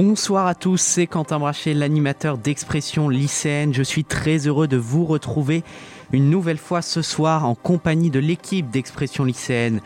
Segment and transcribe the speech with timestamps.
[0.00, 3.74] Bonsoir à tous, c'est Quentin Brachet, l'animateur d'Expression lycéenne.
[3.74, 5.64] Je suis très heureux de vous retrouver
[6.12, 9.80] une nouvelle fois ce soir en compagnie de l'équipe d'Expression lycéenne.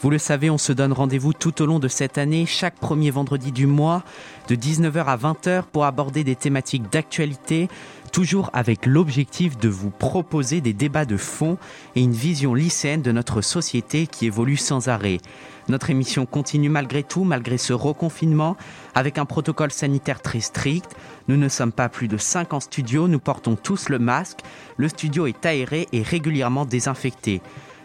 [0.00, 3.10] Vous le savez, on se donne rendez-vous tout au long de cette année, chaque premier
[3.10, 4.04] vendredi du mois,
[4.48, 7.68] de 19h à 20h pour aborder des thématiques d'actualité,
[8.08, 11.58] toujours avec l'objectif de vous proposer des débats de fond
[11.94, 15.18] et une vision lycéenne de notre société qui évolue sans arrêt.
[15.68, 18.56] Notre émission continue malgré tout, malgré ce reconfinement,
[18.94, 20.96] avec un protocole sanitaire très strict.
[21.28, 24.40] Nous ne sommes pas plus de 5 en studio, nous portons tous le masque,
[24.76, 27.42] le studio est aéré et régulièrement désinfecté.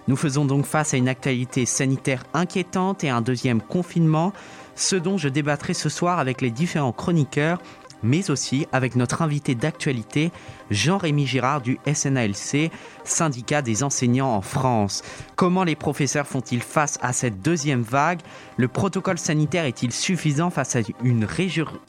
[0.07, 4.33] Nous faisons donc face à une actualité sanitaire inquiétante et à un deuxième confinement,
[4.75, 7.59] ce dont je débattrai ce soir avec les différents chroniqueurs,
[8.03, 10.31] mais aussi avec notre invité d'actualité,
[10.69, 12.71] Jean-Rémy Girard du SNALC,
[13.03, 15.01] syndicat des enseignants en France.
[15.35, 18.19] Comment les professeurs font-ils face à cette deuxième vague?
[18.57, 21.27] Le protocole sanitaire est-il suffisant face à une,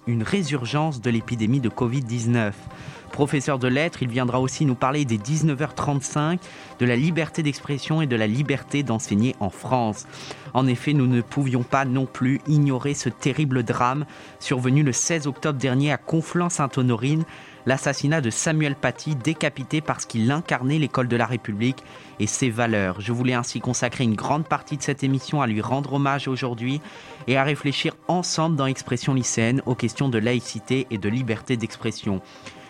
[0.06, 2.52] une résurgence de l'épidémie de Covid-19
[3.14, 6.40] Professeur de lettres, il viendra aussi nous parler des 19h35,
[6.80, 10.08] de la liberté d'expression et de la liberté d'enseigner en France.
[10.52, 14.04] En effet, nous ne pouvions pas non plus ignorer ce terrible drame
[14.40, 17.22] survenu le 16 octobre dernier à Conflans-Sainte-Honorine,
[17.66, 21.84] l'assassinat de Samuel Paty, décapité parce qu'il incarnait l'école de la République
[22.18, 23.00] et ses valeurs.
[23.00, 26.80] Je voulais ainsi consacrer une grande partie de cette émission à lui rendre hommage aujourd'hui
[27.28, 32.20] et à réfléchir ensemble dans Expression lycéenne aux questions de laïcité et de liberté d'expression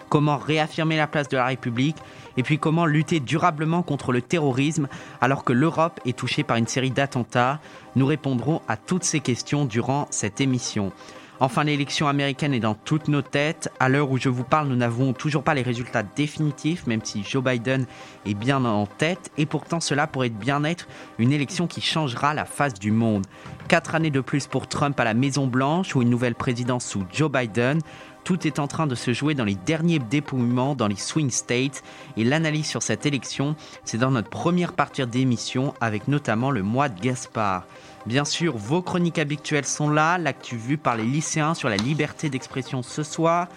[0.09, 1.97] comment réaffirmer la place de la République,
[2.37, 4.89] et puis comment lutter durablement contre le terrorisme
[5.21, 7.61] alors que l'Europe est touchée par une série d'attentats.
[7.97, 10.93] Nous répondrons à toutes ces questions durant cette émission.
[11.41, 13.69] Enfin, l'élection américaine est dans toutes nos têtes.
[13.81, 17.25] À l'heure où je vous parle, nous n'avons toujours pas les résultats définitifs, même si
[17.25, 17.87] Joe Biden
[18.25, 19.33] est bien en tête.
[19.37, 20.87] Et pourtant, cela pourrait bien être
[21.19, 23.27] une élection qui changera la face du monde.
[23.67, 27.31] Quatre années de plus pour Trump à la Maison-Blanche ou une nouvelle présidence sous Joe
[27.31, 27.81] Biden.
[28.25, 31.83] Tout est en train de se jouer dans les derniers dépouillements dans les swing states
[32.17, 33.55] et l'analyse sur cette élection,
[33.85, 37.67] c'est dans notre première partie d'émission avec notamment le mois de Gaspard.
[38.07, 42.31] Bien sûr, vos chroniques habituelles sont là, l'actu vue par les lycéens sur la liberté
[42.31, 43.49] d'expression ce soir,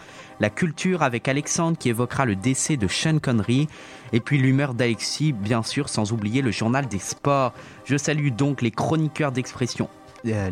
[0.42, 3.70] la culture avec Alexandre qui évoquera le décès de Sean Connery,
[4.12, 7.54] et puis l'humeur d'Alexis, bien sûr, sans oublier le journal des sports.
[7.86, 9.90] Je salue donc les chroniqueurs d'expression
[10.26, 10.50] euh.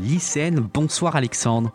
[0.74, 1.72] Bonsoir Alexandre.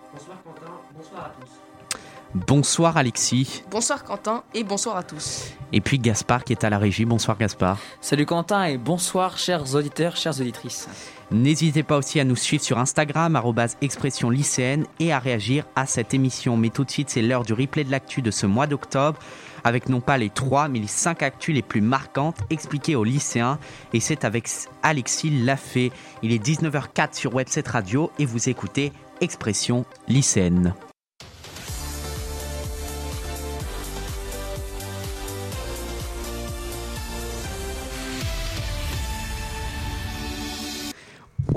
[2.35, 3.65] Bonsoir Alexis.
[3.73, 5.53] Bonsoir Quentin et bonsoir à tous.
[5.73, 7.05] Et puis Gaspard qui est à la régie.
[7.05, 7.79] Bonsoir Gaspard.
[8.01, 10.89] Salut Quentin et bonsoir chers auditeurs, chères auditrices.
[11.33, 13.41] N'hésitez pas aussi à nous suivre sur Instagram,
[13.81, 16.57] expression lycéenne, et à réagir à cette émission.
[16.57, 19.19] Mais tout de suite, c'est l'heure du replay de l'actu de ce mois d'octobre,
[19.65, 23.59] avec non pas les trois, mais les cinq actus les plus marquantes expliquées aux lycéens.
[23.93, 24.49] Et c'est avec
[24.85, 25.91] Alexis Lafay.
[26.23, 30.75] Il est 19h04 sur Webset Radio et vous écoutez Expression lycéenne.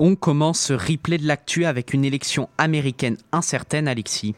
[0.06, 4.36] On commence ce replay de l'actu avec une élection américaine incertaine, Alexis.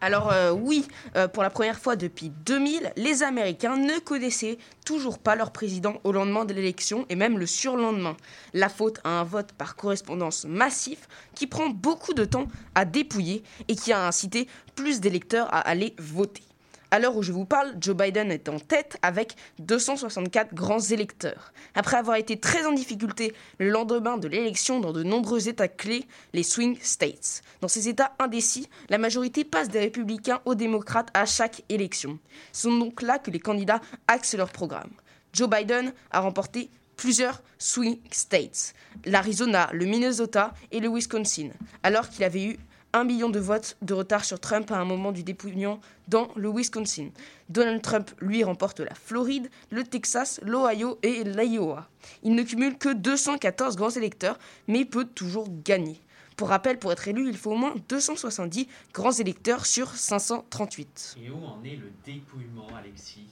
[0.00, 0.86] Alors euh, oui,
[1.16, 5.94] euh, pour la première fois depuis 2000, les Américains ne connaissaient toujours pas leur président
[6.04, 8.16] au lendemain de l'élection et même le surlendemain.
[8.54, 12.46] La faute à un vote par correspondance massif qui prend beaucoup de temps
[12.76, 14.46] à dépouiller et qui a incité
[14.76, 16.44] plus d'électeurs à aller voter.
[16.90, 21.52] À l'heure où je vous parle, Joe Biden est en tête avec 264 grands électeurs.
[21.74, 26.06] Après avoir été très en difficulté le lendemain de l'élection dans de nombreux États clés,
[26.32, 27.42] les swing states.
[27.60, 32.18] Dans ces États indécis, la majorité passe des républicains aux démocrates à chaque élection.
[32.52, 34.90] Ce sont donc là que les candidats axent leur programme.
[35.34, 38.74] Joe Biden a remporté plusieurs swing states,
[39.04, 41.50] l'Arizona, le Minnesota et le Wisconsin,
[41.82, 42.58] alors qu'il avait eu
[42.92, 46.50] un million de votes de retard sur Trump à un moment du dépouillement dans le
[46.50, 47.10] Wisconsin.
[47.48, 51.88] Donald Trump, lui, remporte la Floride, le Texas, l'Ohio et l'Iowa.
[52.22, 56.00] Il ne cumule que 214 grands électeurs, mais peut toujours gagner.
[56.36, 61.16] Pour rappel, pour être élu, il faut au moins 270 grands électeurs sur 538.
[61.20, 63.26] Et où en est le dépouillement, Alexis?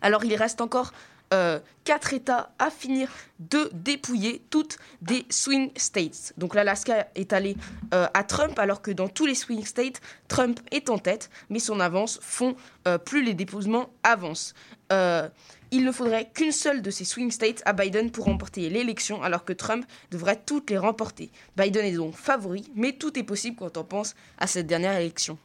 [0.00, 0.92] Alors il reste encore
[1.32, 3.08] euh, quatre États à finir
[3.40, 6.32] de dépouiller toutes des swing states.
[6.36, 7.56] Donc l'Alaska est allé
[7.94, 11.58] euh, à Trump alors que dans tous les swing states, Trump est en tête, mais
[11.58, 12.54] son avance font
[12.86, 14.54] euh, plus les déposements avancent.
[14.90, 19.44] il ne faudrait qu'une seule de ces swing states à Biden pour remporter l'élection alors
[19.44, 21.30] que Trump devrait toutes les remporter.
[21.56, 25.38] Biden est donc favori, mais tout est possible quand on pense à cette dernière élection.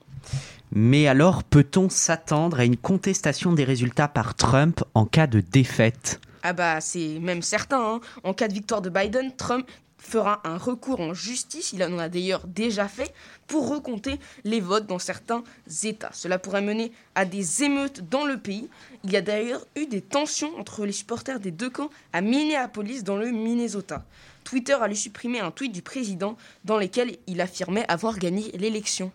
[0.71, 6.19] Mais alors, peut-on s'attendre à une contestation des résultats par Trump en cas de défaite?
[6.43, 7.95] Ah bah c'est même certain.
[7.95, 8.01] Hein.
[8.23, 12.07] En cas de victoire de Biden, Trump fera un recours en justice, il en a
[12.07, 13.13] d'ailleurs déjà fait,
[13.47, 15.43] pour recompter les votes dans certains
[15.83, 16.11] États.
[16.13, 18.69] Cela pourrait mener à des émeutes dans le pays.
[19.03, 23.03] Il y a d'ailleurs eu des tensions entre les supporters des deux camps à Minneapolis
[23.03, 24.05] dans le Minnesota.
[24.43, 29.11] Twitter a lui supprimé un tweet du président dans lequel il affirmait avoir gagné l'élection.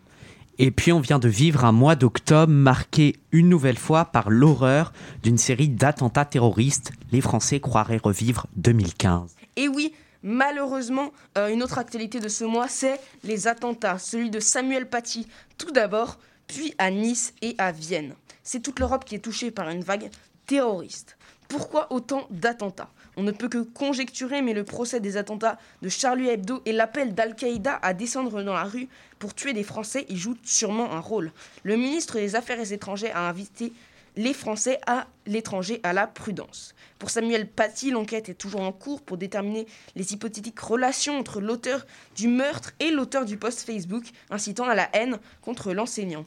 [0.59, 4.93] Et puis on vient de vivre un mois d'octobre marqué une nouvelle fois par l'horreur
[5.23, 6.93] d'une série d'attentats terroristes.
[7.11, 9.35] Les Français croiraient revivre 2015.
[9.57, 13.99] Et oui, malheureusement, euh, une autre actualité de ce mois, c'est les attentats.
[13.99, 15.27] Celui de Samuel Paty,
[15.59, 18.15] tout d'abord, puis à Nice et à Vienne.
[18.43, 20.11] C'est toute l'Europe qui est touchée par une vague
[20.47, 21.17] terroriste.
[21.49, 22.91] Pourquoi autant d'attentats?
[23.17, 27.15] On ne peut que conjecturer, mais le procès des attentats de Charlie Hebdo et l'appel
[27.15, 28.89] d'Al-Qaïda à descendre dans la rue
[29.19, 31.31] pour tuer des Français y jouent sûrement un rôle.
[31.63, 33.73] Le ministre des Affaires étrangères a invité
[34.17, 36.75] les Français à l'étranger à la prudence.
[36.99, 39.67] Pour Samuel Paty, l'enquête est toujours en cours pour déterminer
[39.97, 44.89] les hypothétiques relations entre l'auteur du meurtre et l'auteur du post Facebook incitant à la
[44.95, 46.27] haine contre l'enseignant.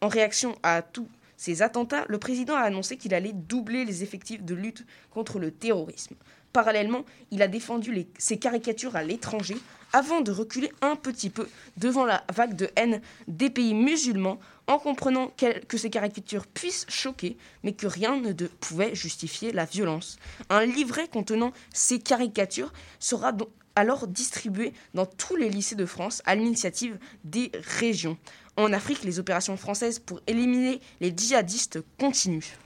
[0.00, 1.08] En réaction à tout
[1.40, 5.50] ces attentats, le président a annoncé qu'il allait doubler les effectifs de lutte contre le
[5.50, 6.14] terrorisme.
[6.52, 9.56] Parallèlement, il a défendu ses caricatures à l'étranger
[9.94, 11.48] avant de reculer un petit peu
[11.78, 15.32] devant la vague de haine des pays musulmans en comprenant
[15.66, 20.18] que ces caricatures puissent choquer, mais que rien ne pouvait justifier la violence.
[20.50, 23.32] Un livret contenant ces caricatures sera
[23.76, 28.18] alors distribué dans tous les lycées de France à l'initiative des régions.
[28.56, 32.56] En Afrique, les opérations françaises pour éliminer les djihadistes continuent.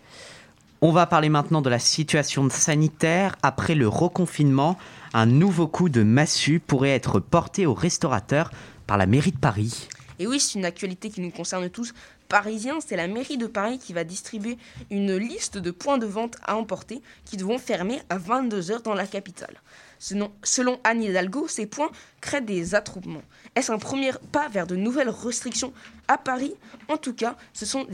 [0.80, 3.36] On va parler maintenant de la situation sanitaire.
[3.42, 4.76] Après le reconfinement,
[5.14, 8.50] un nouveau coup de massue pourrait être porté aux restaurateurs
[8.86, 9.88] par la mairie de Paris.
[10.18, 11.92] Et oui, c'est une actualité qui nous concerne tous.
[12.28, 14.58] Parisiens, c'est la mairie de Paris qui va distribuer
[14.90, 19.06] une liste de points de vente à emporter qui devront fermer à 22h dans la
[19.06, 19.54] capitale.
[19.98, 21.90] Selon Anne Hidalgo, ces points
[22.20, 23.22] créent des attroupements.
[23.56, 25.72] Est-ce un premier pas vers de nouvelles restrictions
[26.08, 26.54] à Paris?
[26.88, 27.86] En tout cas, ce sont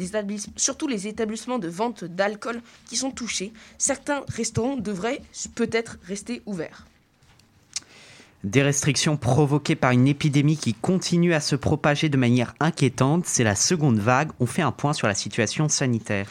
[0.57, 3.53] surtout les établissements de vente d'alcool qui sont touchés.
[3.77, 5.21] Certains restaurants devraient
[5.55, 6.87] peut-être rester ouverts.
[8.43, 13.45] Des restrictions provoquées par une épidémie qui continue à se propager de manière inquiétante, c'est
[13.45, 14.31] la seconde vague.
[14.41, 16.27] On fait un point sur la situation sanitaire.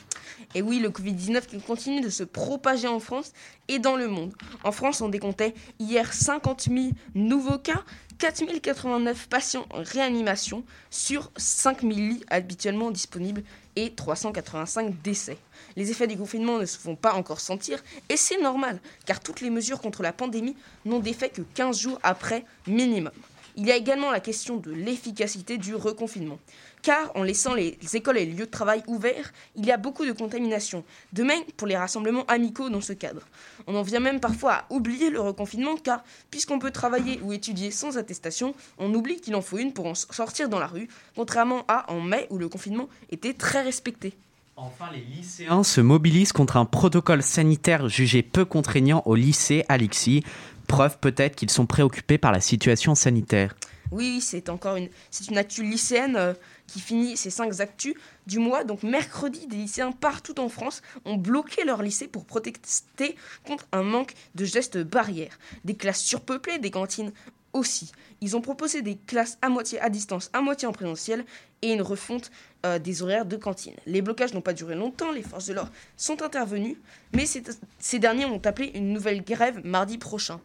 [0.55, 3.33] Et oui, le Covid-19 qui continue de se propager en France
[3.67, 4.33] et dans le monde.
[4.63, 7.83] En France, on décomptait hier 50 000 nouveaux cas,
[8.19, 13.43] 4 089 patients en réanimation sur 5 000 lits habituellement disponibles
[13.77, 15.37] et 385 décès.
[15.77, 19.39] Les effets du confinement ne se font pas encore sentir et c'est normal car toutes
[19.39, 23.13] les mesures contre la pandémie n'ont d'effet que 15 jours après minimum.
[23.55, 26.39] Il y a également la question de l'efficacité du reconfinement.
[26.81, 30.05] Car en laissant les écoles et les lieux de travail ouverts, il y a beaucoup
[30.05, 30.83] de contamination.
[31.11, 33.21] De même pour les rassemblements amicaux dans ce cadre.
[33.67, 37.71] On en vient même parfois à oublier le reconfinement car puisqu'on peut travailler ou étudier
[37.71, 41.65] sans attestation, on oublie qu'il en faut une pour en sortir dans la rue, contrairement
[41.67, 44.13] à en mai où le confinement était très respecté.
[44.55, 50.23] Enfin, les lycéens se mobilisent contre un protocole sanitaire jugé peu contraignant au lycée Alexis.
[50.67, 53.55] Preuve peut-être qu'ils sont préoccupés par la situation sanitaire.
[53.91, 56.33] Oui, c'est encore une, c'est une actu lycéenne euh,
[56.69, 57.95] qui finit ces cinq actus
[58.27, 58.63] du mois.
[58.63, 63.83] Donc mercredi, des lycéens partout en France ont bloqué leur lycée pour protester contre un
[63.83, 65.37] manque de gestes barrières.
[65.65, 67.11] Des classes surpeuplées, des cantines
[67.53, 67.91] aussi.
[68.21, 71.25] Ils ont proposé des classes à moitié à distance, à moitié en présentiel
[71.61, 72.31] et une refonte
[72.65, 73.73] euh, des horaires de cantine.
[73.85, 76.77] Les blocages n'ont pas duré longtemps, les forces de l'ordre sont intervenues,
[77.13, 80.39] mais ces derniers ont appelé une nouvelle grève mardi prochain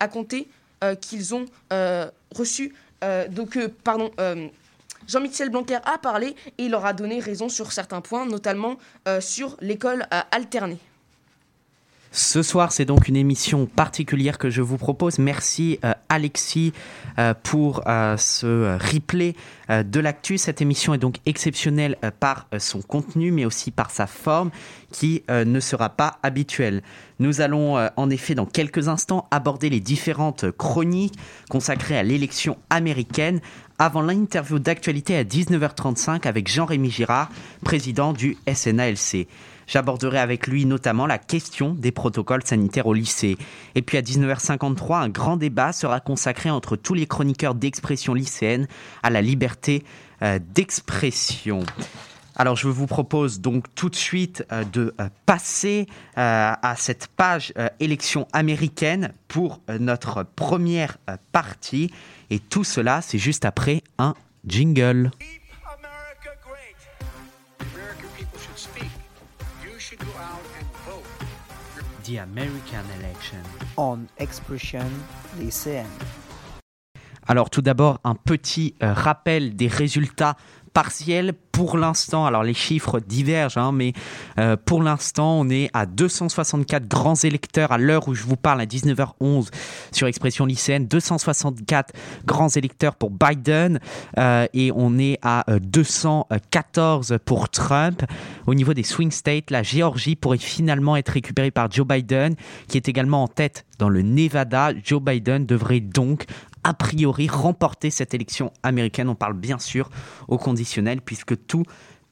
[0.00, 0.48] à compter
[0.82, 2.74] euh, qu'ils ont euh, reçu.
[3.28, 4.10] Donc, pardon.
[5.06, 8.76] Jean-Michel Blanquer a parlé et il leur a donné raison sur certains points, notamment
[9.20, 10.78] sur l'école alternée.
[12.16, 15.18] Ce soir, c'est donc une émission particulière que je vous propose.
[15.18, 16.72] Merci Alexis
[17.42, 19.34] pour ce replay
[19.68, 20.38] de l'actu.
[20.38, 24.52] Cette émission est donc exceptionnelle par son contenu, mais aussi par sa forme
[24.92, 26.82] qui ne sera pas habituelle.
[27.20, 31.14] Nous allons euh, en effet dans quelques instants aborder les différentes chroniques
[31.48, 33.40] consacrées à l'élection américaine
[33.78, 37.30] avant l'interview d'actualité à 19h35 avec Jean-Rémy Girard,
[37.62, 39.28] président du SNALC.
[39.66, 43.36] J'aborderai avec lui notamment la question des protocoles sanitaires au lycée.
[43.74, 48.66] Et puis à 19h53, un grand débat sera consacré entre tous les chroniqueurs d'expression lycéenne
[49.02, 49.84] à la liberté
[50.22, 51.64] euh, d'expression.
[52.36, 57.52] Alors je vous propose donc tout de suite euh, de euh, passer à cette page
[57.80, 60.98] élection américaine pour notre première
[61.32, 61.90] partie.
[62.30, 64.14] Et tout cela, c'est juste après un
[64.46, 65.10] jingle.
[72.04, 73.42] The American Election
[73.76, 74.84] on Expression
[75.38, 75.86] lycéenne.
[77.26, 80.36] Alors tout d'abord, un petit euh, rappel des résultats
[80.74, 83.92] partiels pour l'instant, alors les chiffres divergent, hein, mais
[84.40, 88.60] euh, pour l'instant, on est à 264 grands électeurs à l'heure où je vous parle
[88.60, 89.50] à 19h11
[89.92, 91.94] sur Expression lycéenne, 264
[92.26, 93.78] grands électeurs pour Biden
[94.18, 98.02] euh, et on est à 214 euh, pour Trump.
[98.48, 102.34] Au niveau des swing states, la Géorgie pourrait finalement être récupérée par Joe Biden,
[102.66, 104.72] qui est également en tête dans le Nevada.
[104.82, 106.24] Joe Biden devrait donc
[106.64, 109.08] a priori remporter cette élection américaine.
[109.08, 109.90] On parle bien sûr
[110.28, 111.64] au conditionnel puisque tout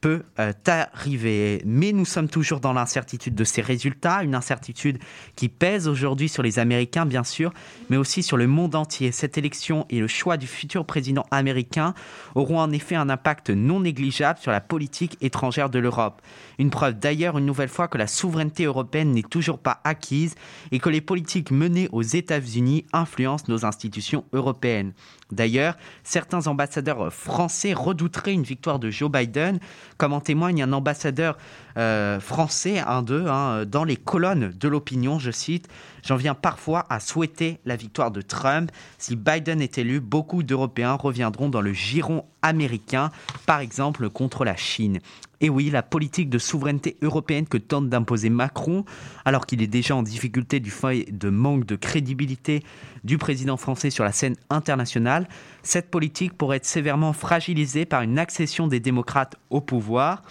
[0.03, 1.61] peut euh, arriver.
[1.65, 4.99] Mais nous sommes toujours dans l'incertitude de ces résultats, une incertitude
[5.37, 7.53] qui pèse aujourd'hui sur les Américains, bien sûr,
[7.89, 9.13] mais aussi sur le monde entier.
[9.13, 11.93] Cette élection et le choix du futur président américain
[12.35, 16.21] auront en effet un impact non négligeable sur la politique étrangère de l'Europe.
[16.59, 20.35] Une preuve d'ailleurs une nouvelle fois que la souveraineté européenne n'est toujours pas acquise
[20.71, 24.93] et que les politiques menées aux États-Unis influencent nos institutions européennes.
[25.31, 29.59] D'ailleurs, certains ambassadeurs français redouteraient une victoire de Joe Biden,
[29.97, 31.37] comme en témoigne un ambassadeur
[31.77, 35.67] euh, français, un d'eux, hein, dans les colonnes de l'opinion, je cite,
[36.05, 38.71] J'en viens parfois à souhaiter la victoire de Trump.
[38.97, 43.09] Si Biden est élu, beaucoup d'Européens reviendront dans le giron américain,
[43.45, 44.99] par exemple contre la Chine.
[45.43, 48.85] Et oui, la politique de souveraineté européenne que tente d'imposer Macron,
[49.25, 52.63] alors qu'il est déjà en difficulté du fait de manque de crédibilité
[53.03, 55.27] du président français sur la scène internationale,
[55.61, 60.23] cette politique pourrait être sévèrement fragilisée par une accession des démocrates au pouvoir.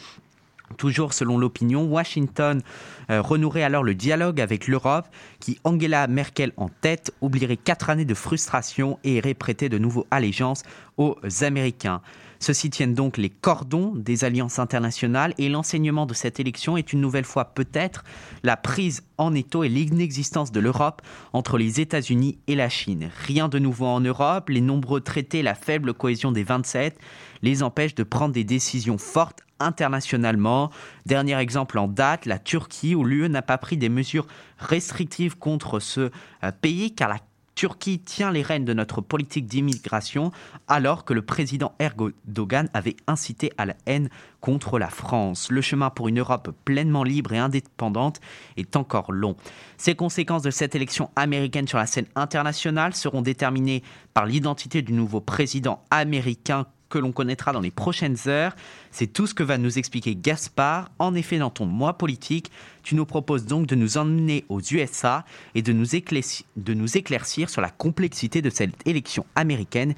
[0.79, 2.63] Toujours selon l'opinion, Washington
[3.11, 5.09] euh, renouerait alors le dialogue avec l'Europe,
[5.41, 10.07] qui, Angela Merkel en tête, oublierait quatre années de frustration et irait prêter de nouveau
[10.11, 10.63] allégeance
[10.97, 12.01] aux Américains.
[12.43, 17.01] Ceux-ci tiennent donc les cordons des alliances internationales et l'enseignement de cette élection est une
[17.01, 18.03] nouvelle fois peut-être
[18.43, 23.13] la prise en étau et l'inexistence de l'Europe entre les États-Unis et la Chine.
[23.27, 26.99] Rien de nouveau en Europe, les nombreux traités la faible cohésion des 27
[27.43, 30.71] les empêchent de prendre des décisions fortes internationalement.
[31.07, 34.27] Dernier exemple en date, la Turquie, où l'UE n'a pas pris des mesures
[34.59, 36.11] restrictives contre ce
[36.43, 37.19] euh, pays, car la
[37.55, 40.33] Turquie tient les rênes de notre politique d'immigration
[40.69, 44.09] alors que le président Erdogan avait incité à la haine
[44.41, 45.51] contre la France.
[45.51, 48.21] Le chemin pour une Europe pleinement libre et indépendante
[48.57, 49.37] est encore long.
[49.77, 53.83] Ces conséquences de cette élection américaine sur la scène internationale seront déterminées
[54.15, 58.55] par l'identité du nouveau président américain que l'on connaîtra dans les prochaines heures.
[58.91, 60.91] C'est tout ce que va nous expliquer Gaspard.
[60.99, 65.25] En effet, dans ton mois politique, tu nous proposes donc de nous emmener aux USA
[65.55, 69.95] et de nous, éclaircir, de nous éclaircir sur la complexité de cette élection américaine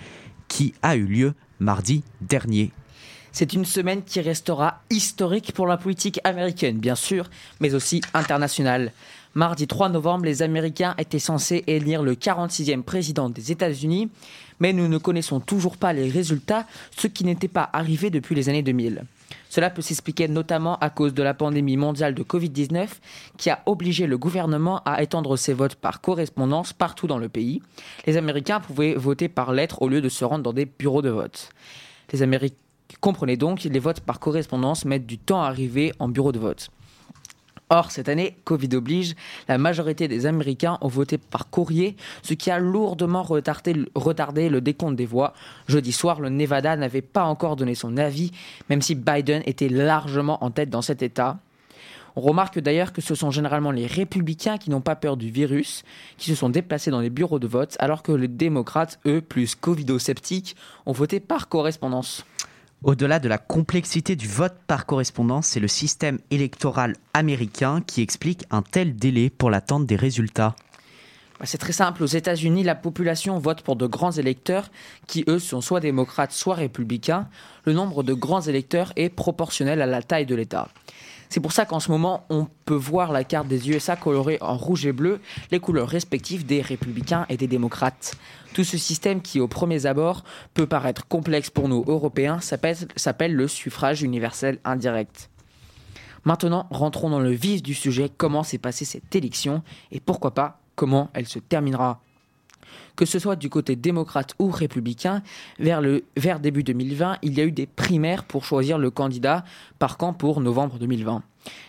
[0.46, 2.70] qui a eu lieu mardi dernier.
[3.32, 8.92] C'est une semaine qui restera historique pour la politique américaine, bien sûr, mais aussi internationale.
[9.36, 14.08] Mardi 3 novembre, les Américains étaient censés élire le 46e président des États-Unis,
[14.60, 18.48] mais nous ne connaissons toujours pas les résultats, ce qui n'était pas arrivé depuis les
[18.48, 19.02] années 2000.
[19.48, 22.86] Cela peut s'expliquer notamment à cause de la pandémie mondiale de Covid-19
[23.36, 27.60] qui a obligé le gouvernement à étendre ses votes par correspondance partout dans le pays.
[28.06, 31.10] Les Américains pouvaient voter par lettre au lieu de se rendre dans des bureaux de
[31.10, 31.50] vote.
[32.12, 32.54] Les Américains
[33.00, 36.70] comprenaient donc, les votes par correspondance mettent du temps à arriver en bureau de vote.
[37.76, 39.16] Or, cette année, Covid oblige,
[39.48, 44.94] la majorité des Américains ont voté par courrier, ce qui a lourdement retardé, le décompte
[44.94, 45.34] des voix.
[45.66, 48.30] Jeudi soir, le Nevada n'avait pas encore donné son avis,
[48.70, 51.38] même si Biden était largement en tête dans cet État.
[52.14, 55.82] On remarque d'ailleurs que ce sont généralement les républicains qui n'ont pas peur du virus,
[56.16, 59.56] qui se sont déplacés dans les bureaux de vote, alors que les démocrates, eux, plus
[59.56, 60.54] covido-sceptiques,
[60.86, 62.24] ont voté par correspondance.
[62.84, 68.44] Au-delà de la complexité du vote par correspondance, c'est le système électoral américain qui explique
[68.50, 70.54] un tel délai pour l'attente des résultats.
[71.40, 72.02] Bah, c'est très simple.
[72.02, 74.70] Aux États-Unis, la population vote pour de grands électeurs
[75.06, 77.26] qui, eux, sont soit démocrates, soit républicains.
[77.64, 80.68] Le nombre de grands électeurs est proportionnel à la taille de l'État.
[81.28, 84.56] C'est pour ça qu'en ce moment, on peut voir la carte des USA colorée en
[84.56, 88.14] rouge et bleu, les couleurs respectives des républicains et des démocrates.
[88.52, 90.22] Tout ce système qui, au premier abord,
[90.54, 95.30] peut paraître complexe pour nous Européens, s'appelle le suffrage universel indirect.
[96.24, 100.60] Maintenant, rentrons dans le vif du sujet, comment s'est passée cette élection et pourquoi pas
[100.74, 102.00] comment elle se terminera?
[102.96, 105.22] Que ce soit du côté démocrate ou républicain,
[105.58, 109.44] vers, le, vers début 2020, il y a eu des primaires pour choisir le candidat
[109.78, 111.22] par camp pour novembre 2020.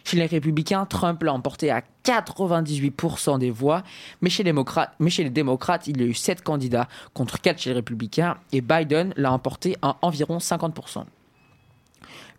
[0.03, 3.83] Chez les républicains, Trump l'a emporté à 98% des voix,
[4.21, 7.41] mais chez, les démocrates, mais chez les démocrates, il y a eu 7 candidats contre
[7.41, 11.05] 4 chez les républicains, et Biden l'a emporté à environ 50%.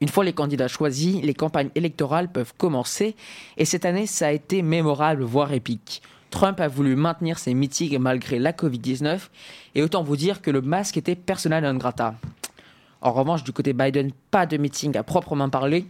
[0.01, 3.17] Une fois les candidats choisis, les campagnes électorales peuvent commencer,
[3.57, 6.03] et cette année, ça a été mémorable, voire épique.
[6.37, 9.31] Trump a voulu maintenir ses meetings malgré la Covid-19,
[9.75, 12.15] et autant vous dire que le masque était personnel non grata.
[13.01, 15.87] En revanche, du côté Biden, pas de meeting à proprement parler,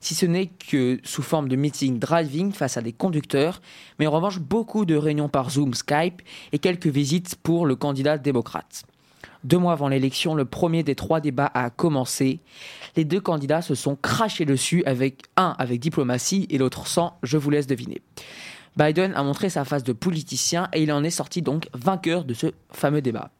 [0.00, 3.60] si ce n'est que sous forme de meeting driving face à des conducteurs,
[3.98, 6.22] mais en revanche beaucoup de réunions par Zoom, Skype
[6.52, 8.84] et quelques visites pour le candidat démocrate.
[9.44, 12.40] Deux mois avant l'élection, le premier des trois débats a commencé.
[12.96, 17.36] Les deux candidats se sont crachés dessus avec un avec diplomatie et l'autre sans, je
[17.36, 18.00] vous laisse deviner.
[18.76, 22.34] Biden a montré sa face de politicien et il en est sorti donc vainqueur de
[22.34, 23.30] ce fameux débat.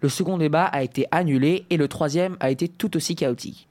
[0.00, 3.68] Le second débat a été annulé et le troisième a été tout aussi chaotique.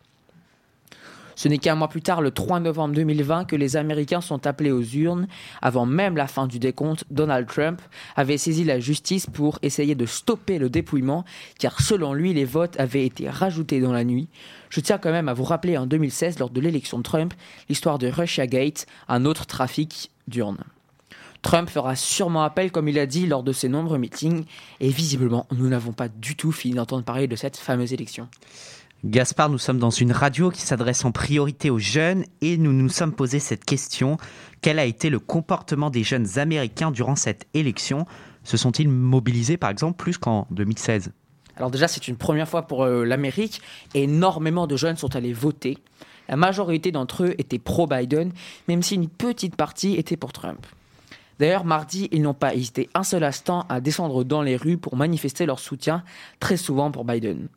[1.36, 4.72] Ce n'est qu'un mois plus tard, le 3 novembre 2020, que les Américains sont appelés
[4.72, 5.28] aux urnes.
[5.62, 7.82] Avant même la fin du décompte, Donald Trump
[8.16, 11.26] avait saisi la justice pour essayer de stopper le dépouillement,
[11.58, 14.28] car selon lui, les votes avaient été rajoutés dans la nuit.
[14.70, 17.34] Je tiens quand même à vous rappeler en 2016, lors de l'élection de Trump,
[17.70, 20.64] l'histoire de Russiagate, un autre trafic d'urnes.
[21.42, 24.46] Trump fera sûrement appel, comme il a dit lors de ses nombreux meetings,
[24.80, 28.28] et visiblement, nous n'avons pas du tout fini d'entendre parler de cette fameuse élection.
[29.04, 32.88] Gaspard, nous sommes dans une radio qui s'adresse en priorité aux jeunes et nous nous
[32.88, 34.18] sommes posé cette question.
[34.62, 38.06] Quel a été le comportement des jeunes américains durant cette élection?
[38.44, 41.14] Se sont-ils mobilisés par exemple plus qu'en 2016
[41.56, 43.64] Alors déjà, c'est une première fois pour euh, l'Amérique.
[43.96, 45.80] Énormément de jeunes sont allés voter.
[46.30, 48.32] La majorité d'entre eux étaient pro-Biden,
[48.68, 50.64] même si une petite partie était pour Trump.
[51.42, 54.96] D'ailleurs, mardi, ils n'ont pas hésité un seul instant à descendre dans les rues pour
[54.96, 56.04] manifester leur soutien,
[56.40, 57.48] très souvent pour Biden.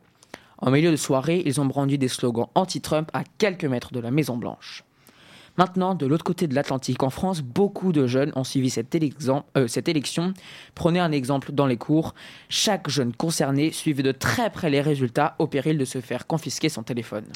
[0.57, 4.11] En milieu de soirée, ils ont brandi des slogans anti-Trump à quelques mètres de la
[4.11, 4.85] Maison Blanche.
[5.59, 9.68] Maintenant, de l'autre côté de l'Atlantique, en France, beaucoup de jeunes ont suivi cette, euh,
[9.87, 10.33] élection.
[10.75, 12.14] Prenez un exemple dans les cours.
[12.49, 16.70] Chaque jeune concerné suivait de très près les résultats au péril de se faire confisquer
[16.70, 17.27] son téléphone.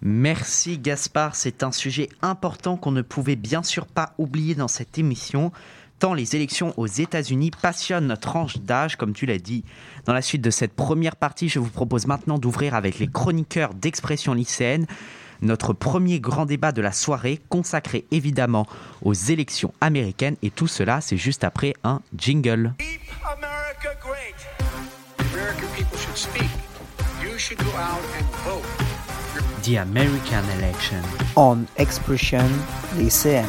[0.00, 4.98] Merci Gaspard, c'est un sujet important qu'on ne pouvait bien sûr pas oublier dans cette
[4.98, 5.52] émission
[5.98, 9.64] tant les élections aux États-Unis passionnent notre tranche d'âge, comme tu l'as dit.
[10.04, 13.74] Dans la suite de cette première partie, je vous propose maintenant d'ouvrir avec les chroniqueurs
[13.74, 14.86] d'expression lycéenne
[15.40, 18.66] notre premier grand débat de la soirée, consacré évidemment
[19.02, 20.36] aux élections américaines.
[20.42, 22.74] Et tout cela, c'est juste après un jingle.
[29.62, 30.98] The American Election.
[31.34, 32.44] On Expression
[32.96, 33.46] lycéenne.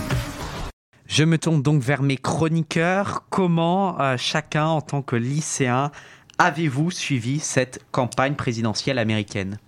[1.06, 3.26] Je me tourne donc vers mes chroniqueurs.
[3.30, 5.91] Comment euh, chacun, en tant que lycéen,
[6.38, 9.60] avez-vous suivi cette campagne présidentielle américaine?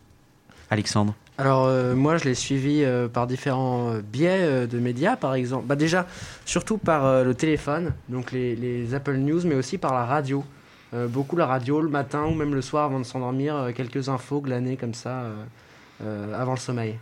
[0.69, 5.65] Alexandre alors euh, moi je l'ai suivi euh, par différents biais de médias par exemple.
[5.65, 6.05] Bah, déjà
[6.45, 10.43] surtout par le téléphone, donc les, les, Apple News, mais aussi par la radio.
[11.09, 14.77] beaucoup la radio le matin ou même le soir avant de s'endormir, quelques infos glanées
[14.77, 15.23] comme ça
[16.33, 16.97] avant le sommeil.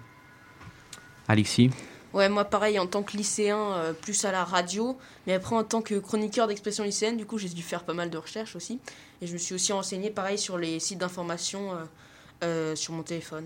[1.27, 1.69] Alexis
[2.13, 5.63] Ouais, moi pareil, en tant que lycéen, euh, plus à la radio, mais après en
[5.63, 8.79] tant que chroniqueur d'expression lycéenne, du coup j'ai dû faire pas mal de recherches aussi.
[9.21, 11.75] Et je me suis aussi renseigné pareil sur les sites d'information euh,
[12.43, 13.45] euh, sur mon téléphone.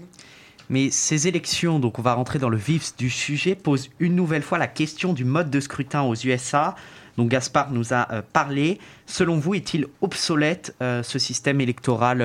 [0.69, 4.43] Mais ces élections, donc on va rentrer dans le vif du sujet, posent une nouvelle
[4.43, 6.75] fois la question du mode de scrutin aux USA.
[7.17, 8.79] Donc Gaspard nous a parlé.
[9.05, 12.23] Selon vous, est-il obsolète ce système électoral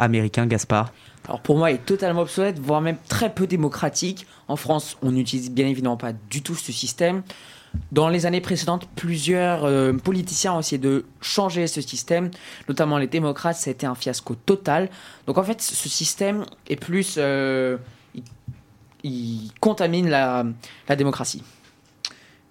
[0.00, 0.90] américain, Gaspard?
[1.26, 4.26] Alors pour moi, il est totalement obsolète, voire même très peu démocratique.
[4.48, 7.22] En France, on n'utilise bien évidemment pas du tout ce système.
[7.92, 12.30] Dans les années précédentes, plusieurs euh, politiciens ont essayé de changer ce système,
[12.68, 14.88] notamment les démocrates, ça a été un fiasco total.
[15.26, 17.16] Donc en fait, ce système est plus...
[17.18, 17.76] Euh,
[19.02, 20.44] il, contamine la,
[20.96, 21.42] démocratie.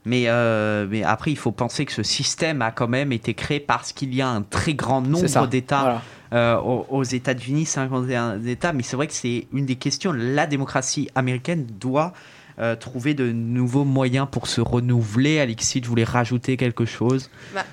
[0.05, 3.59] Mais, euh, mais après, il faut penser que ce système a quand même été créé
[3.59, 6.01] parce qu'il y a un très grand nombre d'États
[6.33, 10.11] euh, aux, États-Unis, 51 États, mais c'est vrai que c'est une des questions.
[10.11, 12.13] La démocratie américaine doit
[12.59, 15.39] euh, trouver de nouveaux moyens pour se renouveler.
[15.39, 17.29] Alexis, tu voulais rajouter quelque chose?
[17.53, 17.65] Bah,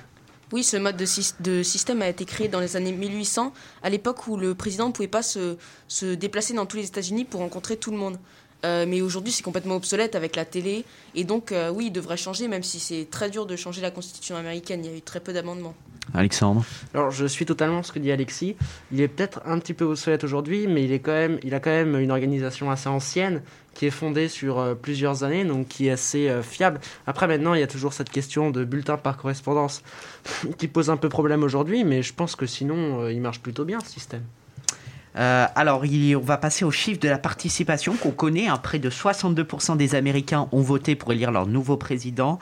[0.51, 1.05] Oui, ce mode de,
[1.39, 4.91] de, système a été créé dans les années 1800, à l'époque où le président ne
[4.91, 8.17] pouvait pas se, se, déplacer dans tous les États-Unis pour rencontrer tout le monde.
[8.65, 10.85] Euh, mais aujourd'hui, c'est complètement obsolète avec la télé.
[11.15, 14.35] Et donc, oui, il devrait changer, même si c'est très dur de changer la constitution
[14.35, 14.83] américaine.
[14.83, 15.75] Il y a eu très peu d'amendements.
[16.13, 18.55] Alexandre Alors, je suis totalement ce que dit Alexis.
[18.91, 21.59] Il est peut-être un petit peu obsolète aujourd'hui, mais il, est quand même, il a
[21.59, 23.41] quand même une organisation assez ancienne
[23.73, 26.79] qui est fondée sur euh, plusieurs années, donc qui est assez euh, fiable.
[27.07, 29.81] Après, maintenant, il y a toujours cette question de bulletin par correspondance
[30.57, 33.65] qui pose un peu problème aujourd'hui, mais je pense que sinon, euh, il marche plutôt
[33.65, 34.23] bien, ce système.
[35.15, 38.47] Euh, alors, il- on va passer au chiffre de la participation qu'on connaît.
[38.47, 38.57] hein.
[38.57, 42.39] Près de 62% des Américains ont voté pour élire leur nouveau président.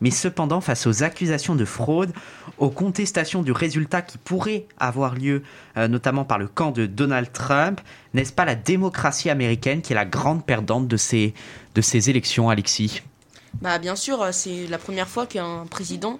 [0.00, 2.12] Mais cependant, face aux accusations de fraude,
[2.58, 5.42] aux contestations du résultat qui pourrait avoir lieu,
[5.76, 7.80] euh, notamment par le camp de Donald Trump,
[8.12, 11.32] n'est-ce pas la démocratie américaine qui est la grande perdante de ces,
[11.74, 13.02] de ces élections, Alexis?
[13.62, 16.18] Bah bien sûr, euh, c'est la première fois qu'un président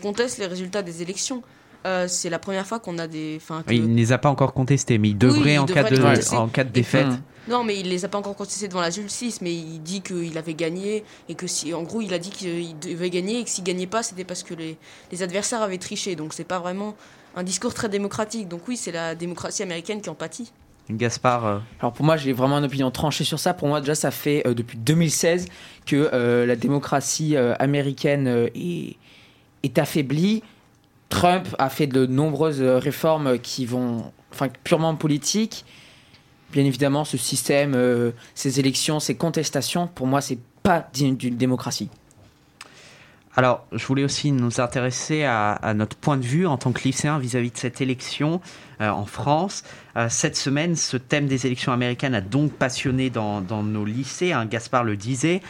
[0.00, 1.42] conteste les résultats des élections.
[1.84, 3.40] Euh, c'est la première fois qu'on a des.
[3.66, 5.90] Que- Il ne les a pas encore contestés, mais il devrait, il en, devrait cas
[5.90, 7.08] de, en cas de défaite.
[7.48, 10.38] Non, mais il les a pas encore contestés devant la justice, mais il dit qu'il
[10.38, 13.50] avait gagné et que si, en gros, il a dit qu'il devait gagner et que
[13.50, 14.78] s'il gagnait pas, c'était parce que les,
[15.10, 16.14] les adversaires avaient triché.
[16.14, 16.94] Donc c'est pas vraiment
[17.34, 18.46] un discours très démocratique.
[18.46, 20.52] Donc oui, c'est la démocratie américaine qui en pâtit.
[20.88, 23.54] Gaspard, euh, Alors pour moi, j'ai vraiment une opinion tranchée sur ça.
[23.54, 25.46] Pour moi, déjà, ça fait euh, depuis 2016
[25.86, 28.96] que euh, la démocratie euh, américaine euh, est,
[29.64, 30.42] est affaiblie.
[31.12, 35.66] Trump a fait de nombreuses euh, réformes qui vont, enfin, purement politiques.
[36.52, 41.36] Bien évidemment, ce système, euh, ces élections, ces contestations, pour moi, c'est pas digne d'une
[41.36, 41.90] démocratie.
[43.36, 47.18] Alors, je voulais aussi nous intéresser à, notre point de vue en tant que lycéen
[47.18, 48.40] vis-à-vis de cette élection
[48.80, 49.64] euh, en France.
[49.98, 54.32] Euh, cette semaine, ce thème des élections américaines a donc passionné dans, dans nos lycées,
[54.32, 55.42] hein, Gaspard le disait.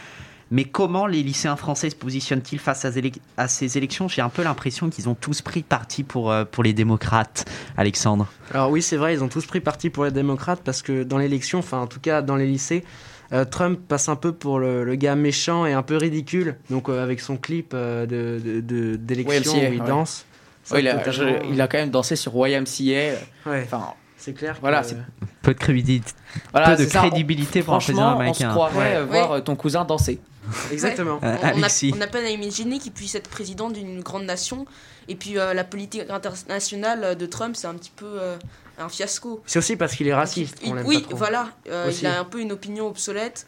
[0.55, 4.07] Mais comment les lycéens français se positionnent-ils face à, ces élections?
[4.07, 8.27] J'ai un peu l'impression qu'ils ont tous pris parti pour, euh, pour les démocrates, Alexandre.
[8.53, 11.17] Alors oui, c'est vrai, ils ont tous pris parti pour les démocrates parce que dans
[11.17, 12.83] l'élection, enfin en tout cas dans les lycées,
[13.31, 16.57] euh, Trump passe un peu pour le, le gars méchant et un peu ridicule.
[16.69, 19.87] Donc euh, avec son clip euh, de- de- d'élection où il ouais.
[19.87, 20.23] danse.
[20.63, 23.15] ça, Ouais, il, a, totalement- je- il a quand même dansé sur YMCA.
[23.47, 24.57] Ouais, Enfin, c'est clair.
[24.61, 24.97] Voilà, que- c'est-
[25.41, 26.11] Peu de crédibilité,
[26.51, 26.99] voilà, peu de ça.
[26.99, 28.51] crédibilité pour un président Franchement, on se américain.
[28.51, 28.95] croirait Ouais.
[28.97, 29.41] euh, voir Ouais.
[29.41, 30.19] ton cousin danser.
[30.71, 31.19] Exactement.
[31.21, 31.93] On- on, a, Alexis.
[31.97, 34.65] on a peine à imaginer qu'il puisse être président d'une grande nation.
[35.07, 38.37] Et puis euh, la politique internationale de Trump, c'est un petit peu euh,
[38.77, 39.41] un fiasco.
[39.45, 40.59] C'est aussi parce qu'il est raciste.
[40.63, 41.17] Il- oui, pas trop.
[41.17, 41.47] voilà.
[41.69, 43.45] euh, il a un peu une opinion obsolète.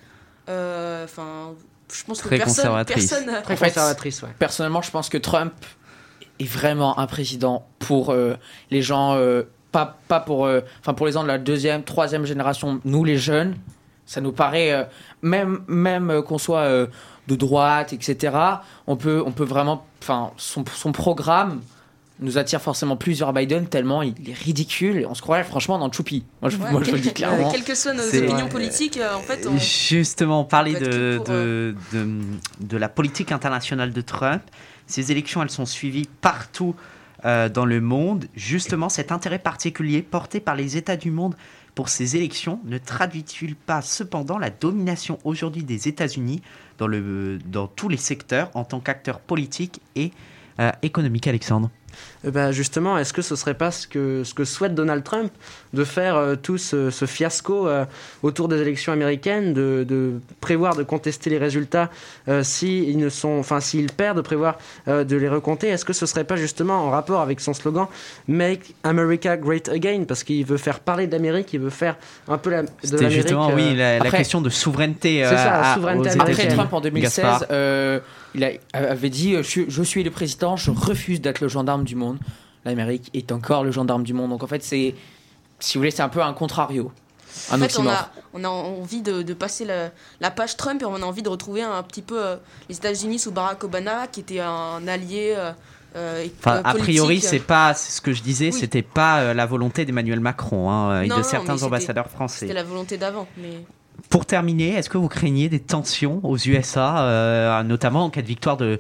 [0.50, 1.54] Euh, Enfin,
[1.94, 3.10] je pense Très que personne, conservatrice.
[3.10, 3.42] personne.
[3.44, 4.30] Très En fait, conservatrice, ouais.
[4.40, 5.54] Personnellement, je pense que Trump
[6.40, 8.36] est vraiment un président pour euh,
[8.72, 9.44] les gens, euh,
[9.76, 13.18] pas, pas pour, euh, enfin pour les gens de la deuxième, troisième génération, nous les
[13.18, 13.56] jeunes.
[14.06, 14.84] Ça nous paraît, euh,
[15.22, 16.88] même, même euh, qu'on soit euh,
[17.28, 18.36] de droite, etc.,
[18.88, 21.60] on peut, on peut vraiment, enfin, son, son programme
[22.22, 25.78] nous attire forcément plus vers Biden tellement il est ridicule et on se croirait franchement
[25.78, 26.24] dans Choupi.
[26.42, 27.52] Moi, je, Ouais, moi, je le dis clairement.
[27.52, 28.50] Quelles que soient nos C'est- opinions Ouais.
[28.50, 32.08] politiques, euh, en fait, on- Justement, parler de, pour, de, de,
[32.62, 34.42] de la politique internationale de Trump.
[34.88, 36.74] Ces élections, elles sont suivies partout
[37.26, 38.26] euh, dans le monde.
[38.36, 41.36] Justement, cet intérêt particulier porté par les États du monde
[41.74, 46.42] pour ces élections ne traduit-il pas cependant la domination aujourd'hui des États-Unis
[46.78, 46.88] dans,
[47.46, 50.12] dans tous les secteurs en tant qu'acteur politique et
[50.60, 51.70] euh, économique, Alexandre?
[52.24, 55.32] Bah, justement, est-ce que ce serait pas ce que, ce que souhaite Donald Trump
[55.74, 57.86] de faire euh, tout ce, ce fiasco euh,
[58.24, 61.90] autour des élections américaines, de, de prévoir de contester les résultats
[62.28, 65.68] euh, s'ils ne sont, enfin s'ils perdent, de prévoir euh, de les recompter?
[65.68, 67.88] Est-ce que ce serait pas justement en rapport avec son slogan
[68.28, 72.38] Make America Great Again parce qu'il veut faire parler de l'Amérique, il veut faire un
[72.38, 75.22] peu la, de C'était justement, euh, oui, la, question de souveraineté.
[75.24, 76.10] C'est ça, la à- souveraineté.
[76.20, 76.48] Après.
[76.48, 77.44] Trump en 2016, Gaspard.
[77.52, 78.00] euh,
[78.36, 81.48] il a- avait dit euh, je, suis- je suis le président, je refuse d'être le
[81.48, 82.18] gendarme du monde.
[82.66, 84.30] L'Amérique est encore le gendarme du monde.
[84.32, 84.96] Donc en fait, c'est,
[85.60, 86.92] si vous voulez, c'est un peu un contrario.
[87.52, 90.82] Un En fait, on a, on a envie de, de passer la, la page Trump
[90.82, 92.36] et on a envie de retrouver un, petit peu euh,
[92.70, 95.34] les États-Unis sous Barack Obama, qui était un allié.
[95.38, 95.52] euh,
[95.98, 98.60] euh, Enfin, euh, a priori, c'est pas c'est ce que je disais, Oui.
[98.60, 102.40] c'était pas euh, la volonté d'Emmanuel Macron hein, et Non, de non, certains ambassadeurs français.
[102.42, 103.28] C'était la volonté d'avant.
[103.38, 103.64] Mais...
[104.10, 108.28] Pour terminer, est-ce que vous craignez des tensions aux USA, euh, notamment en cas de
[108.28, 108.78] victoire de,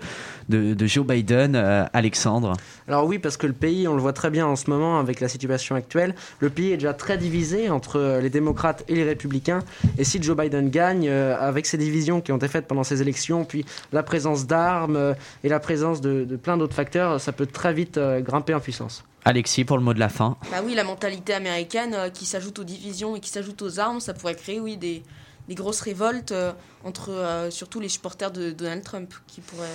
[0.49, 2.53] Joe Biden, euh, Alexandre?
[2.87, 5.19] Alors oui, parce que le pays, on le voit très bien en ce moment avec
[5.19, 9.59] la situation actuelle, le pays est déjà très divisé entre les démocrates et les républicains.
[9.97, 13.01] Et si Joe Biden gagne, euh, avec ces divisions qui ont été faites pendant ces
[13.01, 17.45] élections, puis la présence d'armes et la présence de, de plein d'autres facteurs, ça peut
[17.45, 19.03] très vite grimper en puissance.
[19.25, 20.37] Alexis, pour le mot de la fin.
[20.51, 23.99] Bah oui, la mentalité américaine euh, qui s'ajoute aux divisions et qui s'ajoute aux armes,
[23.99, 25.01] ça pourrait créer oui, des,
[25.47, 29.67] des grosses révoltes euh, entre euh, surtout les supporters de Donald Trump qui pourraient.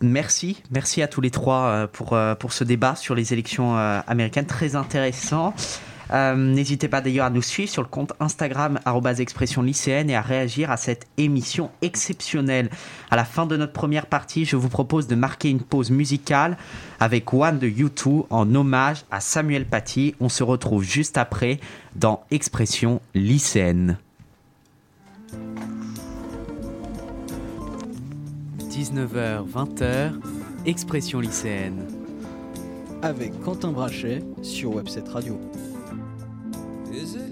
[0.00, 4.74] Merci, merci à tous les trois pour, pour ce débat sur les élections américaines, très
[4.74, 5.54] intéressant.
[6.12, 8.78] Euh, N'hésitez pas d'ailleurs à nous suivre sur le compte Instagram
[9.18, 12.70] expression lycéenne et à réagir à cette émission exceptionnelle.
[13.10, 16.56] À la fin de notre première partie, je vous propose de marquer une pause musicale
[17.00, 20.14] avec One de U2 en hommage à Samuel Paty.
[20.20, 21.60] On se retrouve juste après
[21.96, 23.98] dans Expression lycéenne.
[28.58, 30.12] 19h, 20h,
[30.66, 31.86] Expression lycéenne.
[33.02, 35.38] Avec Quentin Brachet sur Webset Radio.
[36.92, 37.31] Is it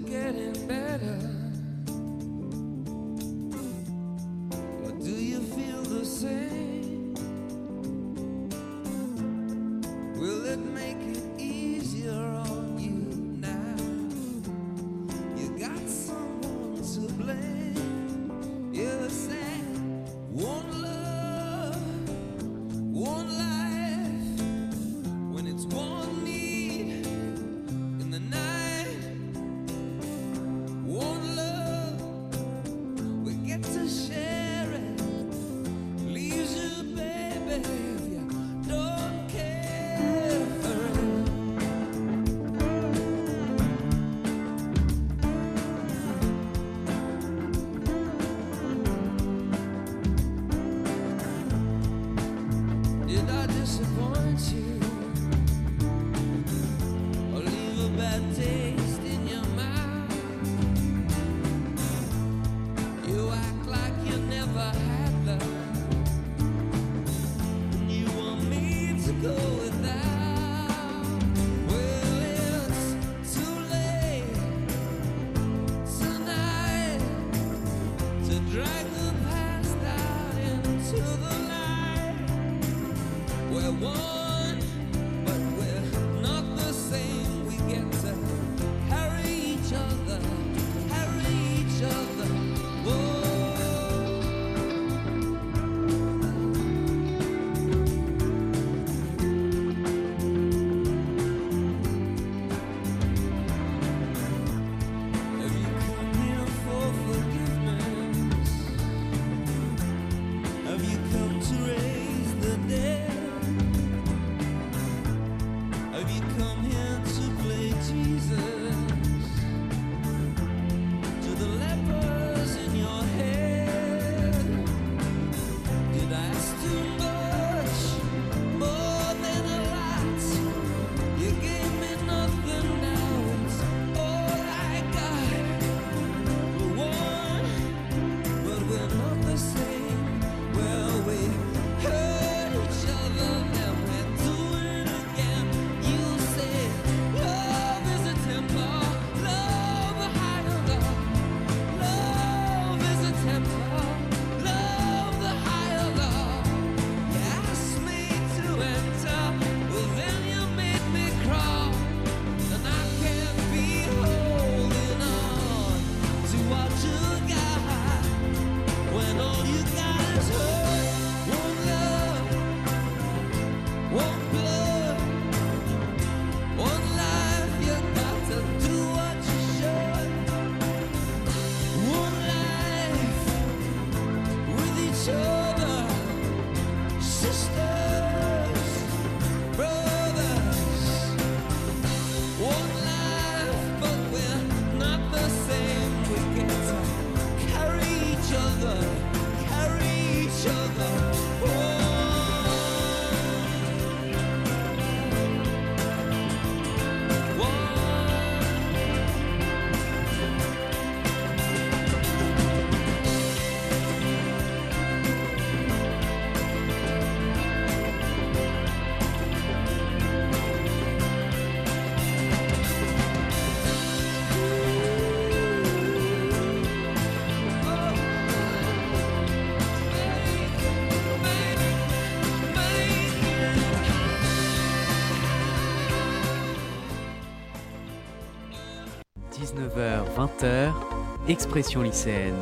[241.31, 242.35] Expression lycéenne.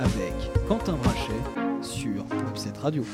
[0.00, 0.34] Avec
[0.66, 1.30] Quentin Brachet
[1.80, 3.04] sur Webset Radio.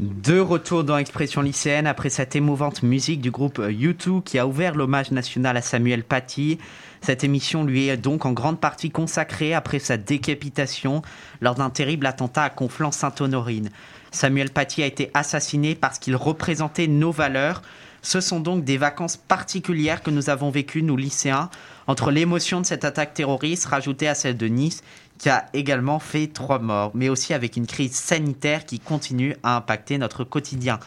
[0.00, 4.74] De retour dans Expression lycéenne après cette émouvante musique du groupe U2 qui a ouvert
[4.74, 6.56] l'hommage national à Samuel Paty.
[7.02, 11.02] Cette émission lui est donc en grande partie consacrée après sa décapitation
[11.42, 13.68] lors d'un terrible attentat à Conflans-Sainte-Honorine.
[14.12, 17.60] Samuel Paty a été assassiné parce qu'il représentait nos valeurs.
[18.04, 21.48] Ce sont donc des vacances particulières que nous avons vécues, nous lycéens,
[21.86, 24.82] entre l'émotion de cette attaque terroriste rajoutée à celle de Nice,
[25.16, 29.56] qui a également fait trois morts, mais aussi avec une crise sanitaire qui continue à
[29.56, 30.80] impacter notre quotidien.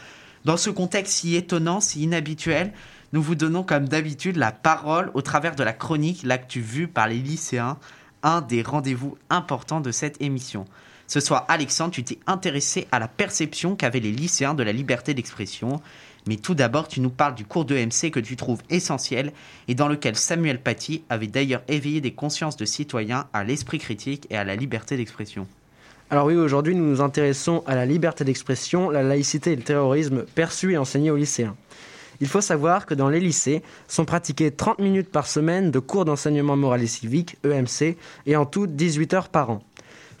[0.44, 2.72] Dans ce contexte si étonnant, si inhabituel,
[3.12, 7.08] nous vous donnons comme d'habitude la parole au travers de la chronique L'actu vue par
[7.08, 7.78] les lycéens,
[8.22, 10.66] un des rendez-vous importants de cette émission.
[11.08, 15.14] Ce soir, Alexandre, tu t'es intéressé à la perception qu'avaient les lycéens de la liberté
[15.14, 15.80] d'expression.
[16.28, 19.32] Mais tout d'abord, tu nous parles du cours d'EMC que tu trouves essentiel
[19.66, 24.26] et dans lequel Samuel Paty avait d'ailleurs éveillé des consciences de citoyens à l'esprit critique
[24.28, 25.46] et à la liberté d'expression.
[26.10, 30.24] Alors oui, aujourd'hui, nous nous intéressons à la liberté d'expression, la laïcité et le terrorisme
[30.34, 31.56] perçus et enseignés aux lycéens.
[32.20, 36.04] Il faut savoir que dans les lycées sont pratiquées 30 minutes par semaine de cours
[36.04, 39.62] d'enseignement moral et civique, EMC, et en tout 18 heures par an.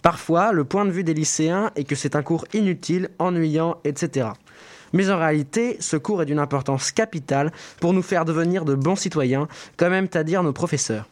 [0.00, 4.28] Parfois, le point de vue des lycéens est que c'est un cours inutile, ennuyant, etc.
[4.92, 8.96] Mais en réalité, ce cours est d'une importance capitale pour nous faire devenir de bons
[8.96, 11.08] citoyens, comme aiment à dire nos professeurs.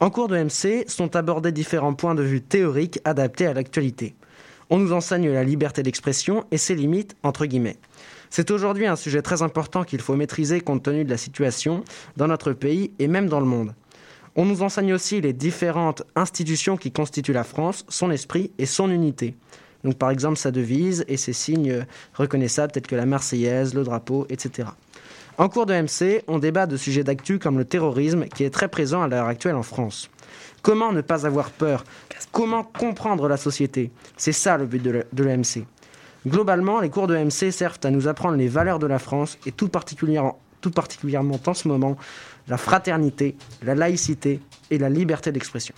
[0.00, 4.14] En cours de MC sont abordés différents points de vue théoriques adaptés à l'actualité.
[4.70, 7.78] On nous enseigne la liberté d'expression et ses limites, entre guillemets.
[8.30, 11.84] C'est aujourd'hui un sujet très important qu'il faut maîtriser compte tenu de la situation
[12.16, 13.74] dans notre pays et même dans le monde.
[14.36, 18.90] On nous enseigne aussi les différentes institutions qui constituent la France, son esprit et son
[18.90, 19.36] unité.
[19.84, 24.26] Donc par exemple sa devise et ses signes reconnaissables tels que la Marseillaise, le drapeau,
[24.28, 24.68] etc.
[25.36, 28.68] En cours de MC, on débat de sujets d'actu comme le terrorisme qui est très
[28.68, 30.08] présent à l'heure actuelle en France.
[30.62, 31.84] Comment ne pas avoir peur?
[32.32, 33.90] Comment comprendre la société?
[34.16, 35.66] C'est ça le but de l'EMC.
[36.26, 39.52] Globalement, les cours de MC servent à nous apprendre les valeurs de la France et
[39.52, 41.96] tout particulièrement, tout particulièrement en ce moment,
[42.48, 45.74] la fraternité, la laïcité et la liberté d'expression.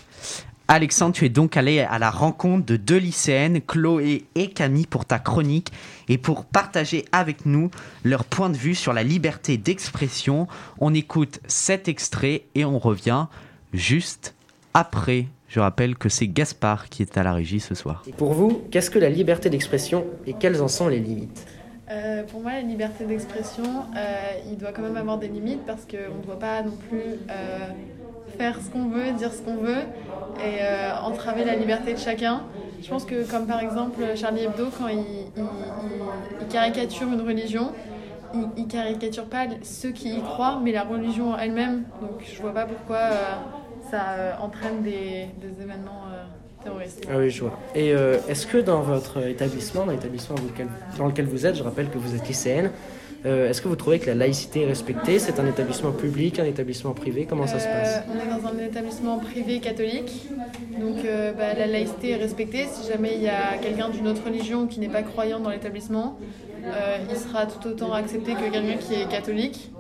[0.69, 5.05] Alexandre, tu es donc allé à la rencontre de deux lycéennes, Chloé et Camille, pour
[5.05, 5.71] ta chronique
[6.09, 7.71] et pour partager avec nous
[8.05, 10.49] leur point de vue sur la liberté d'expression.
[10.81, 13.27] On écoute cet extrait et on revient
[13.73, 14.35] juste
[14.75, 15.27] après.
[15.49, 18.03] Je rappelle que c'est Gaspard qui est à la régie ce soir.
[18.09, 21.47] Et pour vous, qu'est-ce que la liberté d'expression et quelles en sont les limites?
[21.89, 23.63] Euh, pour moi, la liberté d'expression,
[23.97, 26.99] euh, il doit quand même avoir des limites parce qu'on ne doit pas non plus
[27.31, 27.59] euh,
[28.37, 29.83] faire ce qu'on veut, dire ce qu'on veut
[30.45, 32.43] et euh, entraver la liberté de chacun.
[32.83, 34.99] Je pense que comme par exemple Charlie Hebdo, quand il,
[36.49, 37.73] caricature une religion,
[38.35, 41.85] il, il caricature pas ceux qui y croient, mais la religion elle-même.
[42.01, 43.35] Donc je vois pas pourquoi euh,
[43.91, 46.05] ça euh, entraîne des, des événements.
[46.69, 47.57] Ah oui, je vois.
[47.77, 50.35] Et est-ce que dans votre établissement, dans l'établissement
[50.99, 52.73] dans lequel vous êtes, je rappelle que vous êtes lycéenne,
[53.25, 55.19] euh, est-ce que vous trouvez que la laïcité est respectée?
[55.19, 57.27] C'est un établissement public, un établissement privé?
[57.27, 57.97] Comment ça se passe?
[57.97, 60.29] Euh, On est dans un établissement privé catholique,
[60.79, 62.67] donc euh, bah, la laïcité est respectée.
[62.71, 66.19] Si jamais il y a quelqu'un d'une autre religion qui n'est pas croyant dans l'établissement,
[66.65, 69.71] euh, il sera tout autant accepté que quelqu'un qui est catholique.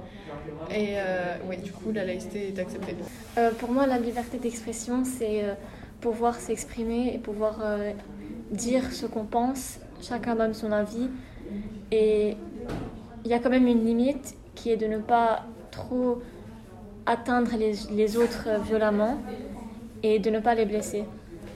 [0.71, 2.97] Et euh, oui, du coup, la laïcité est acceptée.
[3.39, 5.55] Euh, pour moi, la liberté d'expression, c'est euh,
[6.01, 7.93] pouvoir s'exprimer et pouvoir euh,
[8.51, 9.79] dire ce qu'on pense.
[10.03, 11.09] Chacun donne son avis.
[11.93, 12.37] Et
[13.27, 16.23] il y a quand même une limite qui est de ne pas trop
[17.07, 19.19] atteindre les, les autres violemment
[20.05, 21.05] et de ne pas les blesser.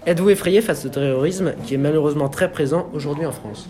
[0.05, 3.69] Êtes-vous effrayé face au terrorisme qui est malheureusement très présent aujourd'hui en France?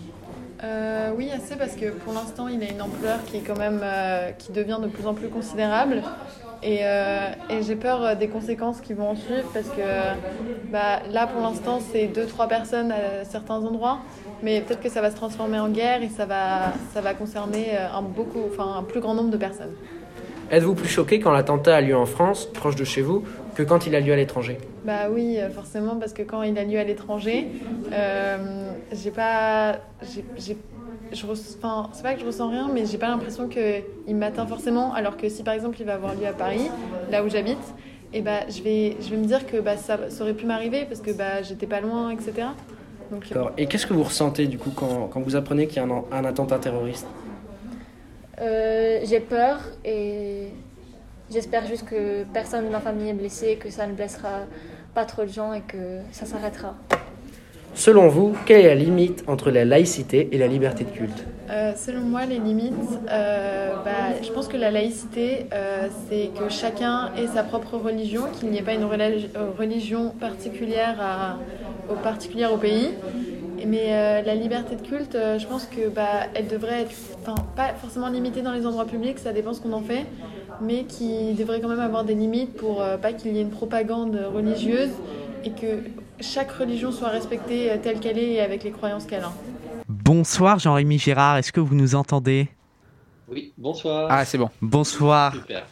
[0.63, 3.81] Euh, oui, assez parce que pour l'instant, il a une ampleur qui est quand même
[3.83, 6.01] euh, qui devient de plus en plus considérable.
[6.63, 11.27] Et, euh, et j'ai peur des conséquences qui vont en suivre parce que bah, là,
[11.27, 13.99] pour l'instant, c'est deux, trois personnes à certains endroits,
[14.43, 17.67] mais peut-être que ça va se transformer en guerre et ça va, ça va concerner
[17.77, 19.73] euh, un, beaucoup, enfin, un plus grand nombre de personnes.
[20.51, 23.23] Êtes-vous plus choqué quand l'attentat a lieu en France, proche de chez vous,
[23.55, 24.57] que quand il a lieu à l'étranger?
[24.83, 27.47] Bah oui, euh, forcément, parce que quand il a lieu à l'étranger,
[27.93, 29.77] euh, j'ai pas.
[30.01, 30.57] j'ai- j'ai-
[31.13, 34.47] je res- enfin, c'est pas que je ressens rien, mais j'ai pas l'impression qu'il m'atteint
[34.47, 34.93] forcément.
[34.93, 36.69] Alors que si par exemple il va avoir lieu à Paris,
[37.09, 37.59] là où j'habite,
[38.13, 40.85] et bah, je, vais, je vais me dire que bah, ça, ça aurait pu m'arriver
[40.85, 42.47] parce que bah, j'étais pas loin, etc.
[43.11, 43.25] Donc.
[43.57, 46.03] Et qu'est-ce que vous ressentez du coup quand, quand vous apprenez qu'il y a un,
[46.11, 47.05] un attentat terroriste
[48.39, 50.47] Euh, j'ai peur et
[51.31, 54.39] j'espère juste que personne de ma famille est blessé, que ça ne blessera
[54.95, 56.75] pas trop de gens et que ça s'arrêtera.
[57.73, 61.73] Selon vous, quelle est la limite entre la laïcité et la liberté de culte Euh,
[61.75, 62.73] selon moi, les limites,
[63.09, 68.23] euh, bah, je pense que la laïcité, euh, c'est que chacun ait sa propre religion,
[68.39, 71.37] qu'il n'y ait pas une religi- religion particulière,
[71.89, 72.89] au, particulière au pays.
[73.67, 76.91] Mais la liberté de culte, je pense que bah, elle devrait être,
[77.21, 80.05] enfin, pas forcément limitée dans les endroits publics, ça dépend ce qu'on en fait,
[80.61, 84.17] mais qui devrait quand même avoir des limites pour pas qu'il y ait une propagande
[84.33, 84.89] religieuse
[85.45, 85.83] et que
[86.21, 89.33] chaque religion soit respectée euh, telle qu'elle est et avec les croyances qu'elle a.
[89.87, 92.49] Bonsoir Jean-Rémy Gérard, est-ce que vous nous entendez?
[93.27, 94.07] Oui, bonsoir.
[94.09, 94.49] Ah, c'est bon.
[94.61, 95.33] Bonsoir.
[95.33, 95.65] Super.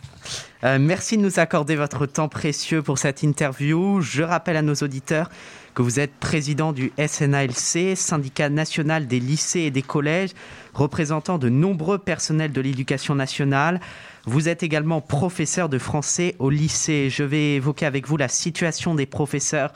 [0.64, 4.02] Euh, merci de nous accorder votre temps précieux pour cette interview.
[4.02, 5.30] Je rappelle à nos auditeurs
[5.74, 10.32] que vous êtes président du SNALC, syndicat national des lycées et des collèges,
[10.74, 13.80] représentant de nombreux personnels de l'éducation nationale.
[14.32, 17.10] Vous êtes également professeur de français au lycée.
[17.10, 19.74] Je vais évoquer avec vous la situation des professeurs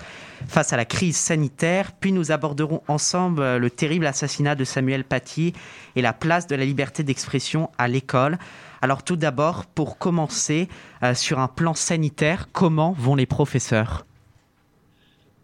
[0.48, 5.06] face à la crise sanitaire, puis nous aborderons ensemble euh, le terrible assassinat de Samuel
[5.06, 5.54] Paty
[5.96, 8.38] et la place de la liberté d'expression à l'école.
[8.84, 10.70] Alors tout d'abord, pour commencer,
[11.02, 14.06] euh, sur un plan sanitaire, comment vont les professeurs?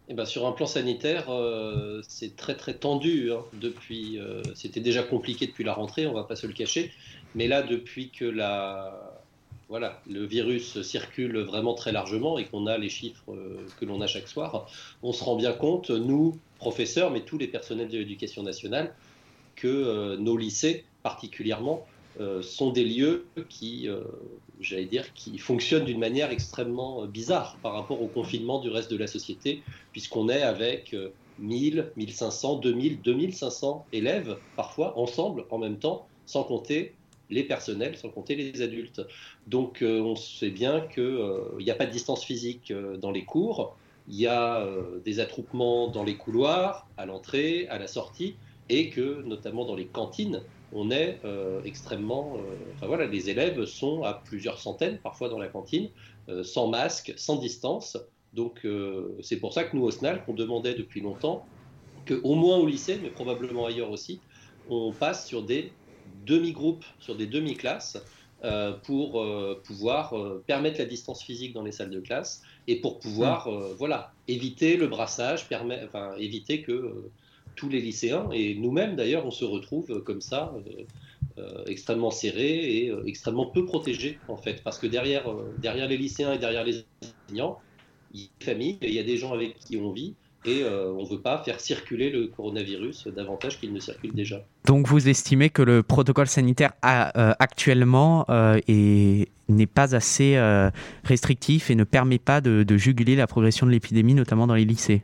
[0.08, 3.32] Eh ben, sur un plan sanitaire, euh, c'est très très tendu.
[3.32, 3.40] hein.
[3.54, 4.20] Depuis,
[4.54, 6.92] c'était déjà compliqué depuis la rentrée, on va pas se le cacher.
[7.34, 9.20] Mais là, depuis que la,
[9.68, 14.00] voilà, le virus circule vraiment très largement et qu'on a les chiffres euh, que l'on
[14.00, 14.66] a chaque soir,
[15.02, 18.94] on se rend bien compte, nous, professeurs, mais tous les personnels de l'éducation nationale,
[19.56, 21.86] que euh, nos lycées, particulièrement,
[22.20, 23.88] euh, sont des lieux qui,
[24.60, 28.96] j'allais dire, qui fonctionnent d'une manière extrêmement bizarre par rapport au confinement du reste de
[28.96, 29.62] la société,
[29.92, 36.44] puisqu'on est avec euh, 1000, 1500, 2000, 2500 élèves, parfois ensemble, en même temps, sans
[36.44, 36.94] compter
[37.30, 39.02] les personnels, sans compter les adultes.
[39.46, 43.24] Donc euh, on sait bien qu'il n'y a pas de distance physique euh, dans les
[43.24, 43.76] cours,
[44.08, 48.34] il y a euh, des attroupements dans les couloirs, à l'entrée, à la sortie,
[48.68, 52.36] et que notamment dans les cantines, on est euh, extrêmement...
[52.36, 55.90] euh, enfin voilà, les élèves sont à plusieurs centaines, parfois dans la cantine,
[56.28, 57.98] euh, sans masque, sans distance.
[58.32, 61.44] Donc euh, c'est pour ça que nous, au SNAL, qu'on demandait depuis longtemps,
[62.06, 64.20] qu'au moins au lycée, mais probablement ailleurs aussi,
[64.68, 65.72] on passe sur des
[66.26, 67.98] demi-groupes, sur des demi-classes,
[68.42, 72.76] euh, pour euh, pouvoir euh, permettre la distance physique dans les salles de classe et
[72.76, 77.10] pour pouvoir euh, voilà, éviter le brassage, permet, enfin, éviter que
[77.54, 80.54] tous les lycéens, et nous-mêmes d'ailleurs, on se retrouve comme ça,
[81.66, 85.24] extrêmement serrés et extrêmement peu protégés en fait, parce que derrière,
[85.58, 86.84] derrière les lycéens et derrière les
[87.26, 87.58] enseignants,
[88.14, 90.14] il y a des familles, il y a des gens avec qui on vit,
[90.44, 94.42] et euh, on ne veut pas faire circuler le coronavirus davantage qu'il ne circule déjà.
[94.66, 100.38] Donc vous estimez que le protocole sanitaire a, euh, actuellement euh, est- n'est pas assez
[101.02, 104.64] restrictif et ne permet pas de, de juguler la progression de l'épidémie, notamment dans les
[104.64, 105.02] lycées?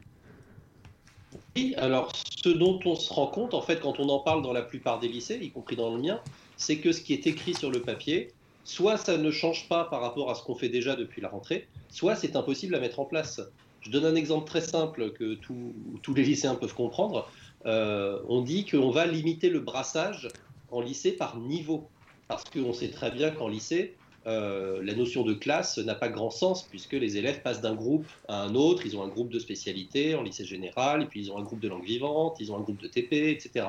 [1.56, 4.52] Oui, alors ce dont on se rend compte, en fait, quand on en parle dans
[4.52, 6.20] la plupart des lycées, y compris dans le mien,
[6.56, 8.30] c'est que ce qui est écrit sur le papier,
[8.62, 11.66] soit ça ne change pas par rapport à ce qu'on fait déjà depuis la rentrée,
[11.90, 13.40] soit c'est impossible à mettre en place.
[13.86, 17.30] Je donne un exemple très simple que tous- les lycéens peuvent comprendre.
[17.66, 20.26] Euh, on dit qu'on va limiter le brassage
[20.72, 21.88] en lycée par niveau.
[22.26, 23.94] Parce qu'on sait très bien qu'en lycée,
[24.26, 28.08] euh, la notion de classe n'a pas grand sens puisque les élèves passent d'un groupe
[28.26, 28.84] à un autre.
[28.84, 31.60] Ils ont un groupe de spécialité en lycée général, et puis ils ont un groupe
[31.60, 33.66] de langue vivante, ils ont un groupe de TP, etc.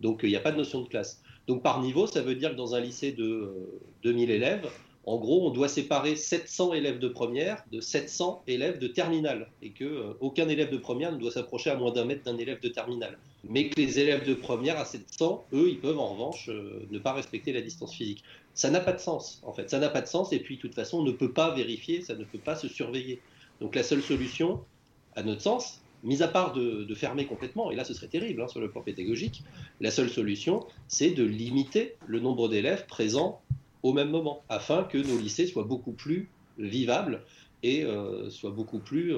[0.00, 1.22] Donc euh, il n'y a pas de notion de classe.
[1.46, 4.68] Donc par niveau, ça veut dire que dans un lycée de euh, 2000 élèves,
[5.06, 9.70] en gros, on doit séparer 700 élèves de première de 700 élèves de terminale, et
[9.70, 12.60] que euh, aucun élève de première ne doit s'approcher à moins d'un mètre d'un élève
[12.60, 13.18] de terminale.
[13.46, 16.98] Mais que les élèves de première à 700, eux, ils peuvent en revanche euh, ne
[16.98, 18.24] pas respecter la distance physique.
[18.54, 19.68] Ça n'a pas de sens, en fait.
[19.68, 22.00] Ça n'a pas de sens, et puis de toute façon, on ne peut pas vérifier,
[22.00, 23.20] ça ne peut pas se surveiller.
[23.60, 24.64] Donc la seule solution,
[25.16, 28.48] à notre sens, mis à part de, fermer complètement, et là ce serait terrible hein,
[28.48, 29.42] sur le plan pédagogique,
[29.80, 33.40] la seule solution, c'est de limiter le nombre d'élèves présents
[33.84, 37.20] au même moment, afin que nos lycées soient beaucoup plus vivables
[37.62, 39.14] et euh, soient beaucoup plus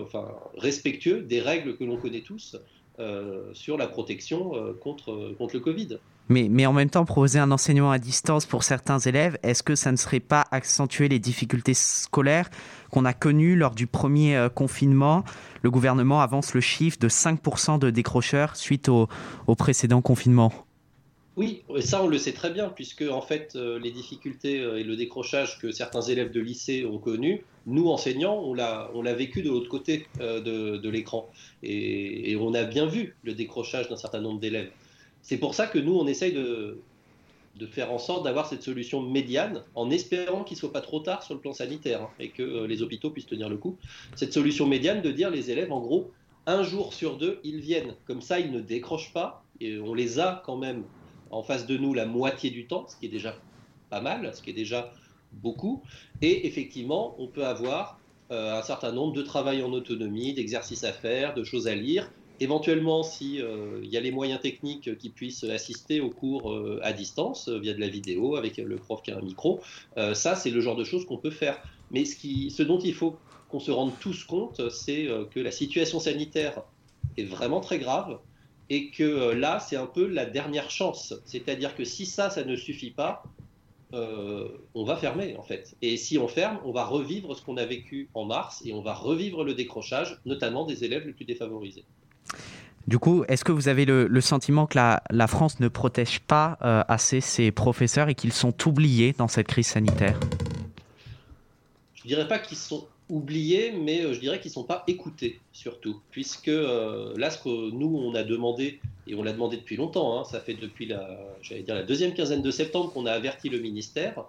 [0.59, 2.57] respectueux des règles que l'on connaît tous
[2.99, 5.99] euh, sur la protection euh, contre, le Covid.
[6.29, 9.93] mais, en même temps, proposer un enseignement à distance pour certains élèves, est-ce que ça
[9.93, 12.51] ne serait pas accentuer les difficultés scolaires
[12.91, 15.23] qu'on a connues lors du premier confinement?
[15.63, 19.09] Le gouvernement avance le chiffre de 5% de décrocheurs suite au,
[19.47, 20.66] au précédent confinement.
[21.37, 24.85] Oui, ça on le sait très bien, puisque en fait euh, les difficultés euh, et
[24.85, 29.51] le décrochage que certains élèves de lycée ont connu, nous enseignants, on l'a, vécu de
[29.51, 31.29] l'autre côté euh, de, l'écran.
[31.63, 34.71] Et, on a bien vu le décrochage d'un certain nombre d'élèves.
[35.21, 36.79] C'est pour ça que nous, on essaye de,
[37.57, 41.01] de faire en sorte d'avoir cette solution médiane, en espérant qu'il ne soit pas trop
[41.01, 43.77] tard sur le plan sanitaire, hein, et que les hôpitaux puissent tenir le coup.
[44.15, 46.11] Cette solution médiane de dire les élèves, en gros,
[46.47, 47.95] un jour sur deux, ils viennent.
[48.07, 50.85] Comme ça, ils ne décrochent pas, et on les a quand même
[51.31, 53.37] en face de nous la moitié du temps, ce qui est déjà
[53.91, 54.93] pas mal, ce qui est déjà
[55.33, 55.83] beaucoup.
[56.23, 57.99] Et effectivement, on peut avoir
[58.31, 62.11] euh, un certain nombre de travail en autonomie, d'exercices à faire, de choses à lire.
[62.39, 63.43] Éventuellement, s'il
[63.85, 67.73] y a les moyens techniques qui puissent assister aux cours euh, à distance, euh, via
[67.73, 69.61] de la vidéo, avec le prof qui a un micro,
[69.97, 71.59] euh, ça, c'est le genre de choses qu'on peut faire.
[71.91, 73.17] Mais ce, dont il faut
[73.49, 76.63] qu'on se rende tous compte, c'est euh, que la situation sanitaire
[77.17, 78.19] est vraiment très grave
[78.71, 81.15] et que euh, là, c'est un peu la dernière chance.
[81.25, 83.23] C'est-à-dire que si ça, ça ne suffit pas,
[83.95, 85.77] euh, on va fermer en fait.
[85.83, 88.83] Et si on ferme, on va revivre ce qu'on a vécu en mars et on
[88.83, 91.85] va revivre le décrochage, notamment des élèves les plus défavorisés.
[92.89, 96.21] Du coup, est-ce que vous avez le, le sentiment que la, la, France ne protège
[96.21, 100.19] pas euh, assez ses professeurs et qu'ils sont oubliés dans cette crise sanitaire?
[101.95, 104.85] Je ne dirais pas qu'ils sont oubliés, mais euh, je dirais qu'ils ne sont pas
[104.87, 109.57] écoutés surtout, puisque euh, là, ce que nous, on a demandé, et on l'a demandé
[109.57, 113.13] depuis longtemps, hein, ça fait depuis la, dire, la deuxième quinzaine de septembre qu'on a
[113.13, 114.25] averti le ministère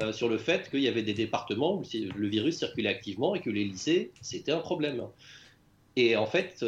[0.00, 3.40] euh, sur le fait qu'il y avait des départements où le virus circulait activement et
[3.40, 5.02] que les lycées, c'était un problème.
[5.96, 6.64] Et en fait,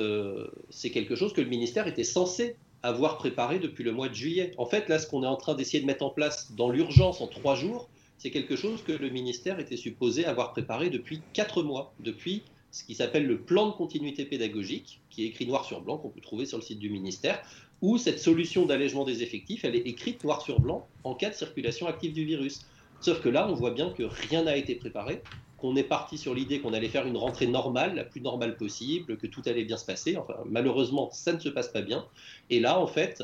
[0.68, 4.52] c'est quelque chose que le ministère était censé avoir préparé depuis le mois de juillet.
[4.58, 7.22] En fait, là, ce qu'on est en train d'essayer de mettre en place dans l'urgence
[7.22, 7.88] en trois jours,
[8.18, 12.84] c'est quelque chose que le ministère était supposé avoir préparé depuis quatre mois, depuis ce
[12.84, 16.20] qui s'appelle le plan de continuité pédagogique, qui est écrit noir sur blanc, qu'on peut
[16.20, 17.40] trouver sur le site du ministère,
[17.82, 21.34] où cette solution d'allègement des effectifs, elle est écrite noir sur blanc en cas de
[21.34, 22.66] circulation active du virus.
[23.00, 25.22] Sauf que là, on voit bien que rien n'a été préparé,
[25.56, 29.18] qu'on est parti sur l'idée qu'on allait faire une rentrée normale, la plus normale possible,
[29.18, 30.16] que tout allait bien se passer.
[30.16, 32.06] Enfin, malheureusement, ça ne se passe pas bien.
[32.50, 33.22] Et là, en fait,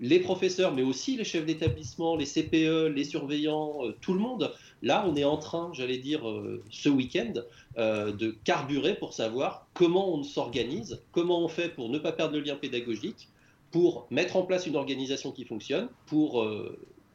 [0.00, 4.52] les professeurs, mais aussi les chefs d'établissement, les CPE, les surveillants, euh, tout le monde,
[4.82, 7.34] là, on est en train, j'allais dire, euh, ce week-end,
[7.76, 12.34] euh, de carburer pour savoir comment on s'organise, comment on fait pour ne pas perdre
[12.34, 13.28] le lien pédagogique,
[13.70, 16.44] pour mettre en place une organisation qui fonctionne, pour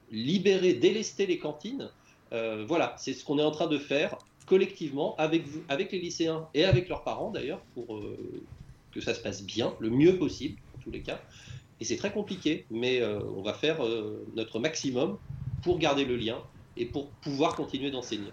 [0.10, 1.90] libérer, délester les cantines.
[2.32, 6.48] Voilà, c'est ce qu'on est en train de faire collectivement avec vous, avec les lycéens
[6.54, 8.00] et avec leurs parents d'ailleurs, pour
[8.94, 11.20] que ça se passe bien, le mieux possible en tous les cas.
[11.82, 15.18] Et c'est très compliqué, mais euh, on va faire euh, notre maximum
[15.62, 16.38] pour garder le lien
[16.78, 18.32] et pour pouvoir continuer d'enseigner.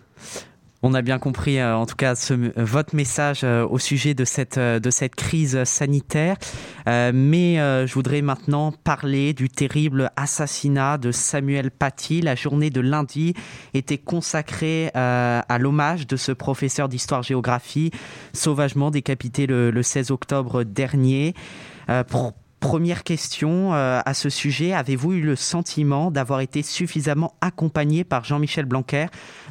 [0.84, 2.14] On a bien compris, euh, en tout cas,
[2.56, 6.36] votre message au sujet de cette, de cette crise sanitaire.
[6.86, 12.20] Mais je voudrais maintenant parler du terrible assassinat de Samuel Paty.
[12.20, 13.34] La journée de lundi
[13.74, 17.92] était consacrée à l'hommage de ce professeur d'histoire-géographie
[18.32, 21.34] sauvagement décapité le, le 16 octobre dernier.
[22.08, 22.32] Pour,
[22.62, 28.22] Première question euh, à ce sujet, avez-vous eu le sentiment d'avoir été suffisamment accompagné par
[28.22, 29.06] Jean-Michel Blanquer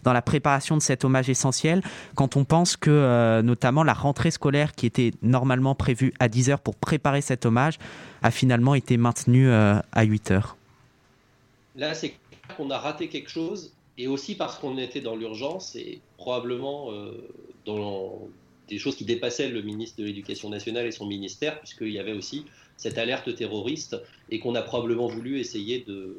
[0.06, 1.84] dans la préparation de cet hommage essentiel
[2.16, 6.52] quand on pense que euh, notamment la rentrée scolaire qui était normalement prévue à 10
[6.52, 7.80] heures pour préparer cet hommage
[8.24, 10.56] a finalement été maintenue euh, à 8 heures?
[11.76, 12.16] Là, c'est
[12.56, 16.92] qu'on a raté quelque chose et aussi parce qu'on était dans l'urgence et probablement
[17.66, 18.30] dans
[18.70, 22.14] des choses qui dépassaient le ministre de l'Éducation nationale et son ministère, puisqu'il y avait
[22.14, 22.46] aussi
[22.82, 23.96] cette alerte terroriste
[24.32, 26.18] et qu'on a probablement voulu essayer de,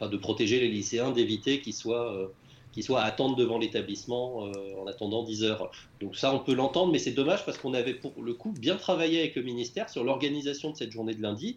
[0.00, 4.86] de protéger les lycéens, d'éviter qu'ils soient, euh, soient à attendre devant l'établissement euh, en
[4.86, 5.70] attendant 10 heures.
[6.00, 8.76] Donc ça, on peut l'entendre, mais c'est dommage parce qu'on avait pour le coup bien
[8.76, 11.56] travaillé avec le ministère sur l'organisation de cette journée de lundi.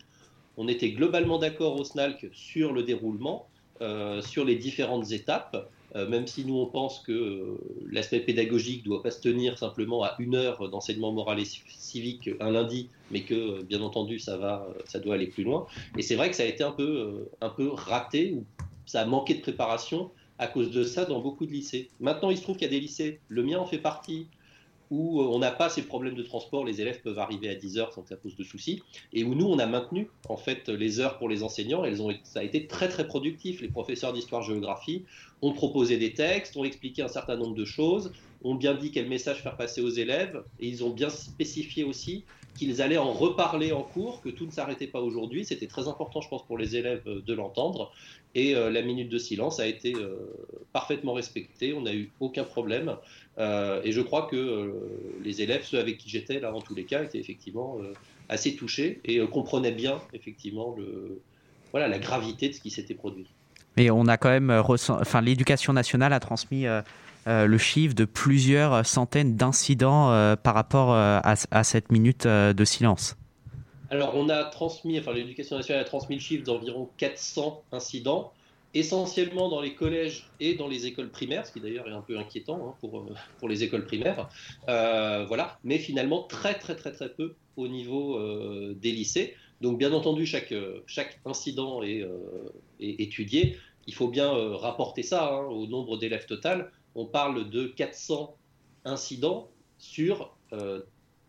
[0.57, 3.47] On était globalement d'accord au SNALC sur le déroulement,
[3.79, 5.69] euh, sur les différentes étapes.
[5.95, 7.57] Euh, même si nous on pense que euh,
[7.91, 12.29] l'aspect pédagogique ne doit pas se tenir simplement à une heure d'enseignement moral et civique
[12.39, 15.67] un lundi, mais que euh, bien entendu ça va, ça doit aller plus loin.
[15.97, 18.43] Et c'est vrai que ça a été un peu, un peu raté ou
[18.85, 21.89] ça a manqué de préparation à cause de ça dans beaucoup de lycées.
[21.99, 24.27] Maintenant, il se trouve qu'il y a des lycées, le mien en fait partie,
[24.93, 27.93] où on n'a pas ces problèmes de transport, les élèves peuvent arriver à 10 heures
[27.93, 30.99] sans que ça pose de soucis, et où nous, on a maintenu en fait les
[30.99, 33.61] heures pour les enseignants, elles ont, ça a été très très productif.
[33.61, 35.03] Les professeurs d'histoire-géographie
[35.41, 38.11] ont proposé des textes, ont expliqué un certain nombre de choses,
[38.43, 42.23] ont bien dit quel message faire passer aux élèves, et ils ont bien spécifié aussi
[42.55, 45.43] qu'ils allaient en reparler en cours, que tout ne s'arrêtait pas aujourd'hui.
[45.43, 47.91] C'était très important, je pense, pour les élèves de l'entendre.
[48.35, 50.15] Et euh, la minute de silence a été euh,
[50.71, 51.73] parfaitement respectée.
[51.73, 52.95] On n'a eu aucun problème.
[53.37, 54.73] Euh, et je crois que
[55.23, 57.77] les élèves, ceux avec qui j'étais, là, en tous les cas, étaient effectivement
[58.29, 61.21] assez touchés et comprenaient bien, effectivement, le,
[61.71, 63.27] voilà, la gravité de ce qui s'était produit.
[63.77, 66.65] Mais on a quand même, enfin, l'éducation nationale a transmis
[67.25, 73.15] le chiffre de plusieurs centaines d'incidents par rapport à, cette minute de silence.
[73.93, 78.33] Alors, on a transmis, enfin, l'éducation nationale a transmis le chiffre d'environ 400 incidents,
[78.73, 82.17] essentiellement dans les collèges et dans les écoles primaires, ce qui d'ailleurs est un peu
[82.17, 83.05] inquiétant hein, pour,
[83.37, 84.31] pour les écoles primaires.
[84.67, 89.35] Euh, voilà, mais finalement très, très, très, très peu au niveau euh, des lycées.
[89.61, 90.55] Donc, bien entendu, chaque,
[91.23, 93.59] incident est, euh, étudié.
[93.85, 96.71] Il faut bien euh, rapporter ça hein, au nombre d'élèves total.
[96.95, 98.35] On parle de 400
[98.85, 100.81] incidents sur euh,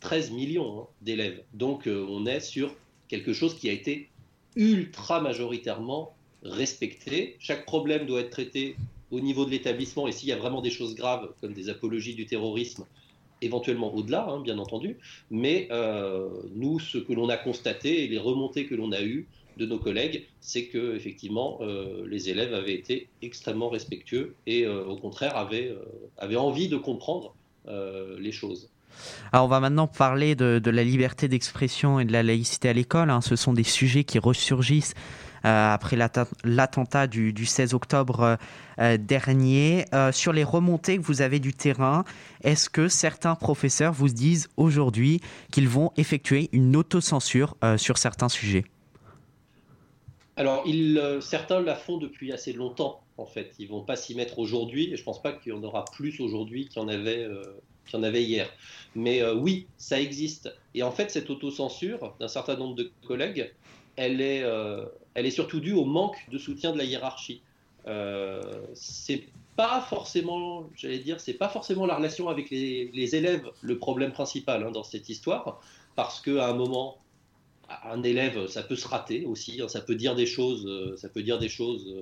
[0.05, 1.42] 13 millions hein, d'élèves.
[1.55, 2.74] Donc euh, on est sur
[3.09, 4.11] quelque chose qui a été
[4.55, 7.36] ultra majoritairement respecté.
[7.38, 8.76] Chaque problème doit être traité
[9.11, 12.14] au niveau de l'établissement et s'il y a vraiment des choses graves comme des apologies
[12.14, 12.84] du terrorisme,
[13.40, 14.98] éventuellement au-delà, hein, bien entendu,
[15.30, 19.26] mais euh, nous, ce que l'on a constaté et les remontées que l'on a eues
[19.57, 24.96] de nos collègues, c'est que effectivement, euh, les élèves avaient été extrêmement respectueux et au
[24.96, 25.74] contraire avaient,
[26.36, 27.34] envie de comprendre
[27.66, 28.68] les choses.
[29.32, 33.11] Alors on va maintenant parler de, la liberté d'expression et de la laïcité à l'école.
[33.11, 33.20] hein.
[33.20, 34.95] Ce sont des sujets qui ressurgissent
[35.45, 38.36] euh, après l'attentat du, du 16 octobre euh,
[38.78, 39.84] euh, dernier.
[40.12, 42.05] Sur les remontées que vous avez du terrain,
[42.42, 45.20] est-ce que certains professeurs vous disent aujourd'hui
[45.53, 48.64] qu'ils vont effectuer une autocensure sur certains sujets?
[50.36, 50.64] Alors,
[51.20, 53.55] certains la font depuis assez longtemps, en fait.
[53.59, 56.66] Ils vont pas s'y mettre aujourd'hui, je pense pas qu'il y en aura plus aujourd'hui
[56.66, 57.28] qu'il y en avait,
[57.87, 58.49] qu'il y en avait hier.
[58.95, 60.55] Mais euh, oui, ça existe.
[60.74, 63.53] Et en fait, cette autocensure d'un certain nombre de collègues,
[63.97, 67.43] elle est, euh, elle est surtout due au manque de soutien de la hiérarchie.
[67.87, 68.41] Euh,
[68.74, 69.24] c'est
[69.57, 74.12] pas forcément, j'allais dire, c'est pas forcément la relation avec les, les élèves le problème
[74.12, 75.61] principal hein, dans cette histoire,
[75.95, 76.99] parce qu'à un moment,
[77.85, 81.09] un élève, ça peut se rater aussi, hein, ça peut dire des choses, euh, ça
[81.09, 81.95] peut dire des choses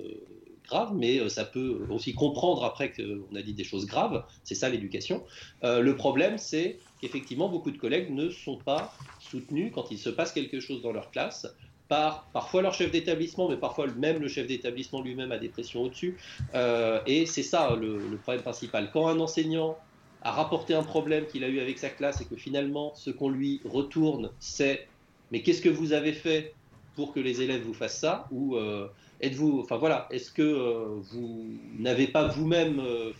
[0.63, 4.23] graves, mais euh, ça peut aussi comprendre après qu'on a dit des choses graves.
[4.43, 5.23] C'est ça l'éducation.
[5.63, 10.09] Euh, le problème, c'est qu'effectivement, beaucoup de collègues ne sont pas soutenus quand il se
[10.09, 11.47] passe quelque chose dans leur classe
[11.89, 15.83] par parfois leur chef d'établissement, mais parfois même le chef d'établissement lui-même a des pressions
[15.83, 16.17] au-dessus.
[16.55, 18.89] Euh, et c'est ça le problème principal.
[18.91, 19.77] Quand un enseignant
[20.21, 23.29] a rapporté un problème qu'il a eu avec sa classe et que finalement ce qu'on
[23.29, 24.87] lui retourne c'est
[25.31, 26.53] mais qu'est-ce que vous avez fait?
[26.95, 28.87] Pour que les élèves vous fassent ça ou euh,
[29.21, 33.11] êtes-vous enfin voilà est-ce que euh, vous n'avez pas vous-même euh,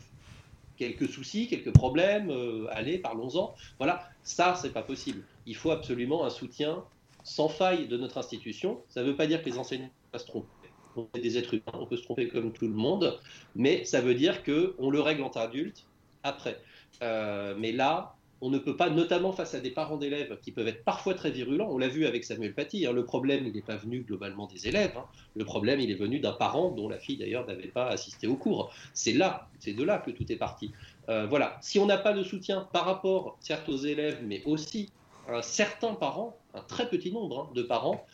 [0.77, 2.31] quelques soucis quelques problèmes
[2.71, 3.55] allez parlons-en.
[3.77, 5.23] Voilà ça c'est pas possible.
[5.45, 6.83] Il faut absolument un soutien
[7.23, 8.81] sans faille de notre institution.
[8.89, 10.47] Ça ne veut pas dire que les enseignants vont se tromper.
[10.95, 13.19] On est des êtres humains on peut se tromper comme tout le monde
[13.55, 15.85] mais ça veut dire que on le règle entre adultes
[16.23, 16.59] après.
[17.01, 18.12] Mais là,
[18.43, 21.31] on ne peut pas, notamment face à des parents d'élèves qui peuvent être parfois très
[21.31, 24.67] virulents, on l'a vu avec Samuel Paty, hein, le problème, n'est pas venu globalement des
[24.67, 25.05] élèves, hein.
[25.33, 28.35] le problème, il est venu d'un parent dont la fille d'ailleurs n'avait pas assisté au
[28.35, 28.69] cours.
[28.93, 30.73] C'est là, de là que tout est parti.
[31.07, 34.89] Euh, voilà, si on n'a pas de soutien par rapport, certes aux élèves, mais aussi
[35.29, 38.05] à certains parents, un très petit nombre hein, de parents,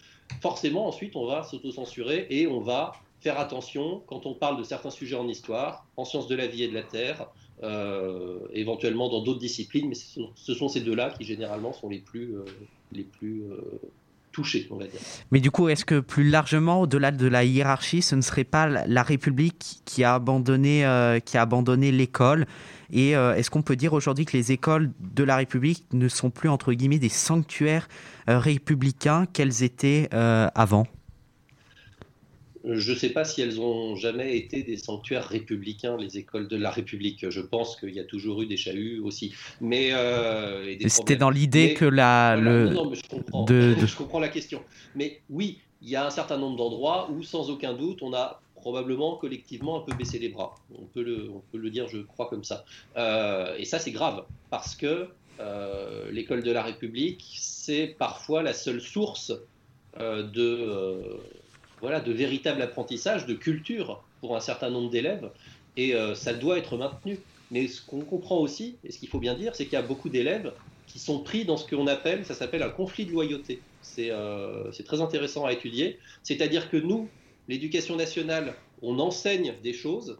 [0.42, 4.92] forcément ensuite on va s'autocensurer et on va faire attention quand on parle de certains
[4.92, 7.28] sujets en histoire, en sciences de la vie et de la terre,
[7.64, 11.90] euh, éventuellement dans d'autres disciplines, mais ce sont, ce sont ces deux-là qui généralement sont
[11.90, 12.46] les plus, euh,
[12.94, 13.58] les plus euh,
[14.32, 15.00] touchés, on va dire.
[15.32, 18.68] Mais du coup, est-ce que plus largement, au-delà de la hiérarchie, ce ne serait pas
[18.68, 20.86] la- République qui a abandonné,
[21.26, 22.46] qui a abandonné l'école?
[22.92, 26.48] Et est-ce qu'on peut dire aujourd'hui que les écoles de la République ne sont plus,
[26.48, 27.88] entre guillemets, des sanctuaires
[28.28, 30.86] républicains qu'elles étaient avant?
[32.66, 36.58] Je ne sais pas si elles ont jamais été des sanctuaires républicains, les écoles de
[36.58, 37.30] la République.
[37.30, 39.34] Je pense qu'il y a toujours eu des chahuts aussi.
[39.62, 43.46] Mais euh, C'était dans l'idée que la, Voilà, le, non, non, mais je comprends.
[43.46, 44.62] de- je comprends la question.
[44.96, 48.42] Mais oui, il y a un certain nombre d'endroits où, sans aucun doute, on a
[48.56, 50.54] probablement collectivement un peu baissé les bras.
[50.78, 52.66] On peut le, on peut le dire, je crois, comme ça.
[52.98, 55.08] Euh, et ça, c'est grave, parce que
[55.40, 59.32] euh, l'école de la République, c'est parfois la seule source
[59.98, 61.02] euh, de, euh,
[61.82, 65.30] voilà, de véritable apprentissage, de culture pour un certain nombre d'élèves,
[65.78, 67.20] et euh, ça doit être maintenu.
[67.52, 69.82] Mais ce qu'on comprend aussi, et ce qu'il faut bien dire, c'est qu'il y a
[69.82, 70.54] beaucoup d'élèves
[70.88, 73.62] qui sont pris dans ce qu'on appelle, ça s'appelle un conflit de loyauté.
[73.82, 76.00] C'est euh, c'est très intéressant à étudier.
[76.24, 77.08] C'est-à-dire que nous,
[77.48, 80.18] l'éducation nationale, on enseigne des choses,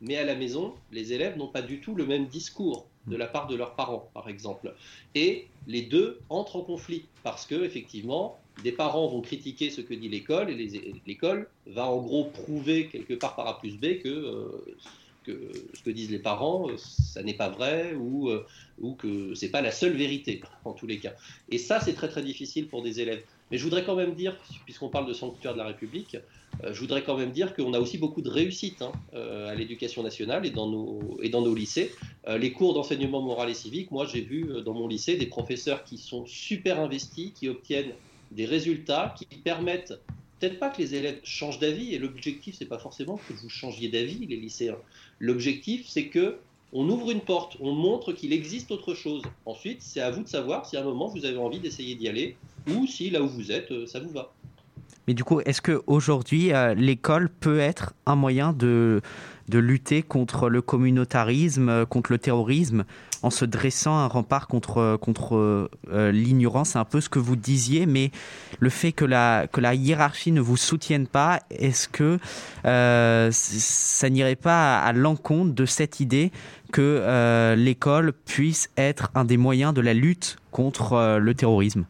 [0.00, 3.26] mais à la maison, les élèves n'ont pas du tout le même discours de la
[3.26, 4.74] part de leurs parents, par exemple.
[5.14, 9.94] Et les deux entrent en conflit parce que, effectivement, des parents vont critiquer ce que
[9.94, 14.08] dit l'école et l'école va en gros prouver quelque part par A plus B que,
[14.08, 14.48] euh,
[15.74, 18.46] ce que disent les parents, euh, ça n'est pas vrai ou, euh,
[18.80, 21.12] ou que c'est pas la seule vérité en tous les cas.
[21.50, 23.22] Et ça, c'est très très difficile pour des élèves.
[23.50, 26.16] Mais je voudrais quand même dire, puisqu'on parle de sanctuaire de la République,
[26.62, 30.02] euh, je voudrais quand même dire qu'on a aussi beaucoup de réussite hein, à l'éducation
[30.02, 31.92] nationale et dans nos, et dans nos lycées.
[32.28, 35.98] Les cours d'enseignement moral et civique, moi j'ai vu dans mon lycée des professeurs qui
[35.98, 37.92] sont super investis, qui obtiennent
[38.30, 39.94] des résultats qui permettent
[40.38, 43.88] peut-être pas que les élèves changent d'avis, et l'objectif c'est pas forcément que vous changiez
[43.88, 44.78] d'avis, les lycéens.
[45.18, 46.38] L'objectif c'est que
[46.72, 49.22] on ouvre une porte, on montre qu'il existe autre chose.
[49.44, 52.08] Ensuite, c'est à vous de savoir si à un moment vous avez envie d'essayer d'y
[52.08, 52.36] aller,
[52.68, 54.32] ou si là où vous êtes, euh, ça vous va.
[55.08, 59.00] Mais du coup, est-ce qu'aujourd'hui, euh, l'école peut être un moyen de,
[59.50, 62.84] de lutter contre le communautarisme, euh, contre le terrorisme,
[63.22, 67.36] en se dressant un rempart contre, contre euh, l'ignorance C'est un peu ce que vous
[67.36, 68.10] disiez, mais
[68.58, 72.18] le fait que la, que la hiérarchie ne vous soutienne pas, est-ce que
[72.64, 76.30] euh, ça n'irait pas à, l'encontre de cette idée
[76.72, 81.84] que euh, l'école puisse être un des moyens de la lutte contre euh, le terrorisme?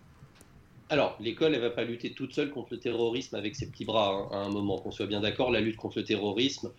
[0.89, 4.29] Alors, l'école, elle va pas lutter toute seule contre le terrorisme avec ses petits bras,
[4.33, 5.53] hein, à un moment, qu'on soit bien d'accord.
[5.53, 6.71] La lutte contre le terrorisme,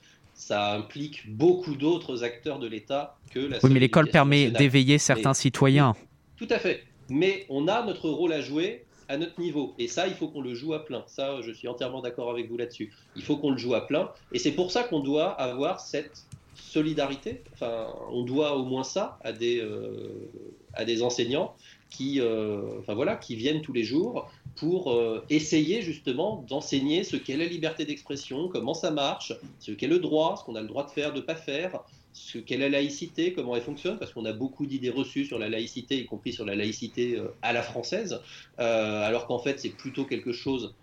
[0.41, 5.33] ça implique beaucoup d'autres acteurs de l'État que la Oui, mais l'école permet d'éveiller certains
[5.33, 5.93] Et- citoyens.
[6.35, 6.83] Tout à fait.
[7.09, 9.75] Mais on a notre rôle à jouer à notre niveau.
[9.77, 11.03] Et ça, il faut qu'on le joue à plein.
[11.05, 12.91] Ça, je suis entièrement d'accord avec vous là-dessus.
[13.15, 14.09] Il faut qu'on le joue à plein.
[14.33, 16.25] Et c'est pour ça qu'on doit avoir cette
[16.55, 17.41] solidarité.
[17.53, 20.27] Enfin, on doit au moins ça à des, euh,
[20.73, 21.53] à des enseignants
[21.91, 27.15] qui, euh, enfin, voilà, qui viennent tous les jours pour euh, essayer justement d'enseigner ce
[27.15, 30.67] qu'est la liberté d'expression, comment ça marche, ce qu'est le droit, ce qu'on a le
[30.67, 31.79] droit de faire, de ne pas faire,
[32.13, 35.49] ce qu'est la laïcité, comment elle fonctionne, parce qu'on a beaucoup d'idées reçues sur la
[35.49, 38.19] laïcité, y compris sur la laïcité euh, à la française,
[38.59, 40.73] euh, alors qu'en fait c'est plutôt quelque chose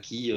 [0.00, 0.32] qui,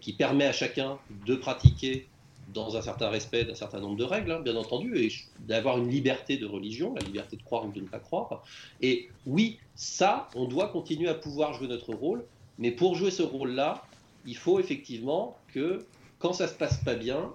[0.00, 2.08] qui permet à chacun de pratiquer
[2.54, 5.88] dans un certain respect d'un certain nombre de règles, hein, bien entendu, et d'avoir une
[5.88, 8.42] liberté de religion, la liberté de croire ou de ne pas croire.
[8.80, 12.24] Et oui, ça, on doit continuer à pouvoir jouer notre rôle,
[12.58, 13.84] mais pour jouer ce rôle-là,
[14.26, 15.84] il faut effectivement que
[16.18, 17.32] quand ça se passe pas bien,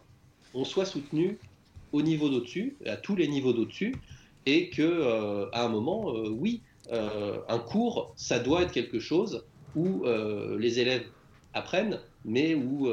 [0.54, 1.40] on soit soutenu
[1.92, 3.96] au niveau d'au-dessus, à tous les niveaux d'au-dessus,
[4.46, 6.62] et que euh, à un moment, euh, oui,
[6.92, 9.46] euh, un cours, ça doit être quelque chose
[9.76, 10.06] où
[10.60, 11.08] les élèves
[11.56, 12.88] apprennent, mais où,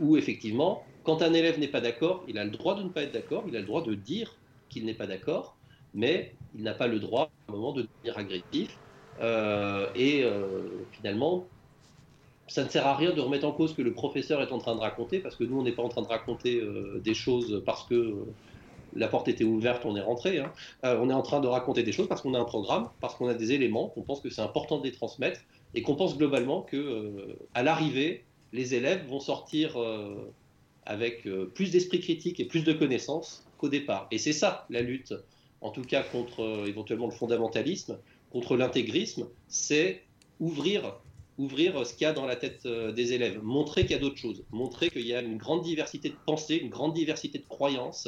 [0.00, 3.02] où effectivement, quand un élève n'est pas d'accord, il a le droit de ne pas
[3.02, 5.60] être d'accord, il a le droit de dire qu'il n'est pas d'accord,
[5.92, 8.80] mais il n'a pas le droit à un moment de devenir agressif.
[9.20, 11.52] Euh, et euh, finalement,
[12.48, 14.74] ça ne sert à rien de remettre en cause que le professeur est en train
[14.74, 17.62] de raconter, parce que nous, on n'est pas en train de raconter euh, des choses
[17.66, 18.34] parce que
[18.92, 20.38] la porte était ouverte, on est rentré.
[20.40, 20.52] hein.
[20.82, 23.28] On est en train de raconter des choses parce qu'on a un programme, parce qu'on
[23.28, 25.40] a des éléments, qu'on pense que c'est important de les transmettre,
[25.74, 29.78] et qu'on pense globalement que à l'arrivée, les élèves vont sortir
[30.86, 34.08] avec euh, plus d'esprit critique et plus de connaissances qu'au départ.
[34.10, 35.14] Et c'est ça la lutte,
[35.60, 37.98] en tout cas contre euh, éventuellement le fondamentalisme,
[38.30, 40.02] contre l'intégrisme, c'est
[40.40, 40.98] ouvrir
[41.38, 43.98] ouvrir ce qu'il y a dans la tête euh, des élèves, montrer qu'il y a
[43.98, 47.46] d'autres choses, montrer qu'il y a une grande diversité de pensées, une grande diversité de
[47.46, 48.06] croyances,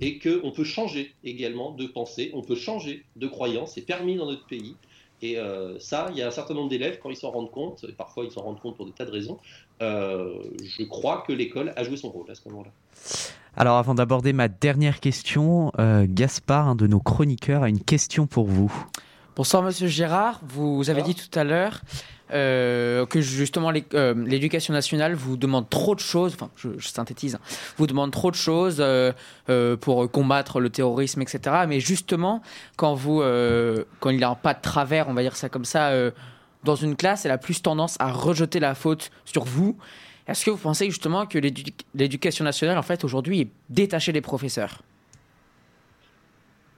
[0.00, 4.26] et qu'on peut changer également de pensée, on peut changer de croyances, c'est permis dans
[4.26, 4.74] notre pays.
[5.22, 5.38] Et
[5.78, 8.24] ça, il y a un certain nombre d'élèves, quand ils s'en rendent compte, et parfois
[8.24, 9.38] ils s'en rendent compte pour des tas de raisons,
[9.80, 12.70] je crois que l'école a joué son rôle à ce moment-là.
[13.56, 18.26] Alors avant d'aborder ma dernière question, euh, Gaspard, un de nos chroniqueurs, a une question
[18.26, 18.72] pour vous.
[19.36, 21.80] Bonsoir Monsieur Gérard, vous avez dit tout à l'heure
[22.32, 26.88] euh, que justement l'é- euh, l'éducation nationale vous demande trop de choses, enfin je, je
[26.88, 27.40] synthétise, hein,
[27.76, 29.12] vous demande trop de choses euh,
[29.50, 31.64] euh, pour combattre le terrorisme, etc.
[31.68, 32.42] Mais justement,
[32.76, 35.64] quand, vous, euh, quand il n'y a pas de travers, on va dire ça comme
[35.64, 36.10] ça, euh,
[36.64, 39.76] dans une classe, elle a plus tendance à rejeter la faute sur vous.
[40.26, 44.22] Est-ce que vous pensez justement que l'édu- l'éducation nationale, en fait, aujourd'hui, est détachée des
[44.22, 44.82] professeurs?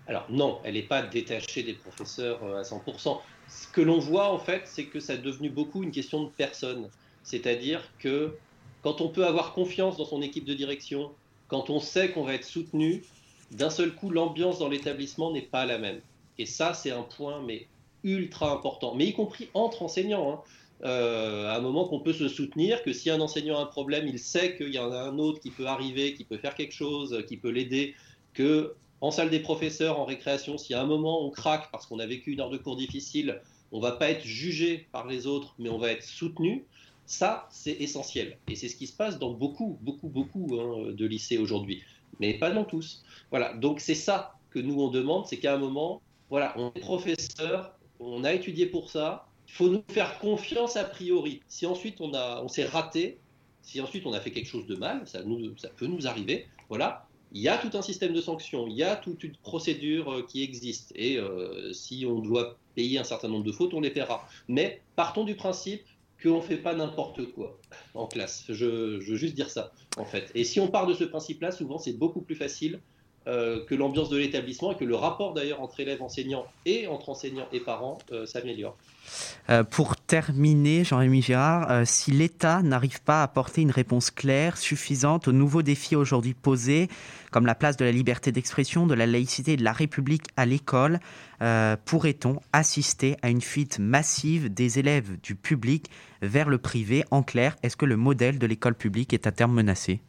[0.09, 3.21] Alors non, elle n'est pas détachée des professeurs euh, à 100%.
[3.49, 6.29] Ce que l'on voit en fait, c'est que ça est devenu beaucoup une question de
[6.29, 6.89] personne.
[7.25, 8.37] C'est-à-dire que
[8.83, 11.11] quand on peut avoir confiance dans son équipe de direction,
[11.49, 13.03] quand on sait qu'on va être soutenu,
[13.51, 16.01] d'un seul coup, l'ambiance dans l'établissement n'est pas la même.
[16.39, 17.67] Et ça, c'est un point mais
[18.07, 20.33] ultra important, mais y compris entre enseignants.
[20.33, 20.41] hein.
[20.85, 24.07] Euh, à un moment qu'on peut se soutenir, que si un enseignant a un problème,
[24.07, 26.75] il sait qu'il y en a un autre qui peut arriver, qui peut faire quelque
[26.75, 27.95] chose, qui peut l'aider,
[28.35, 31.99] que en salle des professeurs, en récréation, si à un moment on craque parce qu'on
[31.99, 33.41] a vécu une heure de cours difficile,
[33.73, 36.65] on va pas être jugé par les autres, mais on va être soutenu.
[37.07, 38.39] Ça, c'est essentiel.
[38.49, 41.83] Et c'est ce qui se passe dans beaucoup, beaucoup, beaucoup hein, de lycées aujourd'hui.
[42.21, 43.05] Mais pas dans tous.
[43.31, 43.55] Voilà.
[43.55, 47.76] Donc c'est ça que nous on demande, c'est qu'à un moment, voilà, on est professeur,
[48.01, 51.41] on a étudié pour ça, il faut nous faire confiance a priori.
[51.49, 53.19] Si ensuite on, a, on s'est raté,
[53.63, 55.21] si ensuite on a fait quelque chose de mal, ça,
[55.77, 58.97] peut nous arriver, voilà, il y a tout un système de sanctions, il y a
[58.97, 60.93] toute une procédure euh, qui existe.
[60.95, 64.29] Et euh, si on doit payer un certain nombre de fautes, on les paiera.
[64.49, 65.83] Mais partons du principe
[66.23, 67.59] qu'on ne fait pas n'importe quoi
[67.95, 68.45] en classe.
[68.49, 70.31] Je, je veux juste dire ça, en fait.
[70.35, 72.81] Et si on part de ce principe-là, souvent c'est beaucoup plus facile
[73.29, 77.09] euh, que l'ambiance de l'établissement et que le rapport d'ailleurs entre élèves enseignants et entre
[77.09, 78.77] enseignants et parents euh, s'améliore.
[79.51, 85.27] Euh, pour terminer, Jean-Rémy Gérard, si l'État n'arrive pas à apporter une réponse claire, suffisante
[85.27, 86.89] aux nouveaux défis aujourd'hui posés,
[87.33, 90.47] comme la place de la liberté d'expression, de la laïcité et de la République à
[90.47, 91.01] l'école,
[91.85, 95.91] pourrait-on assister à une fuite massive des élèves du public
[96.23, 97.05] vers le privé?
[97.11, 100.01] En clair, est-ce que le modèle de l'école publique est à terme menacé?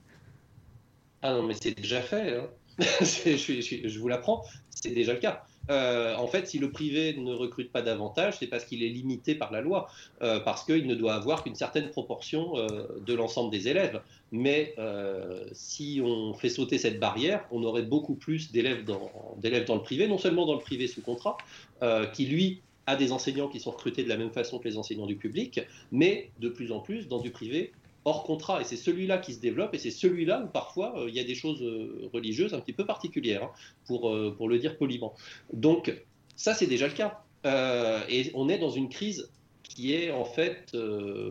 [1.21, 2.37] Ah non, mais c'est déjà fait.
[2.37, 2.47] hein.
[3.01, 5.43] Je, vous l'apprends, c'est déjà le cas.
[5.69, 9.35] Euh, en fait, si le privé ne recrute pas davantage, c'est parce qu'il est limité
[9.35, 9.89] par la loi,
[10.21, 14.01] euh, parce qu'il ne doit avoir qu'une certaine proportion euh, de l'ensemble des élèves.
[14.31, 14.75] Mais
[15.53, 19.09] si on fait sauter cette barrière, on aurait beaucoup plus d'élèves dans,
[19.41, 21.37] dans le privé, non seulement dans le privé sous contrat,
[22.13, 25.05] qui lui a des enseignants qui sont recrutés de la même façon que les enseignants
[25.05, 25.61] du public,
[25.93, 27.71] mais de plus en plus dans du privé
[28.07, 28.61] hors contrat.
[28.61, 31.25] Et c'est celui-là qui se développe, et c'est celui-là où parfois euh, il y a
[31.25, 33.51] des choses euh, religieuses un petit peu particulières, hein,
[33.85, 35.13] pour, euh, pour le dire poliment.
[35.51, 35.93] Donc
[36.35, 37.21] ça, c'est déjà le cas.
[38.09, 39.29] Et on est dans une crise
[39.63, 40.75] qui est en fait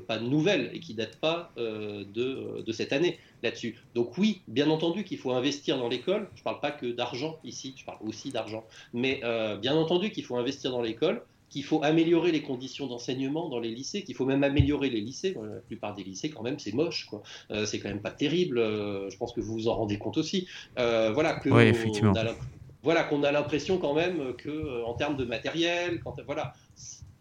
[0.06, 3.76] pas nouvelle et qui date pas de, de cette année là-dessus.
[3.94, 6.30] Donc oui, bien entendu qu'il faut investir dans l'école.
[6.34, 8.64] Je parle pas que d'argent ici, je parle aussi d'argent.
[8.94, 9.20] Mais
[9.60, 11.22] bien entendu qu'il faut investir dans l'école,
[11.56, 15.34] qu'il faut améliorer les conditions d'enseignement dans les lycées, qu'il faut même améliorer les lycées.
[15.34, 17.06] La plupart des lycées, quand même, c'est moche.
[17.06, 17.22] quoi.
[17.50, 18.58] Euh, c'est quand même pas terrible.
[18.58, 20.46] Euh, je pense que vous vous en rendez compte aussi.
[20.78, 22.12] Euh, voilà que Oui, on effectivement.
[22.12, 22.36] a l'imp-
[22.82, 26.52] voilà qu'on a l'impression quand même que en termes de matériel, quand, voilà,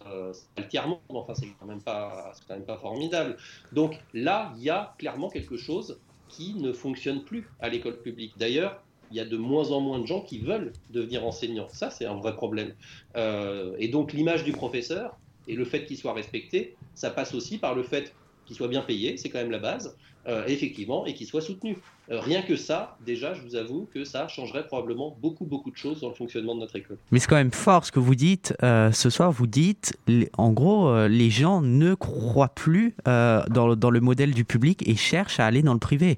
[0.06, 0.80] mais
[1.10, 3.38] enfin c'est quand même pas, c'est quand même pas formidable.
[3.72, 8.34] Donc là, il y a clairement quelque chose qui ne fonctionne plus à l'école publique.
[8.38, 8.84] D'ailleurs,
[9.16, 11.70] il y a de moins en moins de gens qui veulent devenir enseignants.
[11.72, 12.74] Ça, c'est un vrai problème.
[13.16, 17.58] Euh, et donc l'image du professeur et le fait qu'il soit respecté, ça passe aussi
[17.58, 18.14] par le fait
[18.46, 19.96] qu'il soit bien payé, c'est quand même la base,
[20.28, 21.78] euh, effectivement, et qu'il soit soutenu.
[22.12, 25.78] Euh, rien que ça, déjà, je vous avoue que ça changerait probablement beaucoup, beaucoup de
[25.78, 26.98] choses dans le fonctionnement de notre école.
[27.12, 28.54] Mais c'est quand même fort ce que vous dites.
[28.62, 29.98] ce soir, vous dites,
[30.38, 35.46] en gros, les gens ne croient plus dans le modèle du public et cherchent à
[35.46, 36.18] aller dans le privé.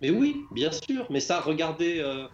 [0.00, 1.06] Mais oui, bien sûr.
[1.10, 2.28] Mais ça, regardez, euh,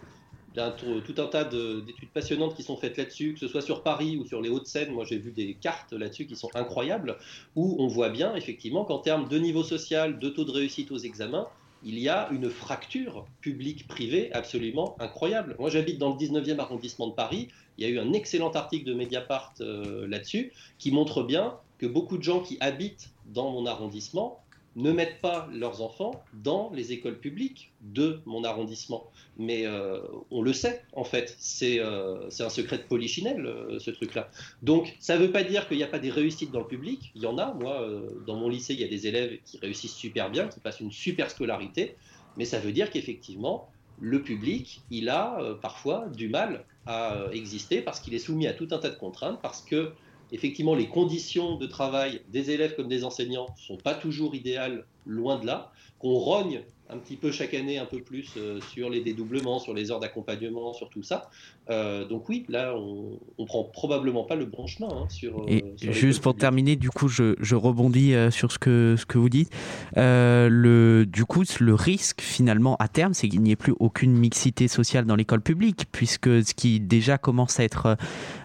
[0.77, 4.17] tout, un tas de- d'études passionnantes qui sont faites là-dessus, que ce soit sur Paris
[4.17, 4.91] ou sur les Hauts-de-Seine.
[4.91, 7.17] Moi, j'ai vu des cartes là-dessus qui sont incroyables,
[7.55, 10.97] où on voit bien, effectivement, qu'en termes de niveau social, de taux de réussite aux
[10.97, 11.49] examens,
[11.81, 15.55] il y a une fracture publique-privée absolument incroyable.
[15.59, 17.49] Moi, j'habite dans le 19e arrondissement de Paris.
[17.77, 21.85] Il y a eu un excellent article de Mediapart euh, là-dessus qui montre bien que
[21.85, 24.44] beaucoup de gens qui habitent dans mon arrondissement
[24.75, 29.09] ne mettent pas leurs enfants dans les écoles publiques de mon arrondissement.
[29.37, 29.99] Mais euh,
[30.31, 31.35] on le sait, en fait.
[31.39, 34.29] C'est euh, un secret de polichinelle, euh, ce truc-là.
[34.63, 37.11] Donc, ça ne veut pas dire qu'il n'y a pas des réussites dans le public.
[37.15, 37.53] Il y en a.
[37.53, 37.89] Moi,
[38.27, 40.91] dans mon lycée, il y a des élèves qui réussissent super bien, qui passent une
[40.91, 41.95] super scolarité.
[42.37, 43.69] Mais ça veut dire qu'effectivement,
[44.01, 48.67] le public, il a parfois du mal à exister parce qu'il est soumis à tout
[48.71, 49.93] un tas de contraintes, parce que
[50.31, 55.37] effectivement, les conditions de travail des élèves comme des enseignants sont pas toujours idéales, loin
[55.37, 59.01] de là, qu'on rogne un petit peu chaque année un peu plus euh, sur les
[59.01, 61.29] dédoublements, sur les heures d'accompagnement, sur tout ça.
[61.71, 65.39] Euh, donc oui, là, on, on prend probablement pas le bon chemin hein, sur.
[65.39, 69.05] euh, Et sur juste pour terminer, du coup, je, je rebondis sur ce que, ce
[69.07, 69.49] que vous dites.
[69.95, 74.67] Le, du coup, le risque, finalement, à terme, c'est qu'il n'y ait plus aucune mixité
[74.67, 77.97] sociale dans l'école publique, puisque ce qui déjà commence à être,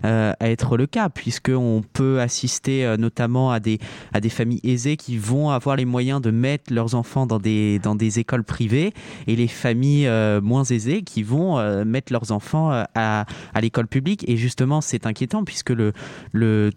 [0.03, 3.79] à être le cas, puisqu'on peut assister notamment à des,
[4.15, 7.79] à des familles aisées qui vont avoir les moyens de mettre leurs enfants dans des,
[7.81, 8.93] dans des écoles privées,
[9.27, 13.27] et les familles euh, moins aisées qui vont euh, mettre leurs enfants euh, à,
[13.61, 14.29] l'école publique.
[14.29, 15.93] Et justement, c'est inquiétant, puisque le,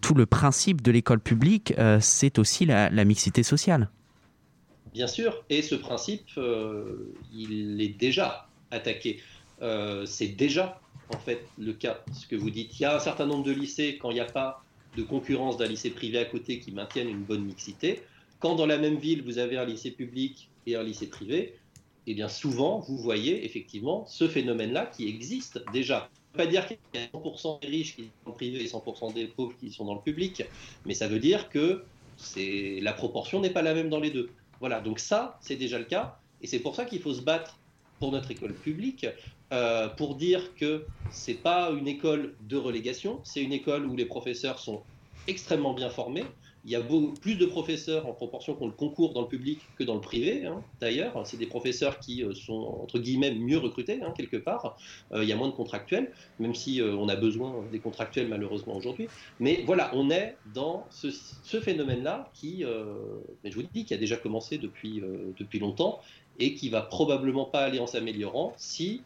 [0.00, 3.88] tout le principe de l'école publique, c'est aussi la, la mixité sociale.
[4.92, 6.30] Bien sûr, et ce principe,
[7.32, 9.20] il est déjà attaqué.
[10.04, 10.80] C'est déjà,
[11.12, 12.00] en fait, le cas.
[12.12, 14.20] Ce que vous dites, il y a un certain nombre de lycées, quand il n'y
[14.20, 14.62] a pas
[14.96, 18.02] de concurrence d'un lycée privé à côté qui maintiennent une bonne mixité,
[18.44, 21.54] quand dans la même ville, vous avez un lycée public et un lycée privé,
[22.06, 26.10] eh bien souvent, vous voyez effectivement ce phénomène-là qui existe déjà.
[26.36, 28.36] Ça ne veut pas dire qu'il y a 100% des riches qui sont dans le
[28.36, 30.42] privé et 100% des pauvres qui sont dans le public,
[30.84, 31.84] mais ça veut dire que
[32.36, 34.30] la proportion n'est pas la même dans les deux.
[34.60, 37.58] Voilà, donc ça, c'est déjà le cas, et c'est pour ça qu'il faut se battre
[37.98, 39.06] pour notre école publique,
[39.52, 44.06] euh, pour dire que c'est pas une école de relégation, c'est une école où les
[44.06, 44.82] professeurs sont
[45.26, 46.24] extrêmement bien formés.
[46.66, 46.80] Il y a
[47.20, 50.46] plus de professeurs en proportion qu'on le concours dans le public que dans le privé.
[50.46, 50.62] hein.
[50.80, 54.76] D'ailleurs, c'est des professeurs qui euh, sont entre guillemets mieux recrutés hein, quelque part.
[55.12, 58.28] Euh, il y a moins de contractuels, même si euh, on a besoin des contractuels
[58.28, 59.08] malheureusement aujourd'hui.
[59.40, 61.10] Mais voilà, on est dans ce,
[61.60, 65.00] phénomène-là qui, je vous dis, qui a déjà commencé depuis,
[65.38, 66.00] depuis longtemps
[66.40, 69.02] et qui va probablement pas aller en s'améliorant si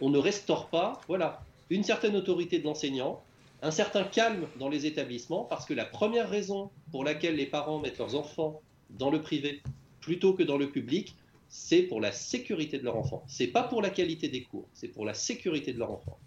[0.00, 3.22] on ne restaure pas, voilà, une certaine autorité de l'enseignant,
[3.62, 7.78] un certain calme dans les établissements parce que la première raison pour laquelle les parents
[7.78, 9.62] mettent leurs enfants dans le privé
[10.00, 11.14] plutôt que dans le public,
[11.48, 13.22] c'est pour la sécurité de leur enfant.
[13.26, 16.18] C'est pas pour la qualité des cours, c'est pour la sécurité de leur enfant.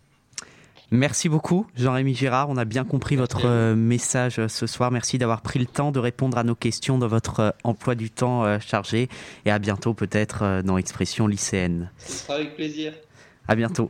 [0.91, 2.49] Merci beaucoup, Jean-Rémy Girard.
[2.49, 4.91] On a bien compris votre euh, message euh, ce soir.
[4.91, 8.11] Merci d'avoir pris le temps de répondre à nos questions dans votre euh, emploi du
[8.11, 9.09] temps chargé.
[9.45, 11.89] Et à bientôt, peut-être, dans Expression lycéenne.
[11.97, 12.93] Ce sera avec plaisir.
[13.47, 13.89] À bientôt.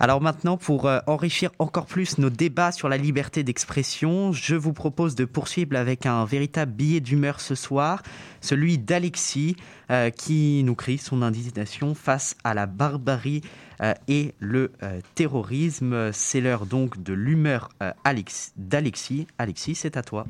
[0.00, 4.72] Alors maintenant, pour euh, enrichir encore plus nos débats sur la liberté d'expression, je vous
[4.72, 8.02] propose de poursuivre avec un véritable billet d'humeur ce soir,
[8.40, 9.56] celui d'Alexis,
[9.90, 13.42] euh, qui nous crie son indignation face à la barbarie
[13.80, 14.70] euh, et le
[15.16, 16.12] terrorisme.
[16.12, 17.68] C'est l'heure donc de l'humeur
[18.04, 19.26] Alex- d'Alexis.
[19.38, 20.26] Alexis, c'est à toi.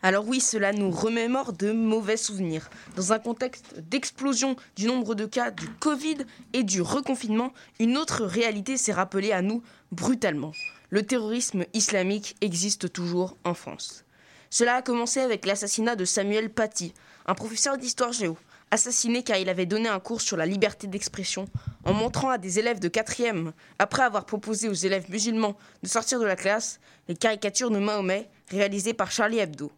[0.00, 2.70] Alors oui, cela nous remémore de mauvais souvenirs.
[2.94, 6.18] Dans un contexte d'explosion du nombre de cas du Covid
[6.52, 10.52] et du reconfinement, une autre réalité s'est rappelée à nous brutalement.
[10.90, 14.04] Le terrorisme islamique existe toujours en France.
[14.50, 16.94] Cela a commencé avec l'assassinat de Samuel Paty,
[17.26, 18.38] un professeur d'histoire géo,
[18.70, 21.46] assassiné car il avait donné un cours sur la liberté d'expression
[21.84, 26.20] en montrant à des élèves de 4e, après avoir proposé aux élèves musulmans de sortir
[26.20, 26.78] de la classe,
[27.08, 29.72] les caricatures de Mahomet réalisées par Charlie Hebdo.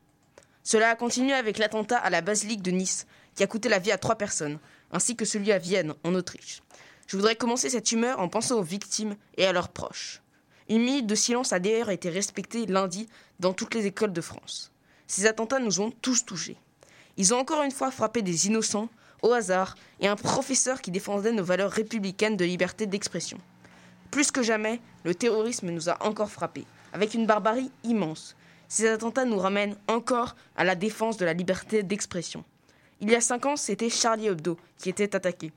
[0.70, 3.90] Cela a continué avec l'attentat à la basilique de Nice, qui a coûté la vie
[3.90, 4.60] à trois personnes,
[4.92, 6.62] ainsi que celui à Vienne, en Autriche.
[7.08, 10.22] Je voudrais commencer cette humeur en pensant aux victimes et à leurs proches.
[10.68, 13.08] Une minute de silence a d'ailleurs été respectée lundi
[13.40, 14.70] dans toutes les écoles de France.
[15.08, 16.56] Ces attentats nous ont tous touchés.
[17.16, 18.88] Ils ont encore une fois frappé des innocents,
[19.22, 23.38] au hasard, et un professeur qui défendait nos valeurs républicaines de liberté d'expression.
[24.12, 28.36] Plus que jamais, le terrorisme nous a encore frappés, avec une barbarie immense.
[28.70, 32.44] Ces attentats nous ramènent encore à la défense de la liberté d'expression.
[33.00, 35.50] Il y a cinq ans, c'était Charlie Hebdo qui était attaqué.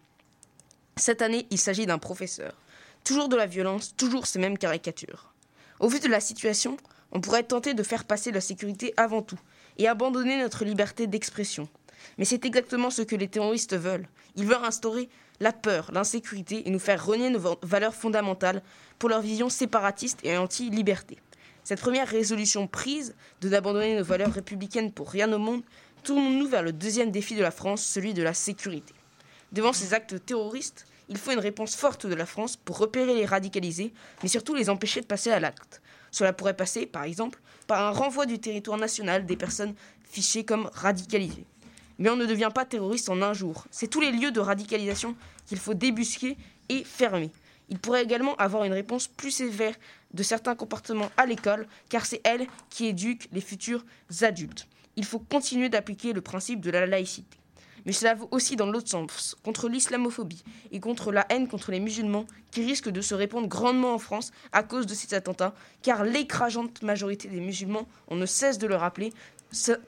[0.96, 2.58] Cette année, il s'agit d'un professeur.
[3.04, 5.32] Toujours de la violence, toujours ces mêmes caricatures.
[5.80, 6.76] Au vu de la situation,
[7.12, 9.40] on pourrait tenter de faire passer la sécurité avant tout
[9.78, 11.70] et abandonner notre liberté d'expression.
[12.18, 14.08] Mais c'est exactement ce que les terroristes veulent.
[14.36, 15.08] Ils veulent instaurer
[15.40, 18.64] la peur, l'insécurité et nous faire renier nos va- valeurs fondamentales
[18.98, 21.20] pour leur vision séparatiste et anti-liberté.
[21.64, 25.64] Cette première résolution prise de d'abandonner nos valeurs républicaines pour rien au monde,
[26.04, 28.94] tournons-nous vers le deuxième défi de la France, celui de la sécurité.
[29.54, 33.26] Devant ces actes terroristes, il faut une réponse forte de la France pour repérer les
[33.26, 35.82] radicalisés, mais surtout les empêcher de passer à l'acte.
[36.12, 40.70] Cela pourrait passer, par exemple, par un renvoi du territoire national des personnes fichées comme
[40.74, 41.46] radicalisées.
[41.98, 43.66] Mais on ne devient pas terroriste en un jour.
[43.72, 46.38] C'est tous les lieux de radicalisation qu'il faut débusquer
[46.70, 47.32] et fermer.
[47.70, 49.76] Il pourrait également avoir une réponse plus sévère
[50.14, 53.86] de certains comportements à l'école, car c'est elle qui éduque les futurs
[54.22, 54.68] adultes.
[54.96, 57.38] Il faut continuer d'appliquer le principe de la laïcité.
[57.86, 61.82] Mais cela vaut aussi dans l'autre sens, contre l'islamophobie et contre la haine contre les
[61.82, 66.04] musulmans qui risquent de se répandre grandement en France à cause de ces attentats, car
[66.04, 69.12] l'écrasante majorité des musulmans, on ne cesse de le rappeler,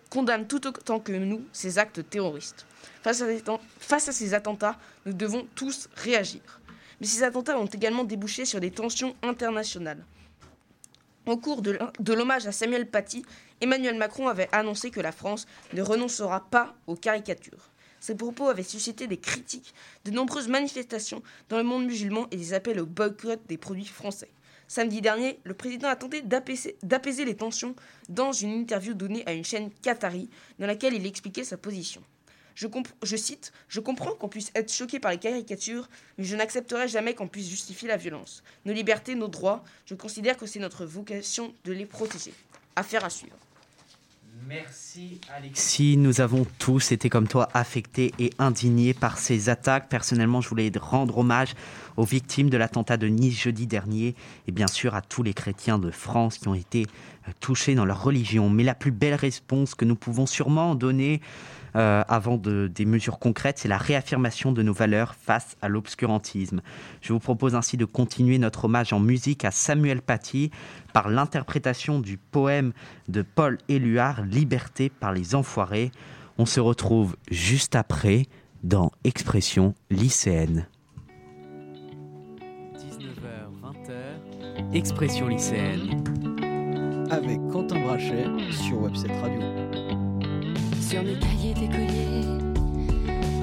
[0.10, 2.66] condamnent tout autant que nous ces actes terroristes.
[3.02, 6.42] Face à ces attentats, nous devons tous réagir.
[7.00, 10.04] Mais ces attentats ont également débouché sur des tensions internationales.
[11.28, 13.26] Au cours de l'hommage à Samuel Paty,
[13.60, 17.72] Emmanuel Macron avait annoncé que la France ne renoncera pas aux caricatures.
[18.00, 19.74] Ces propos avaient suscité des critiques,
[20.04, 24.30] de nombreuses manifestations dans le monde musulman et des appels au boycott des produits français.
[24.68, 27.76] Samedi dernier, le président a tenté d'apaiser les tensions
[28.08, 32.04] dans une interview donnée à une chaîne qatari dans laquelle il expliquait sa position.
[32.56, 35.88] Je, comp- je cite Je comprends qu'on puisse être choqué par les caricatures,
[36.18, 38.44] mais je n'accepterai jamais qu'on puisse justifier la violence.
[38.66, 42.34] Nos libertés, nos droits, je considère que c'est notre vocation de les protéger.
[42.76, 43.36] Affaire à suivre.
[44.48, 45.20] Merci
[45.54, 50.50] Si nous avons tous été comme toi affectés et indignés par ces attaques, personnellement je
[50.50, 51.54] voulais rendre hommage
[51.98, 54.14] aux victimes de l'attentat de Nice jeudi dernier
[54.48, 56.86] et bien sûr à tous les chrétiens de France qui ont été
[57.28, 58.50] euh, touchés dans leur religion.
[58.50, 61.22] Mais la plus belle réponse que nous pouvons sûrement donner
[61.76, 66.62] euh, avant de- des mesures concrètes, c'est la réaffirmation de nos valeurs face à l'obscurantisme.
[67.02, 70.52] Je vous propose ainsi de continuer notre hommage en musique à Samuel Paty
[70.94, 72.72] par l'interprétation du poème
[73.10, 75.92] de Paul Éluard, Liberté par les enfoirés.
[76.38, 78.26] On se retrouve juste après
[78.64, 80.68] dans Expression lycéenne.
[82.78, 86.04] 19h, 20h, Expression lycéenne.
[87.12, 89.85] Avec Quentin Brachet sur Webset Radio.
[90.88, 92.22] Sur mes cahiers d'écolier,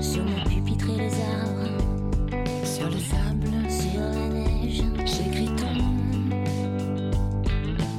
[0.01, 1.77] sur mon pupitre et les arbres,
[2.65, 5.75] sur le sable, sur la neige, j'écris ton.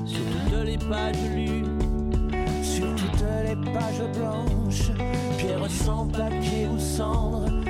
[0.06, 1.66] Sur toutes les pages lues,
[2.64, 4.92] sur toutes les pages blanches,
[5.38, 7.63] pierre sans papier ou cendre,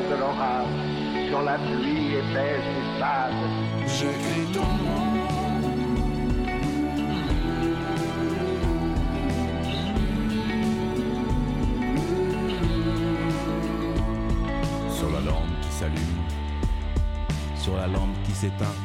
[0.00, 0.66] de l'orage,
[1.28, 3.34] sur la pluie épaisse des sables.
[3.86, 5.04] J'écris ton nom.
[14.90, 16.22] Sur la lampe qui s'allume,
[17.56, 18.83] sur la lampe qui s'éteint.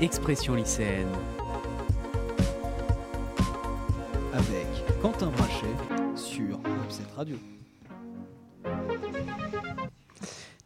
[0.00, 1.08] Expression lycéenne.
[4.34, 4.66] Avec
[5.00, 5.74] Quentin Brachet
[6.14, 7.36] sur Webset Radio.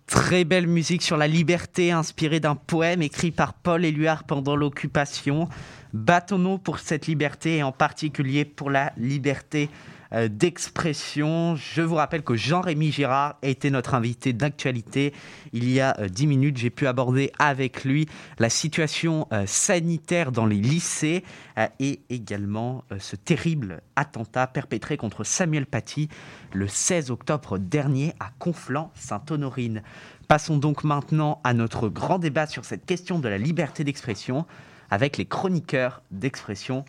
[0.07, 5.49] Très belle musique sur la liberté inspirée d'un poème écrit par Paul Éluard pendant l'occupation.
[5.93, 11.57] Battons-nous pour cette liberté et en particulier pour la liberté euh, d'expression.
[11.57, 15.13] Je vous rappelle que Jean-Rémy Girard était notre invité d'actualité.
[15.53, 18.07] Il y a euh, 10 minutes, j'ai pu aborder avec lui
[18.39, 21.25] la situation euh, sanitaire dans les lycées
[21.59, 26.09] euh, et également euh, ce terrible attentat perpétré contre Samuel Paty
[26.53, 29.83] le 16 octobre dernier à Conflans-Sainte-Honorine.
[30.29, 34.47] Passons donc maintenant à notre grand débat sur cette question de la liberté d'expression
[34.91, 36.85] avec les chroniqueurs d'expression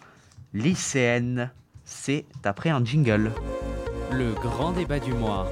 [0.53, 1.51] lycéenne.
[1.93, 3.31] C'est après un jingle.
[4.11, 5.51] Le grand débat du mois.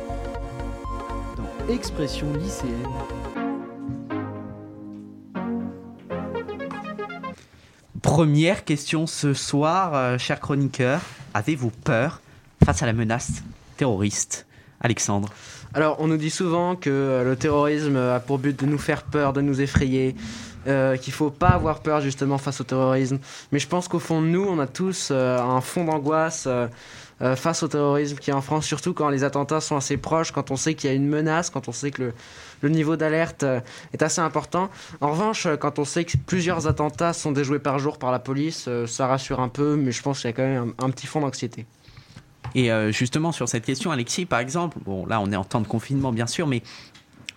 [1.37, 2.73] Dans Expression lycéenne.
[8.01, 11.01] Première question ce soir, euh, chers chroniqueurs.
[11.35, 12.21] Avez-vous peur
[12.63, 13.43] face à la menace
[13.77, 14.47] terroriste?
[14.81, 15.29] Alexandre
[15.73, 19.03] Alors, on nous dit souvent que euh, le terrorisme a pour but de nous faire
[19.03, 20.15] peur, de nous effrayer,
[20.67, 23.19] euh, qu'il faut pas avoir peur justement face au terrorisme.
[23.51, 26.67] Mais je pense qu'au fond de nous, on a tous euh, un fond d'angoisse euh,
[27.21, 30.31] euh, face au terrorisme qui est en France, surtout quand les attentats sont assez proches,
[30.31, 32.13] quand on sait qu'il y a une menace, quand on sait que
[32.61, 33.45] le, niveau d'alerte
[33.93, 34.69] est assez important.
[35.01, 38.69] En revanche, quand on sait que plusieurs attentats sont déjoués par jour par la police,
[38.85, 41.07] ça rassure un peu, mais je pense qu'il y a quand même un- un petit
[41.07, 41.65] fond d'anxiété.
[42.55, 45.67] Et justement sur cette question, Alexis, par exemple, bon là on est en temps de
[45.67, 46.63] confinement bien sûr, mais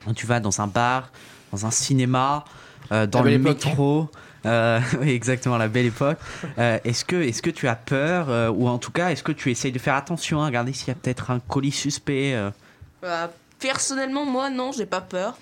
[0.05, 1.11] quand tu vas dans un bar,
[1.53, 2.45] dans un cinéma,
[2.91, 3.65] euh, dans le époque.
[3.65, 4.09] métro,
[4.47, 6.19] euh, oui, exactement la belle époque.
[6.59, 9.33] euh, est-ce que est-ce que tu as peur euh, ou en tout cas est-ce que
[9.33, 12.51] tu essayes de faire attention à regarder s'il y a peut-être un colis suspect euh
[13.01, 13.31] Bah,
[13.63, 15.39] Personnellement, moi, non, j'ai pas peur.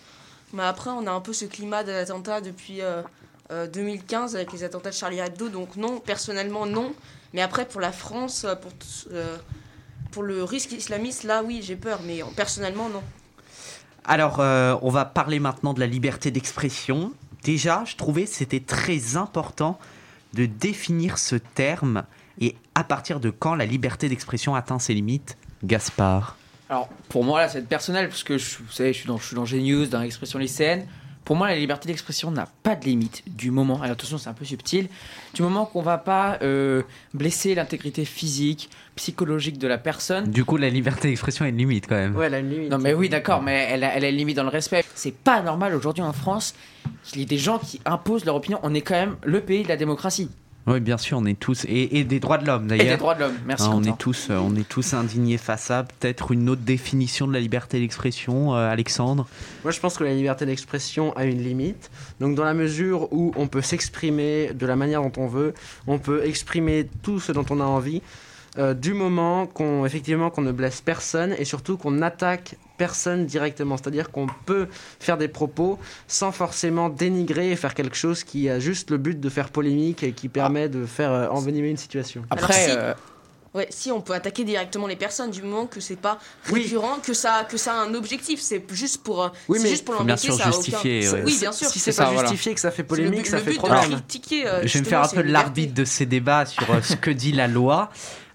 [0.53, 3.03] Mais après, on a un peu ce climat de l'attentat depuis euh,
[3.51, 5.49] euh, 2015 avec les attentats de Charlie Hebdo.
[5.49, 6.93] Donc non, personnellement, non.
[7.33, 8.73] Mais après, pour la France, pour,
[9.13, 9.37] euh,
[10.11, 12.01] pour le risque islamiste, là, oui, j'ai peur.
[12.05, 13.03] Mais personnellement, non.
[14.05, 17.13] Alors, euh, on va parler maintenant de la liberté d'expression.
[17.45, 19.79] Déjà, je trouvais c'était très important
[20.35, 22.05] de définir ce terme
[22.41, 25.37] et à partir de quand la liberté d'expression atteint ses limites.
[25.65, 26.37] Gaspard?
[26.69, 29.27] Alors, pour moi, là, c'est personnel, parce que je, vous savez, je suis dans, je
[29.27, 30.87] suis dans Genius, dans l'expression lycéenne.
[31.25, 34.35] Pour moi, la liberté d'expression n'a pas de limite du moment, et attention, c'est un
[34.35, 34.89] peu subtil,
[35.35, 36.83] du moment qu'on va pas euh,
[37.15, 40.31] blesser l'intégrité physique, psychologique de la personne.
[40.31, 42.17] Du coup, la liberté d'expression a une limite quand même.
[42.17, 42.71] Ouais, elle a une limite.
[42.71, 44.85] Non, mais oui, d'accord, mais elle a, elle a une limite dans le respect.
[44.95, 46.55] C'est pas normal aujourd'hui en France
[47.05, 48.59] qu'il y ait des gens qui imposent leur opinion.
[48.63, 50.31] On est quand même le pays de la démocratie.
[50.67, 52.87] Oui, bien sûr, on est tous et, et des droits de l'homme d'ailleurs.
[52.87, 53.39] Et des droits de l'homme.
[53.47, 56.63] Merci, Hein, on est tous, euh, on est tous indignés face à peut-être une autre
[56.63, 59.27] définition de la liberté d'expression, euh, Alexandre.
[59.65, 61.91] Moi, je pense que la liberté d'expression a une limite.
[62.21, 65.55] Donc, dans la mesure où on peut s'exprimer de la manière dont on veut,
[65.87, 68.03] on peut exprimer tout ce dont on a envie,
[68.59, 73.77] euh, du moment qu'on effectivement qu'on ne blesse personne et surtout qu'on n'attaque personne directement.
[73.77, 74.67] C'est-à-dire qu'on peut
[74.99, 75.79] faire des propos
[76.09, 80.03] sans forcément dénigrer et faire quelque chose qui a juste le but de faire polémique
[80.03, 82.23] et qui permet de faire euh, envenimer une situation.
[82.31, 82.95] Alors, si, euh,
[83.53, 86.19] ouais, si on peut attaquer directement les personnes du moment que c'est pas
[86.51, 89.71] récurrent, que ça, que ça a un objectif, c'est juste pour, euh, Oui, c'est mais
[89.71, 91.17] juste pour bien sûr ça a justifier, aucun.
[91.19, 91.23] ouais.
[91.27, 91.69] Oui, bien sûr.
[91.69, 93.91] Si c'est pas justifié, que ça fait polémique, le, ça le fait but problème.
[93.91, 94.47] de critiquer.
[94.47, 97.33] euh, Je vais me faire un peu l'arbitre de ces débats sur ce que dit
[97.33, 97.91] la loi.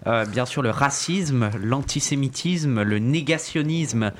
[0.06, 4.12] Euh, bien sûr, le racisme, l'antisémitisme, le négationnisme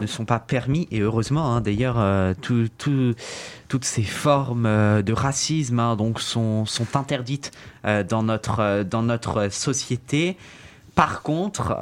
[0.00, 3.14] ne sont pas permis et heureusement hein, d'ailleurs euh, tout- tout-
[3.68, 7.50] toutes ces formes euh, de racisme hein, sont, interdites
[8.08, 10.36] dans notre société.
[10.94, 11.76] Par contre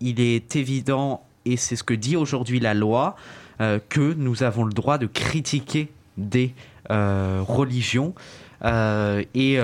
[0.00, 3.16] il est évident et c'est ce que dit aujourd'hui la loi
[3.88, 6.54] que nous avons le droit de critiquer des
[6.90, 8.14] religions
[8.64, 9.58] et,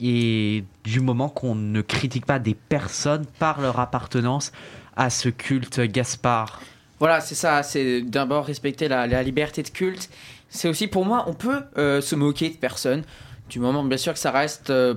[0.00, 4.52] et du moment qu'on ne critique pas des personnes par leur appartenance
[4.96, 6.60] à ce culte Gaspard.
[7.00, 7.62] Voilà, c'est ça.
[7.62, 10.10] C'est d'abord respecter la, liberté de culte.
[10.48, 13.02] C'est aussi pour moi, on peut euh, se moquer de personnes
[13.50, 14.94] du moment, bien sûr, que ça reste euh,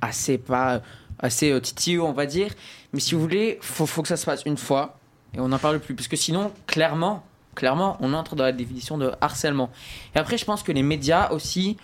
[0.00, 0.80] assez pas
[1.18, 2.52] assez euh, on va dire.
[2.92, 4.98] Mais si vous voulez, faut faut que ça se passe une fois
[5.34, 7.24] et on n'en parle plus, parce que sinon, clairement,
[7.54, 9.70] clairement, on entre dans la définition de harcèlement.
[10.14, 11.76] Et après, je pense que les médias aussi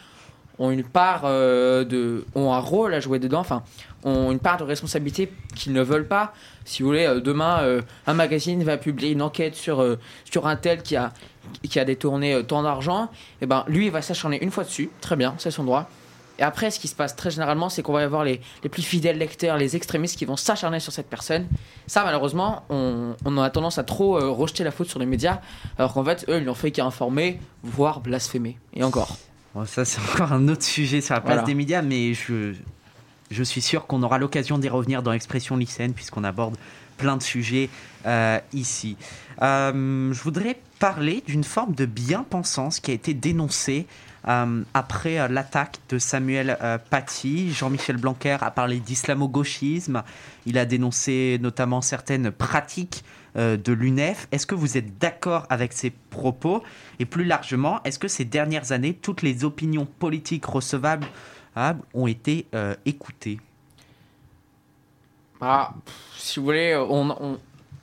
[0.58, 3.62] ont une part euh, de ont un rôle à jouer dedans enfin
[4.04, 6.32] ont une part de responsabilité qu'ils ne veulent pas.
[6.64, 9.84] Si vous voulez euh, demain euh, un magazine va publier une enquête sur
[10.24, 11.12] sur un tel qui a
[11.68, 13.10] qui a détourné tant d'argent
[13.40, 14.90] et ben lui il va s'acharner une fois dessus.
[15.00, 15.88] Très bien c'est son droit.
[16.38, 18.82] Et après ce qui se passe très généralement c'est qu'on va avoir les, les plus
[18.82, 21.46] fidèles lecteurs les extrémistes qui vont s'acharner sur cette personne.
[21.86, 25.40] Ça malheureusement on, on a tendance à trop rejeter la faute sur les médias
[25.78, 28.58] alors qu'en fait eux ils n'ont fait qu'informer voire blasphémer.
[28.74, 29.16] Et encore
[29.54, 31.46] Bon, ça, c'est encore un autre sujet sur la place Voilà.
[31.46, 32.54] des médias, mais je,
[33.30, 36.56] je suis sûr qu'on aura l'occasion d'y revenir dans Expression lycéenne, puisqu'on aborde
[36.96, 37.68] plein de sujets
[38.06, 38.96] euh, ici.
[39.40, 43.86] Euh, je voudrais parler d'une forme de bien-pensance qui a été dénoncée
[44.28, 46.56] euh, après l'attaque de Samuel
[46.90, 47.52] Paty.
[47.52, 50.02] Jean-Michel Blanquer a parlé d'islamo-gauchisme.
[50.46, 53.02] Il a dénoncé notamment certaines pratiques
[53.36, 54.28] de l'UNEF.
[54.30, 56.62] Est-ce que vous êtes d'accord avec ces propos?
[56.98, 61.06] Et plus largement, est-ce que ces dernières années, toutes les opinions politiques recevables
[61.56, 63.40] ah, ont été euh, écoutées?
[65.40, 66.78] Ah, pff, si vous voulez,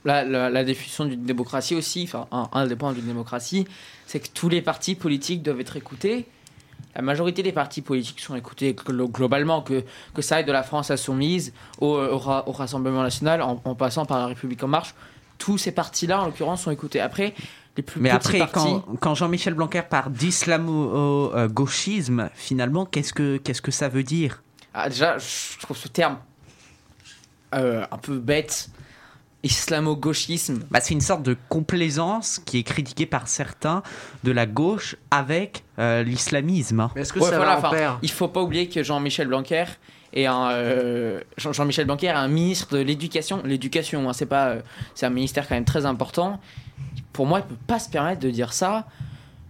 [0.04, 3.66] la, définition d'une démocratie aussi, enfin, un, des points d'une démocratie,
[4.06, 6.26] c'est que tous les partis politiques doivent être écoutés.
[6.94, 10.62] La majorité des partis politiques sont écoutés glo- globalement, que, que ça aille de la
[10.62, 14.94] France insoumise au, au, au Rassemblement national, en passant par la République en marche.
[15.40, 17.00] Tous ces partis-là, en l'occurrence, sont écoutés.
[17.00, 17.34] Après,
[17.76, 23.62] les plus Mais petits après, quand, quand Jean-Michel Blanquer parle d'islamo-gauchisme, finalement, qu'est-ce que, qu'est-ce
[23.62, 24.42] que ça veut dire?
[24.74, 26.18] Ah, déjà, je trouve ce terme
[27.54, 28.68] euh, un peu bête.
[29.42, 30.60] Islamo-gauchisme.
[30.70, 33.82] Bah, c'est une sorte de complaisance qui est critiquée par certains
[34.22, 36.90] de la gauche avec euh, l'islamisme.
[36.94, 38.82] Mais est-ce que Ouais, ça voilà, va en enfin, pair Il faut pas oublier que
[38.82, 39.64] Jean-Michel Blanquer
[40.14, 43.42] un euh, Jean- Jean-Michel Blanquer un ministre de l'éducation.
[43.44, 44.60] L'éducation, hein, c'est pas, euh,
[44.94, 46.40] c'est un ministère quand même très important.
[47.12, 48.86] Pour moi, il peut pas se permettre de dire ça.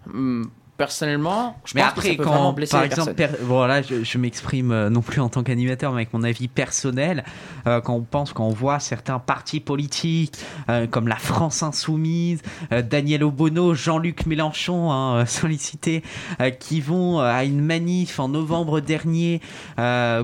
[0.07, 0.51] Hum,
[0.81, 3.28] personnellement, je mais pense après, que ça peut quand, vraiment blesser par les exemple, per-
[3.43, 7.23] voilà, je, je m'exprime euh, non plus en tant qu'animateur, mais avec mon avis personnel,
[7.66, 10.39] euh, quand on pense, quand on voit certains partis politiques,
[10.70, 12.40] euh, comme la France Insoumise,
[12.73, 15.27] euh, Daniel Obono, Jean-Luc Mélenchon, hein,
[16.40, 19.43] euh, qui vont à une manif en novembre dernier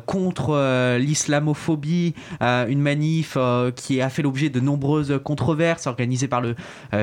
[0.06, 3.36] contre l'islamophobie, une manif
[3.74, 6.54] qui a fait l'objet de nombreuses controverses organisées par le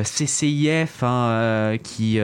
[0.04, 2.20] CCIF, hein, qui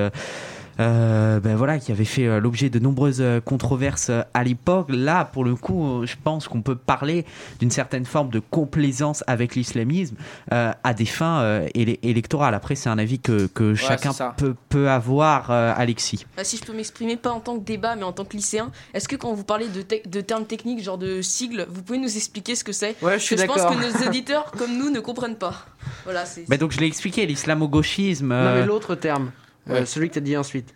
[0.79, 4.87] euh, ben voilà, qui avait fait euh, l'objet de nombreuses euh, controverses à l'époque.
[4.89, 7.25] Là, pour le coup, je pense qu'on peut parler
[7.59, 10.15] d'une certaine forme de complaisance avec l'islamisme
[10.53, 12.53] euh, à des fins euh, éle- électorales.
[12.53, 16.25] Après, c'est un avis que, que chacun peut, peut avoir, euh, Alexis.
[16.37, 18.71] Ah, si je peux m'exprimer pas en tant que débat mais en tant que lycéen,
[18.93, 21.99] est-ce que quand vous parlez de, te- de termes techniques, genre de sigles, vous pouvez
[21.99, 22.95] nous expliquer ce que c'est?
[23.01, 23.73] Ouais, je suis Parce que d'accord.
[23.73, 25.65] Je pense que nos auditeurs comme nous ne comprennent pas.
[26.05, 26.47] Voilà, c'est.
[26.49, 28.27] Ben donc, je l'ai expliqué, l'islamo-gauchisme.
[28.29, 29.31] Non, mais l'autre terme,
[29.67, 29.85] Ouais.
[29.85, 30.73] celui que tu as dit ensuite.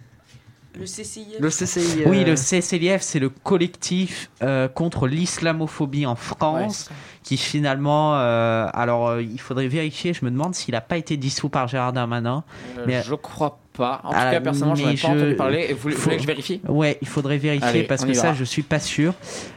[0.75, 1.39] Le CCIF.
[1.39, 2.03] Le CCI.
[2.07, 6.89] Oui, euh, le CSLIF, c'est le collectif euh, contre l'islamophobie en France,
[7.21, 11.15] qui finalement, euh, alors euh, il faudrait vérifier, je me demande s'il n'a pas été
[11.15, 12.43] dissous par Gérard Darmanin.
[12.79, 14.01] Euh, je crois pas.
[14.03, 15.65] En tout cas, personnellement, j'en ai mais pas je- entendu parler.
[15.69, 16.61] Et vous voulez, vous faut- voulez que je vérifie?
[16.67, 19.13] Ouais, il faudrait vérifier Allez, parce on que ça, je suis pas sûr.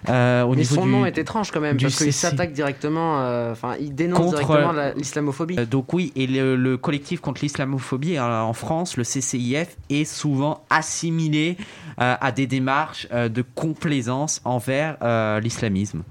[0.08, 2.52] Euh, au Mais niveau son du, nom est étrange quand même, du parce qu'il s'attaque
[2.52, 5.56] directement, euh, enfin, il dénonce Contre, directement euh, la- l'islamophobie.
[5.58, 10.64] Euh, donc oui, et le, le collectif contre l'islamophobie en France, le CCIF, est souvent
[10.70, 11.56] assimilé
[12.00, 16.02] euh, à des démarches euh, de complaisance envers euh, l'islamisme.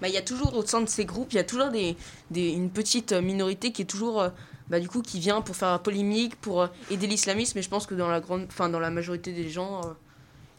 [0.00, 1.96] Bah, il y a toujours au sein de ces groupes, il y a toujours des,
[2.30, 4.28] des- une petite minorité qui est toujours, euh,
[4.70, 7.52] bah, du coup, qui vient pour faire la polémique, pour euh, aider l'islamisme.
[7.56, 9.88] Mais je pense que dans la grande, enfin, dans la majorité des gens, euh,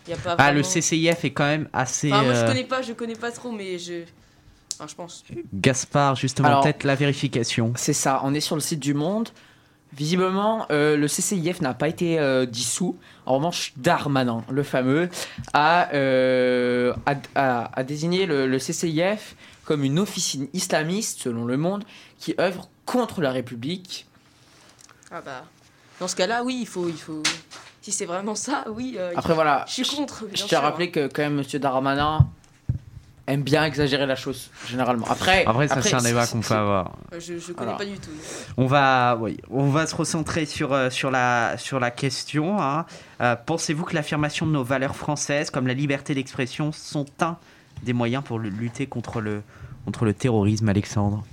[0.08, 0.36] il y a pas.
[0.38, 2.12] Ah, le vraiment- CCIF est quand même assez...
[2.12, 4.04] Enfin, moi, je euh, connais pas, je connais pas trop, mais je,
[4.76, 5.24] enfin, je pense.
[5.54, 7.74] Gaspard, justement, peut-être la vérification.
[7.76, 9.30] C'est ça, on est sur le site du Monde.
[9.92, 12.96] Visiblement, euh, le CCIF n'a pas été euh, dissous.
[13.26, 15.10] En revanche, Darmanin, le fameux,
[15.54, 19.36] a, euh, a, a- a désigné le, le CCIF
[19.70, 21.84] comme une officine islamiste, selon Le Monde,
[22.18, 24.08] qui œuvre contre la République.
[25.12, 25.44] Ah bah,
[26.00, 27.22] dans ce cas-là, oui, il faut, il faut.
[27.80, 28.96] Si c'est vraiment ça, oui.
[28.98, 30.26] euh, Après, voilà, Je suis contre.
[30.34, 31.60] Je tiens à rappeler que quand même M.
[31.60, 32.28] Darmanin
[33.28, 35.06] aime bien exagérer la chose, généralement.
[35.08, 36.94] Après, Après, ça, c'est un débat qu'on peut avoir.
[37.14, 38.10] Euh, Je, je connais pas du tout.
[38.58, 42.60] On va, oui, on va se recentrer sur, euh, sur, la, sur la question.
[42.60, 42.88] hein.
[43.22, 47.38] Euh, Pensez-vous que l'affirmation de nos valeurs françaises, comme la liberté d'expression, sont un
[47.84, 49.44] des moyens pour lutter contre le,
[49.86, 51.24] contre le terrorisme, Alexandre.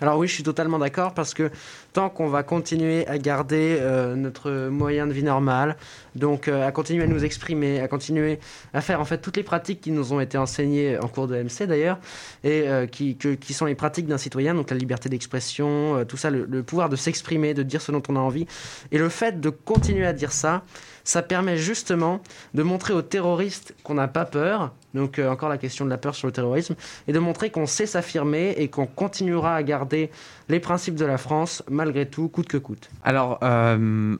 [0.00, 1.50] Alors oui, je suis totalement d'accord parce que
[1.92, 5.76] tant qu'on va continuer à garder euh, notre moyen de vie normal,
[6.14, 8.38] donc euh, à continuer à nous exprimer, à continuer
[8.74, 11.36] à faire en fait toutes les pratiques qui nous ont été enseignées en cours de
[11.42, 11.98] MC d'ailleurs,
[12.44, 13.16] et euh, qui,
[13.52, 17.54] sont les pratiques d'un citoyen, donc la liberté d'expression, tout ça, le pouvoir de s'exprimer,
[17.54, 18.46] de dire ce dont on a envie,
[18.92, 20.62] et le fait de continuer à dire ça,
[21.02, 22.20] ça permet justement
[22.54, 25.98] de montrer aux terroristes qu'on n'a pas peur, donc euh, encore la question de la
[25.98, 26.74] peur sur le terrorisme,
[27.06, 30.10] et de montrer qu'on sait s'affirmer et qu'on continuera à garder
[30.48, 32.90] les principes de la France malgré tout, coûte que coûte.
[33.04, 34.16] Alors, euh,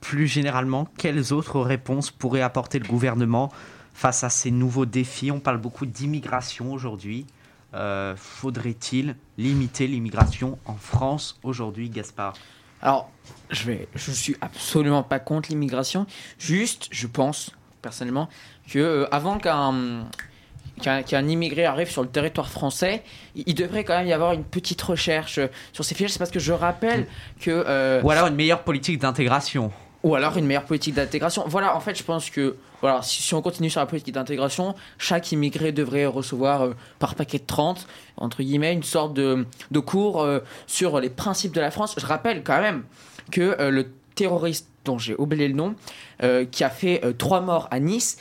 [0.00, 3.50] plus généralement, quelles autres réponses pourrait apporter le gouvernement
[3.94, 5.30] face à ces nouveaux défis?
[5.30, 7.26] On parle beaucoup d'immigration aujourd'hui.
[7.72, 12.34] Euh, Faudrait-il limiter l'immigration en France aujourd'hui, Gaspard?
[12.82, 13.10] Alors,
[13.50, 16.06] je vais, je suis absolument pas contre l'immigration.
[16.38, 17.50] Juste, je pense
[17.80, 18.28] personnellement
[18.68, 20.04] que euh, avant qu'un
[20.82, 23.02] qu'un qu'un immigré arrive sur le territoire français,
[23.36, 26.08] il, il devrait quand même y avoir une petite recherche euh, sur ces fichiers.
[26.08, 27.06] C'est parce que je rappelle
[27.40, 29.70] que euh, Ou alors une meilleure politique d'intégration.
[30.02, 31.44] ou alors une meilleure politique d'intégration.
[31.46, 34.74] Voilà, en fait, je pense que voilà, si, si on continue sur la politique d'intégration,
[34.98, 37.86] chaque immigré devrait recevoir euh, par paquet de 30,
[38.16, 41.94] entre guillemets, une sorte de, de cours euh, sur les principes de la France.
[41.98, 42.82] Je rappelle quand même
[43.30, 45.74] que le terroriste dont j'ai oublié le nom,
[46.50, 48.18] qui a fait trois morts à Nice,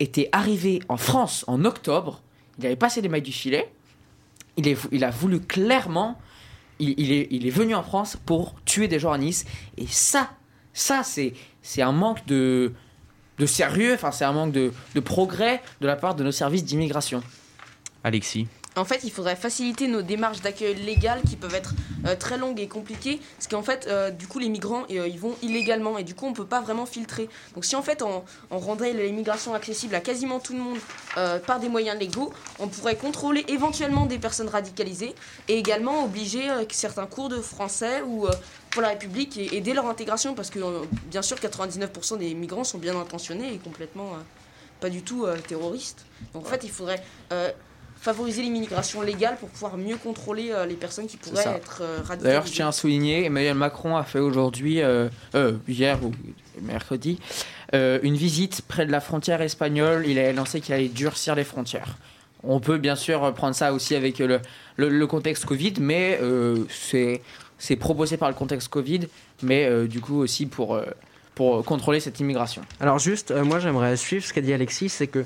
[0.00, 2.20] était arrivé en France en octobre.
[2.58, 3.70] Il avait passé les mailles du filet.
[4.56, 6.18] Il, a voulu clairement
[6.78, 9.44] il, est, venu en France pour tuer des gens à Nice.
[9.76, 10.30] Et ça,
[10.72, 11.34] ça c'est,
[11.82, 12.72] un manque de,
[13.44, 17.22] sérieux, enfin c'est un manque de progrès de la part de nos services d'immigration.
[18.02, 18.46] Alexis
[18.76, 21.72] En fait, il faudrait faciliter nos démarches d'accueil légal qui peuvent être
[22.06, 25.18] euh, très longues et compliquées, parce qu'en fait, euh, du coup, les migrants, euh, ils
[25.18, 27.30] vont illégalement et du coup, on peut pas vraiment filtrer.
[27.54, 30.78] Donc, si en fait, on, on rendrait l'immigration accessible à quasiment tout le monde
[31.46, 35.14] par des moyens légaux, on pourrait contrôler éventuellement des personnes radicalisées
[35.48, 38.26] et également obliger certains cours de français ou
[38.70, 40.58] pour la République et aider leur intégration, parce que
[41.06, 44.12] bien sûr, 99% des migrants sont bien intentionnés et complètement
[44.80, 46.04] pas du tout euh, terroristes.
[46.34, 47.50] Donc, en fait, il faudrait euh,
[48.00, 52.24] favoriser l'immigration légale pour pouvoir mieux contrôler euh, les personnes qui pourraient être euh, radicalisées.
[52.24, 56.12] D'ailleurs, je tiens à souligner, Emmanuel Macron a fait aujourd'hui, euh, euh, hier ou
[56.62, 57.18] mercredi,
[57.74, 60.04] euh, une visite près de la frontière espagnole.
[60.06, 61.96] Il a annoncé qu'il allait durcir les frontières.
[62.44, 64.40] On peut bien sûr prendre ça aussi avec le,
[64.76, 67.22] le- le contexte Covid, mais euh, c'est
[67.58, 69.00] c'est proposé par le contexte Covid,
[69.42, 70.84] mais euh, du coup aussi pour, euh,
[71.34, 72.60] pour contrôler cette immigration.
[72.80, 75.24] Alors juste, euh, moi j'aimerais suivre ce qu'a dit Alexis, c'est que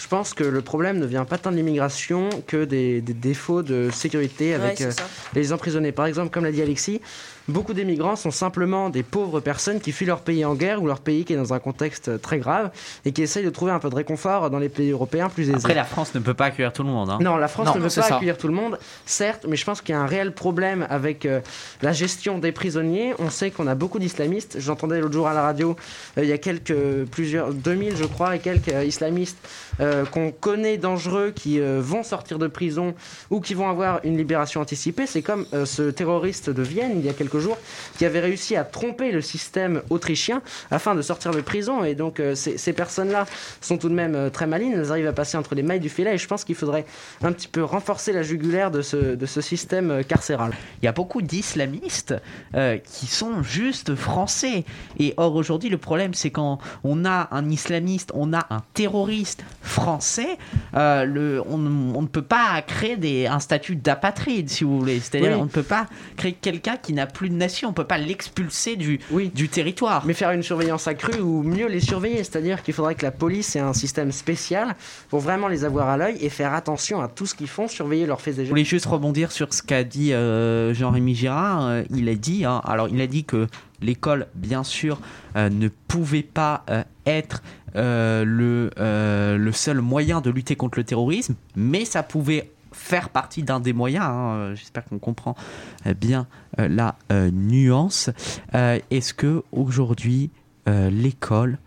[0.00, 3.62] je pense que le problème ne vient pas tant de l'immigration que des, des défauts
[3.62, 4.90] de sécurité avec euh,
[5.34, 5.92] les emprisonnés.
[5.92, 7.00] Par exemple, comme l'a dit Alexis,
[7.48, 11.00] beaucoup d'émigrants sont simplement des pauvres personnes qui fuient leur pays en guerre ou leur
[11.00, 12.70] pays qui est dans un contexte très grave
[13.04, 15.56] et qui essayent de trouver un peu de réconfort dans les pays européens plus aisés.
[15.56, 17.10] Après, la France ne peut pas accueillir tout le monde.
[17.10, 17.18] hein.
[17.20, 18.16] Non, la France Non, ne veut c'est pas ça.
[18.16, 21.26] accueillir tout le monde, certes, mais je pense qu'il y a un réel problème avec
[21.26, 21.40] euh,
[21.82, 23.14] la gestion des prisonniers.
[23.18, 24.56] On sait qu'on a beaucoup d'islamistes.
[24.60, 25.76] J'entendais l'autre jour à la radio,
[26.16, 26.74] euh, il y a quelques,
[27.10, 29.36] plusieurs, 2000 je crois, et quelques euh, islamistes
[29.80, 32.94] euh, qu'on connaît dangereux qui euh, vont sortir de prison
[33.30, 35.06] ou qui vont avoir une libération anticipée.
[35.06, 37.56] C'est comme euh, ce terroriste de Vienne, il y a quelques jours,
[37.96, 41.82] qui avait réussi à tromper le système autrichien afin de sortir de prison.
[41.84, 43.26] Et donc, ces, personnes-là
[43.60, 44.72] sont tout de même très malines.
[44.74, 46.14] Elles arrivent à passer entre les mailles du filet.
[46.14, 46.84] Et je pense qu'il faudrait
[47.22, 50.52] un petit peu renforcer la jugulaire de ce, de ce système carcéral.
[50.82, 52.14] Il y a beaucoup d'islamistes
[52.84, 54.64] qui sont juste français.
[54.98, 59.42] Et or, aujourd'hui, le problème, c'est quand on a un islamiste, on a un terroriste
[59.70, 60.36] français,
[60.74, 61.54] euh, le, on,
[61.94, 65.00] on ne peut pas créer des, un statut d'apatride, si vous voulez.
[65.00, 65.38] C'est-à-dire, Oui.
[65.40, 65.86] on ne peut pas
[66.16, 67.68] créer quelqu'un qui n'a plus de nation.
[67.68, 69.00] On ne peut pas l'expulser du,
[69.34, 70.04] du territoire.
[70.06, 73.56] Mais faire une surveillance accrue ou mieux les surveiller, c'est-à-dire qu'il faudrait que la police
[73.56, 74.74] ait un système spécial
[75.08, 78.06] pour vraiment les avoir à l'œil et faire attention à tout ce qu'ils font, surveiller
[78.06, 78.48] leurs faits et Je gestes.
[78.50, 81.66] voulais juste rebondir sur ce qu'a dit euh, Jean-Rémy Girard.
[81.66, 83.46] Euh, il a dit, hein, alors il a dit que
[83.82, 85.00] l'école, bien sûr,
[85.36, 87.42] euh, ne pouvait pas euh, être
[87.76, 93.08] euh, le, euh, le seul moyen de lutter contre le terrorisme, mais ça pouvait faire
[93.10, 94.04] partie d'un des moyens.
[94.06, 94.30] hein.
[94.34, 95.34] Euh, J'espère qu'on comprend
[96.00, 96.26] bien
[96.56, 96.96] la
[97.32, 98.10] nuance.
[98.52, 100.30] Est-ce que aujourd'hui
[100.66, 101.58] l'école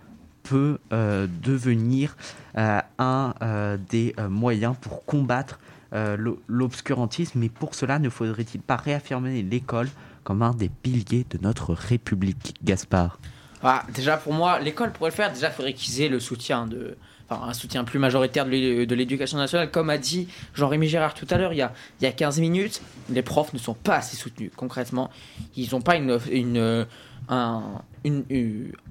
[0.43, 2.15] peut devenir
[2.55, 3.33] un
[3.89, 5.59] des moyens pour combattre
[5.93, 9.89] l'o- l'obscurantisme, mais pour cela, ne faudrait-il pas réaffirmer l'école
[10.23, 13.19] comme un des piliers de notre République, Gaspard?
[13.63, 15.31] Ah, déjà, pour moi, l'école pourrait le faire.
[15.31, 16.97] Déjà, il faudrait qu'ils aient le soutien de.
[17.29, 19.71] Enfin, un soutien plus majoritaire de l'é- de l'éducation nationale.
[19.71, 21.71] Comme a dit Jean-Rémy Gérard tout à l'heure, il, y a-
[22.01, 24.51] il y a 15 minutes, les profs ne sont pas assez soutenus.
[24.55, 25.09] Concrètement,
[25.55, 26.19] ils n'ont pas une,
[27.29, 27.63] un,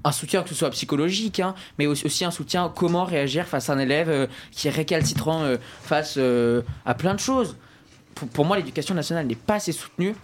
[0.04, 3.74] un soutien que ce soit psychologique, hein, mais aussi, un soutien comment réagir face à
[3.74, 7.56] un élève euh, qui est récalcitrant euh, face euh, à plein de choses.
[8.14, 10.14] Pour, pour moi, l'éducation nationale n'est pas assez soutenue.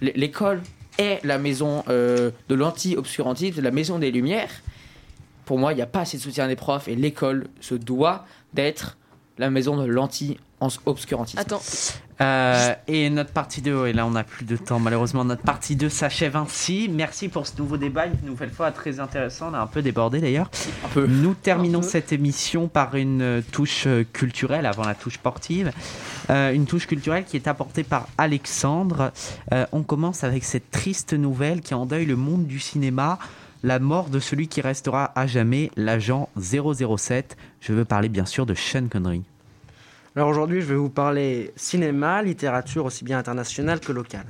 [0.00, 0.60] L'école
[0.98, 4.50] est la maison euh, de l'anti-obscurantisme, la maison des lumières.
[5.44, 8.24] Pour moi, il n'y a pas assez de soutien des profs et l'école se doit
[8.54, 8.96] d'être
[9.38, 10.51] la maison de l'anti-obscurantisme.
[11.38, 11.60] Attends,
[12.20, 15.74] Euh, et notre partie 2, et là on n'a plus de temps malheureusement, notre partie
[15.74, 16.88] 2 s'achève ainsi.
[16.92, 20.20] Merci pour ce nouveau débat, une nouvelle fois très intéressant, on a un peu débordé
[20.20, 20.48] d'ailleurs.
[20.94, 25.72] Nous terminons cette émission par une euh, touche euh, culturelle avant la touche sportive.
[26.30, 29.12] Euh, une touche culturelle qui est apportée par Alexandre.
[29.52, 33.18] Euh, on commence avec cette triste nouvelle qui endeuille le monde du cinéma.
[33.64, 37.36] La mort de celui qui restera à jamais l'agent 007.
[37.60, 39.22] Je veux parler bien sûr de Sean Connery.
[40.14, 44.26] Alors aujourd'hui, je vais vous parler cinéma, littérature aussi bien internationale que locale.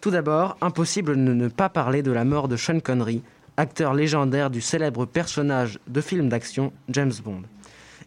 [0.00, 3.20] Tout d'abord, impossible de ne pas parler de la mort de Sean Connery,
[3.56, 7.42] acteur légendaire du célèbre personnage de film d'action James Bond.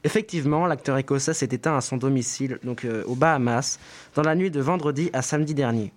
[0.06, 3.80] Effectivement, l'acteur écossais s'est éteint à son domicile, donc euh, aux Bahamas,
[4.16, 5.92] dans la nuit de vendredi à samedi dernier.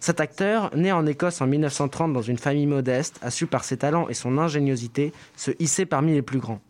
[0.00, 3.76] Cet acteur, né en Écosse en 1930 dans une famille modeste, a su par ses
[3.76, 6.60] talents et son ingéniosité se hisser parmi les plus grands.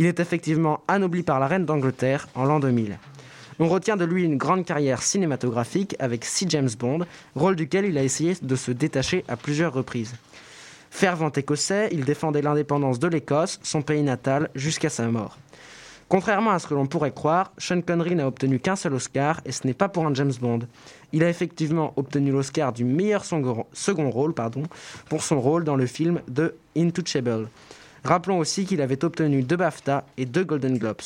[0.00, 2.98] Il est effectivement anobli par la reine d'Angleterre en l'an 2000.
[3.58, 7.00] On retient de lui une grande carrière cinématographique avec six James Bond,
[7.34, 10.14] rôle duquel il a essayé de se détacher à plusieurs reprises.
[10.90, 15.36] Fervent écossais, il défendait l'indépendance de l'Écosse, son pays natal, jusqu'à sa mort.
[16.08, 19.52] Contrairement à ce que l'on pourrait croire, Sean Connery n'a obtenu qu'un seul Oscar et
[19.52, 20.60] ce n'est pas pour un James Bond.
[21.12, 24.32] Il a effectivement obtenu l'Oscar du meilleur second rôle
[25.10, 27.50] pour son rôle dans le film The Intouchable.
[28.04, 31.02] Rappelons aussi qu'il avait obtenu deux BAFTA et deux Golden Globes.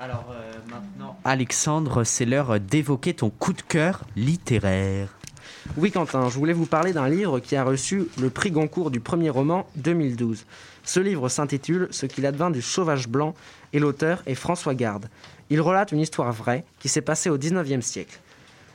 [0.00, 0.26] Alors
[0.70, 5.08] maintenant, Alexandre, c'est l'heure d'évoquer ton coup de cœur littéraire.
[5.76, 9.00] Oui Quentin, je voulais vous parler d'un livre qui a reçu le prix Goncourt du
[9.00, 10.44] premier roman 2012.
[10.84, 13.34] Ce livre s'intitule Ce qu'il advint du sauvage blanc
[13.72, 15.08] et l'auteur est François Garde.
[15.50, 18.20] Il relate une histoire vraie qui s'est passée au 19e siècle.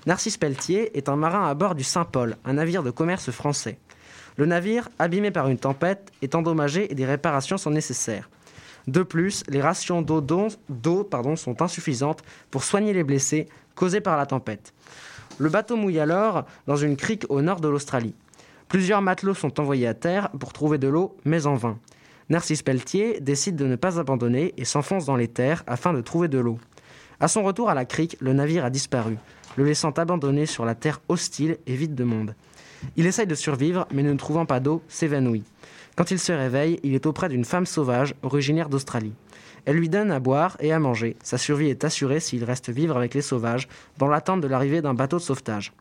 [0.06, 3.78] Narcisse Pelletier est un marin à bord du Saint-Paul, un navire de commerce français.
[4.38, 8.30] Le navire, abîmé par une tempête, est endommagé et des réparations sont nécessaires.
[8.88, 10.50] De plus, les rations d'eau
[11.36, 14.74] sont insuffisantes pour soigner les blessés causés par la tempête.
[15.38, 18.16] Le bateau mouille alors dans une crique au nord de l'Australie.
[18.68, 21.78] Plusieurs matelots sont envoyés à terre pour trouver de l'eau, mais en vain.
[22.30, 26.28] Narcisse Pelletier décide de ne pas abandonner et s'enfonce dans les terres afin de trouver
[26.28, 26.58] de l'eau.
[27.20, 29.18] À son retour à la crique, le navire a disparu,
[29.56, 32.36] le laissant abandonné sur la terre hostile et vide de monde.
[32.96, 35.44] Il essaye de survivre, mais ne trouvant pas d'eau, s'évanouit.
[35.96, 39.14] Quand il se réveille, il est auprès d'une femme sauvage originaire d'Australie.
[39.66, 41.16] Elle lui donne à boire et à manger.
[41.24, 44.94] Sa survie est assurée s'il reste vivre avec les sauvages, dans l'attente de l'arrivée d'un
[44.94, 45.72] bateau de sauvetage.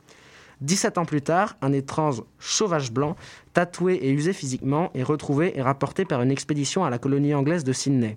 [0.61, 3.17] 17 ans plus tard, un étrange sauvage blanc,
[3.53, 7.65] tatoué et usé physiquement, est retrouvé et rapporté par une expédition à la colonie anglaise
[7.65, 8.17] de Sydney.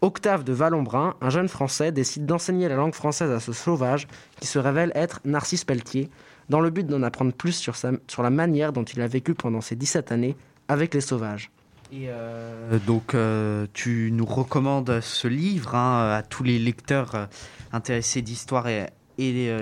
[0.00, 4.08] Octave de Vallombrun, un jeune Français, décide d'enseigner la langue française à ce sauvage
[4.40, 6.10] qui se révèle être Narcisse Pelletier,
[6.52, 9.62] dans le but d'en apprendre plus sur, sur la manière dont il a vécu pendant
[9.62, 10.36] ces 17 années
[10.68, 11.50] avec les sauvages.
[11.90, 17.26] Et euh, donc, euh, tu nous recommandes ce livre hein, à tous les lecteurs euh,
[17.72, 18.86] intéressés d'histoire et,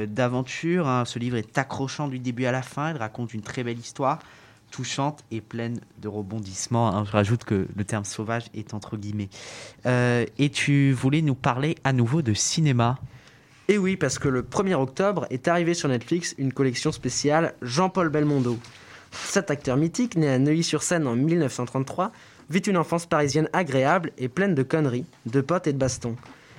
[0.09, 0.89] d'aventure.
[0.89, 1.05] hein.
[1.05, 2.91] Ce livre est accrochant du début à la fin.
[2.91, 4.19] Il raconte une très belle histoire,
[4.73, 6.89] touchante et pleine de rebondissements.
[6.93, 7.05] hein.
[7.05, 9.29] Je rajoute que le terme sauvage est entre guillemets.
[9.85, 12.99] Et tu voulais nous parler à nouveau de cinéma.
[13.70, 18.09] Et oui, parce que le 1er octobre est arrivé sur Netflix une collection spéciale Jean-Paul
[18.09, 18.59] Belmondo.
[19.12, 22.10] Cet acteur mythique, né à Neuilly-sur-Seine en 1933,
[22.51, 26.16] vit une enfance parisienne agréable et pleine de conneries, de potes et de bastons.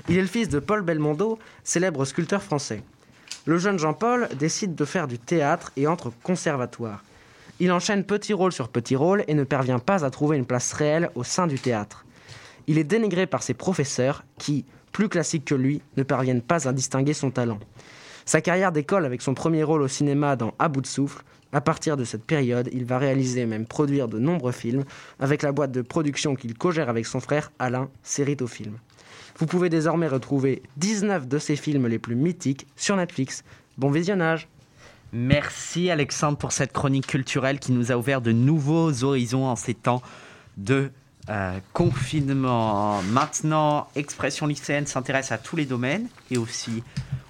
[0.08, 2.82] Il est le fils de Paul Belmondo, célèbre sculpteur français.
[3.44, 7.04] Le jeune Jean-Paul décide de faire du théâtre et entre au conservatoire.
[7.60, 10.72] Il enchaîne petit rôle sur petit rôle et ne parvient pas à trouver une place
[10.72, 12.06] réelle au sein du théâtre.
[12.68, 16.74] Il est dénigré par ses professeurs qui, plus classiques que lui, ne parviennent pas à
[16.74, 17.60] distinguer son talent.
[18.26, 21.24] Sa carrière décolle avec son premier rôle au cinéma dans À bout de souffle.
[21.54, 24.86] À partir de cette période, il va réaliser et même produire de nombreux films
[25.20, 28.78] avec la boîte de production qu'il co-gère avec son frère Alain, Séritofilm.
[29.38, 33.44] Vous pouvez désormais retrouver 19 de ses films les plus mythiques sur Netflix.
[33.78, 34.48] Bon visionnage
[35.14, 39.74] Merci Alexandre pour cette chronique culturelle qui nous a ouvert de nouveaux horizons en ces
[39.74, 40.02] temps
[40.56, 40.90] de
[41.32, 43.02] euh, confinement.
[43.04, 46.84] Maintenant, Expression lycéenne s'intéresse à tous les domaines et aussi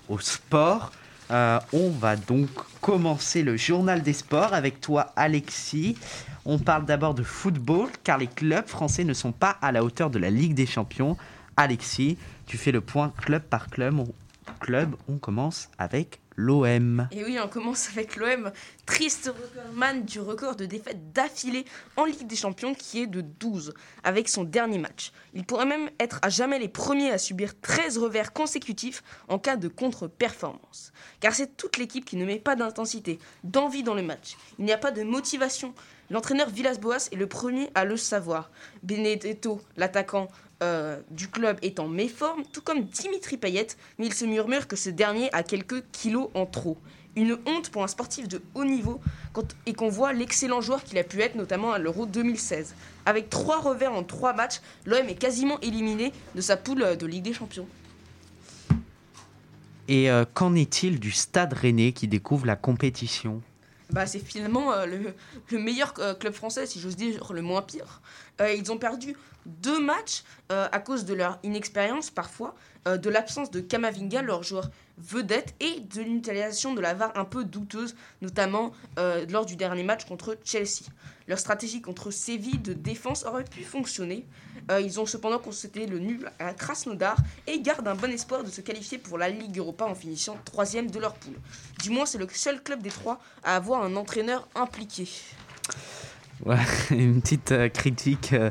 [0.10, 0.92] au sport.
[1.30, 2.50] Euh, on va donc
[2.82, 5.98] commencer le journal des sports avec toi Alexis.
[6.46, 10.10] On parle d'abord de football car les clubs français ne sont pas à la hauteur
[10.10, 11.16] de la Ligue des Champions.
[11.56, 12.18] Alexis,
[12.48, 14.04] tu fais le point club par club.
[14.62, 17.08] Club, on commence avec l'OM.
[17.12, 18.52] Et oui, on commence avec l'OM,
[18.86, 21.66] triste recordman du record de défaites d'affilée
[21.98, 23.74] en Ligue des Champions qui est de 12
[24.04, 25.12] avec son dernier match.
[25.34, 29.56] Il pourrait même être à jamais les premiers à subir 13 revers consécutifs en cas
[29.56, 30.92] de contre-performance.
[31.20, 34.36] Car c'est toute l'équipe qui ne met pas d'intensité, d'envie dans le match.
[34.58, 35.74] Il n'y a pas de motivation.
[36.10, 38.52] L'entraîneur Villas-Boas est le premier à le savoir.
[38.84, 40.28] Benedetto, l'attaquant,
[40.62, 43.68] euh, du club est en méforme, tout comme Dimitri Payet,
[43.98, 46.78] mais il se murmure que ce dernier a quelques kilos en trop.
[47.16, 49.02] Une honte pour un sportif de haut niveau
[49.66, 52.76] et qu'on voit l'excellent joueur qu'il a pu être, notamment à l'Euro 2016.
[53.06, 57.06] Avec trois revers en trois matchs, l'OM est quasiment éliminé de sa poule euh, de
[57.06, 57.68] Ligue des Champions.
[59.88, 63.42] Et euh, qu'en est-il du Stade Rennais qui découvre la compétition?
[63.92, 65.14] Bah, c'est finalement euh, le,
[65.50, 68.02] le meilleur euh, club français, si j'ose dire, le moins pire.
[68.40, 69.16] Euh, ils ont perdu
[69.46, 72.54] deux matchs à cause de leur inexpérience parfois,
[72.86, 74.70] de l'absence de Kamavinga, leur joueur
[75.02, 79.84] vedette, et de l'utilisation de la VAR un peu douteuse, notamment euh, lors du dernier
[79.84, 80.86] match contre Chelsea.
[81.28, 84.26] Leur stratégie contre Séville de défense aurait pu fonctionner.
[84.70, 87.16] Euh, ils ont cependant constaté le nul à Krasnodar
[87.48, 90.90] et gardent un bon espoir de se qualifier pour la Ligue Europa en finissant troisième
[90.92, 91.38] de leur poule.
[91.82, 95.08] Du moins, c'est le seul club des trois à avoir un entraîneur impliqué.
[96.46, 96.58] Ouais,
[96.92, 98.50] Une petite euh, critique euh,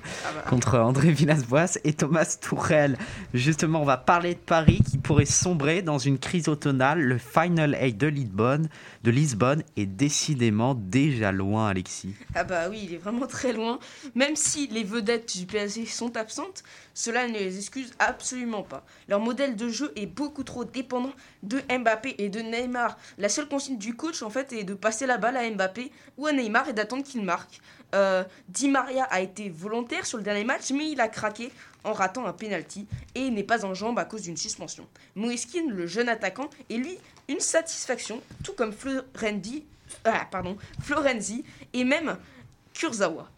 [0.49, 2.97] contre André Villas-Boas et Thomas Tourel.
[3.35, 7.01] Justement, on va parler de Paris qui pourrait sombrer dans une crise automnale.
[7.01, 8.69] Le Final Eight de Lisbonne,
[9.03, 12.15] de Lisbonne est décidément déjà loin, Alexis.
[12.35, 13.81] Ah bah oui, il est vraiment très loin.
[14.15, 16.63] Même si les vedettes du PSG sont absentes,
[16.95, 18.85] cela ne les excuse absolument pas.
[19.09, 21.13] Leur modèle de jeu est beaucoup trop dépendant
[21.43, 22.97] de Mbappé et de Neymar.
[23.19, 26.27] La seule consigne du coach, en fait, est de passer la balle à Mbappé ou
[26.27, 27.61] à Neymar et d'attendre qu'il marque.
[27.95, 31.51] Euh, Di Maria a été volontaire sur le dernier match, mais il a craqué
[31.85, 34.87] en ratant un penalty et n'est pas en jambe à cause d'une suspension.
[35.17, 36.99] Moiskin, le jeune attaquant, est lui
[37.29, 39.65] une satisfaction, tout comme Florenzi,
[40.31, 42.17] pardon, Florenzi et même
[42.75, 43.29] Kurzawa.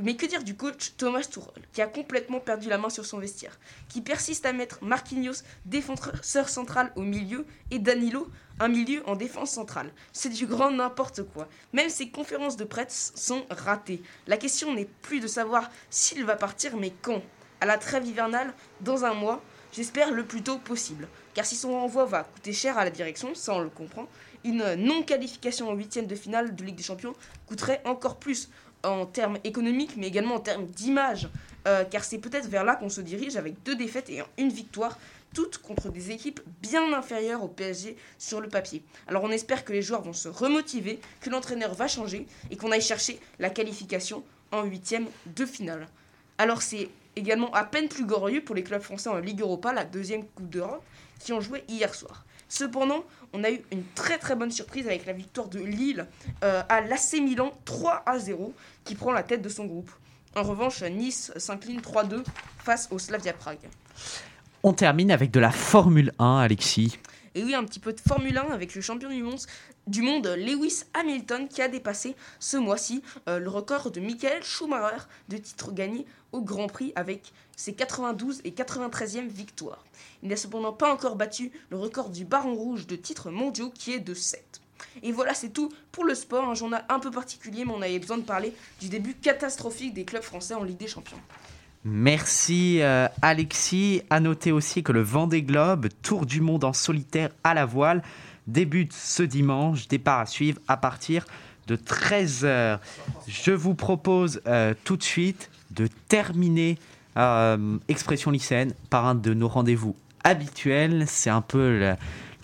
[0.00, 3.18] Mais que dire du coach Thomas Tuchel, qui a complètement perdu la main sur son
[3.18, 3.58] vestiaire,
[3.88, 8.30] qui persiste à mettre Marquinhos, défenseur central, au milieu, et Danilo,
[8.60, 9.92] un milieu en défense centrale.
[10.12, 11.48] C'est du grand n'importe quoi.
[11.72, 14.02] Même ses conférences de presse sont ratées.
[14.26, 17.22] La question n'est plus de savoir s'il va partir, mais quand.
[17.60, 21.08] À la trêve hivernale, dans un mois, j'espère le plus tôt possible.
[21.34, 24.06] Car si son renvoi va coûter cher à la direction, ça on le comprend,
[24.44, 27.14] une non-qualification en huitième de finale de Ligue des Champions
[27.46, 28.48] coûterait encore plus.
[28.84, 31.28] en termes économiques, mais également en termes d'image,
[31.66, 34.98] euh, car c'est peut-être vers là qu'on se dirige avec deux défaites et une victoire,
[35.34, 38.82] toutes contre des équipes bien inférieures au PSG sur le papier.
[39.06, 42.72] Alors on espère que les joueurs vont se remotiver, que l'entraîneur va changer et qu'on
[42.72, 45.88] aille chercher la qualification en huitième de finale.
[46.38, 49.84] Alors c'est également à peine plus glorieux pour les clubs français en Ligue Europa, la
[49.84, 50.84] deuxième Coupe d'Europe,
[51.18, 52.24] qui ont joué hier soir.
[52.48, 56.06] Cependant, on a eu une très très bonne surprise avec la victoire de Lille
[56.42, 59.90] euh, à l'AC Milan 3 à 0, qui prend la tête de son groupe.
[60.34, 62.24] En revanche, Nice s'incline 3-2
[62.58, 63.68] face au Slavia Prague.
[64.68, 66.98] On termine avec de la Formule 1, Alexis.
[67.34, 69.08] Et oui, un petit peu de Formule 1 avec le champion
[69.86, 75.04] du monde, Lewis Hamilton qui a dépassé ce mois-ci euh, le record de Michael Schumacher
[75.30, 79.86] de titres gagnés au Grand Prix avec ses 92 et 93e victoires.
[80.22, 83.94] Il n'a cependant pas encore battu le record du Baron Rouge de titres mondiaux qui
[83.94, 84.60] est de 7.
[85.02, 87.98] Et voilà, c'est tout pour le sport, un journal un peu particulier, mais on avait
[87.98, 91.20] besoin de parler du début catastrophique des clubs français en Ligue des Champions.
[91.84, 94.02] Merci euh, Alexis.
[94.10, 98.02] À noter aussi que le Vendée Globe, Tour du monde en solitaire à la voile,
[98.46, 99.88] débute ce dimanche.
[99.88, 101.24] Départ à suivre à partir
[101.66, 102.78] de 13h.
[103.26, 106.78] Je vous propose euh, tout de suite de terminer
[107.16, 109.94] euh, Expression lycéenne par un de nos rendez-vous
[110.24, 111.04] habituels.
[111.06, 111.94] C'est un peu le,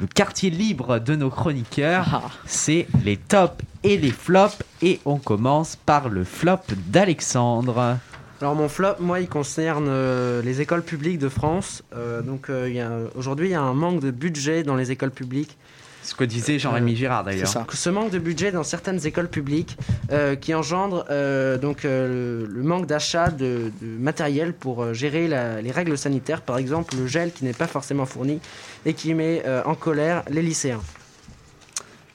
[0.01, 2.39] le quartier libre de nos chroniqueurs.
[2.47, 4.62] C'est les tops et les flops.
[4.82, 7.98] Et on commence par le flop d'Alexandre.
[8.40, 11.82] Alors mon flop, moi, il concerne euh, les écoles publiques de France.
[11.94, 15.56] Euh, donc euh, aujourd'hui, il y a un manque de budget dans les écoles publiques.
[16.02, 17.48] Ce que disait Jean-Rémy Girard d'ailleurs.
[17.73, 19.78] Ce manque de budget dans certaines écoles publiques
[20.12, 24.93] euh, qui engendre euh, donc euh, le, le manque d'achat de, de matériel pour euh,
[24.93, 26.43] gérer la- les règles sanitaires.
[26.43, 28.39] Par exemple, le gel qui n'est pas forcément fourni
[28.85, 30.82] et qui met euh, en colère les lycéens.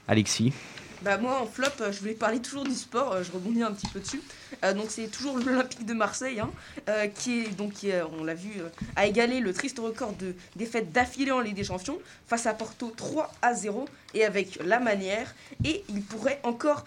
[0.08, 0.54] Alexis.
[1.02, 4.00] Bah moi en flop, je voulais parler toujours du sport, je rebondis un petit peu
[4.02, 4.22] dessus.
[4.64, 6.50] Euh, donc c'est toujours l'Olympique de Marseille hein,
[6.88, 7.74] euh, qui est donc
[8.20, 11.64] on l'a vu euh, a égalé le triste record de défaites d'affilée en Ligue des
[11.64, 11.98] Champions
[12.28, 15.36] face à Porto 3 à 0 et avec la manière.
[15.64, 16.84] Et il pourrait encore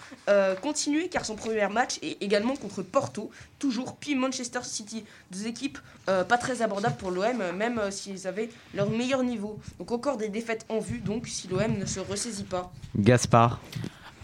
[0.60, 3.30] continuer car son premier match est également contre Porto.
[3.58, 8.90] Toujours puis Manchester City deux équipes pas très abordables pour l'OM même s'ils avaient leur
[8.90, 9.58] meilleur niveau.
[9.78, 12.72] Donc encore des défaites en vue donc si l'OM ne se ressaisit pas.
[12.96, 13.60] Gaspard.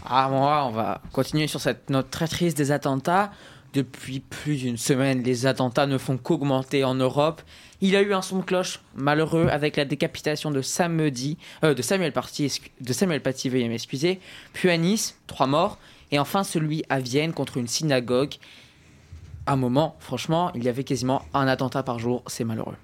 [0.05, 3.31] Ah, moi, on va continuer sur cette note très triste des attentats.
[3.73, 7.41] Depuis plus d'une semaine, les attentats ne font qu'augmenter en Europe.
[7.81, 11.81] Il a eu un son de cloche malheureux avec la décapitation de samedi, euh, de
[11.83, 14.19] Samuel Paty, de Samuel Paty, veuillez m'excuser.
[14.53, 15.77] Puis à Nice, trois morts.
[16.11, 18.33] Et enfin celui à Vienne contre une synagogue.
[19.45, 22.23] Un moment, franchement, il y avait quasiment un attentat par jour.
[22.25, 22.75] C'est malheureux.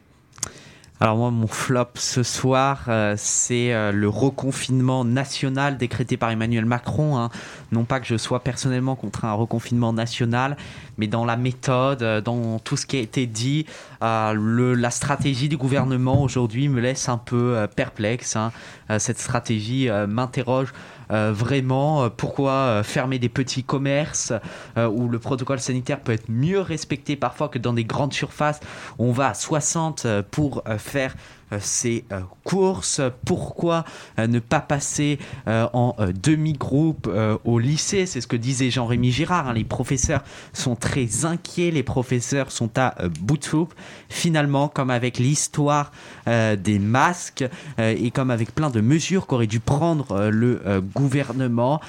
[1.02, 6.64] Alors moi, mon flop ce soir, euh, c'est euh, le reconfinement national décrété par Emmanuel
[6.66, 7.18] Macron.
[7.18, 7.30] hein.
[7.74, 10.56] Non pas que je sois personnellement contre un reconfinement national,
[10.98, 13.66] mais dans la méthode, euh, dans tout ce qui a été dit,
[14.02, 18.36] la stratégie du gouvernement aujourd'hui me laisse un peu perplexe.
[18.36, 18.52] hein.
[19.00, 20.74] Cette stratégie m'interroge
[21.12, 24.34] euh, vraiment euh, pourquoi euh, fermer des petits commerces
[24.78, 28.60] où le protocole sanitaire peut être mieux respecté parfois que dans des grandes surfaces?
[28.98, 31.16] Où on va à 60 euh, pour faire
[31.56, 33.86] euh, ses euh, courses pourquoi
[34.20, 35.18] euh, ne pas passer
[35.48, 37.10] en demi-groupe
[37.44, 38.06] au lycée?
[38.06, 39.54] C'est ce que disait Jean-Rémy Girard hein.
[39.54, 40.24] les professeurs
[40.54, 43.74] sont très inquiets les professeurs sont à bout de soupe
[44.10, 45.92] finalement comme avec l'histoire
[46.28, 47.46] des masques
[47.80, 50.62] et comme avec plein de mesures qu'aurait dû prendre le
[50.94, 51.82] gouvernement,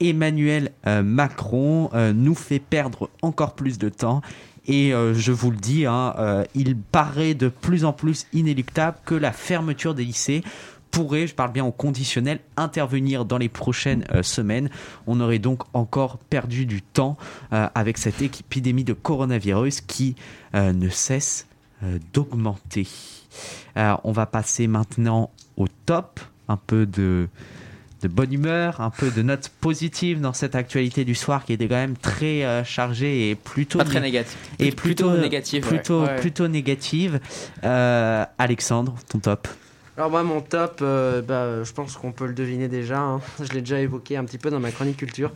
[0.00, 4.22] Emmanuel Macron nous fait perdre encore plus de temps.
[4.66, 8.98] Et euh, je vous le dis, hein, euh, il paraît de plus en plus inéluctable
[9.04, 10.42] que la fermeture des lycées
[10.90, 14.70] pourrait, je parle bien au conditionnel, intervenir dans les prochaines euh, semaines.
[15.06, 17.16] On aurait donc encore perdu du temps
[17.50, 20.16] avec cette épidémie de coronavirus qui
[20.54, 21.46] ne cesse
[22.12, 22.88] d'augmenter.
[23.76, 27.28] On va passer maintenant au top, un peu de,
[28.08, 31.68] de bonne humeur, un peu de notes positives dans cette actualité du soir qui était
[31.68, 34.36] quand même très euh, chargée et plutôt Pas très né- négative.
[34.58, 35.68] Et Plutôt plutôt négative, ouais.
[35.68, 36.16] plutôt Ouais.
[36.16, 37.20] plutôt négative.
[37.64, 39.48] Euh, Alexandre, ton top.
[39.96, 43.20] Alors moi mon top, euh, bah, je pense qu'on peut le deviner déjà, hein.
[43.42, 45.30] je l'ai déjà évoqué un petit peu dans ma chronique culture,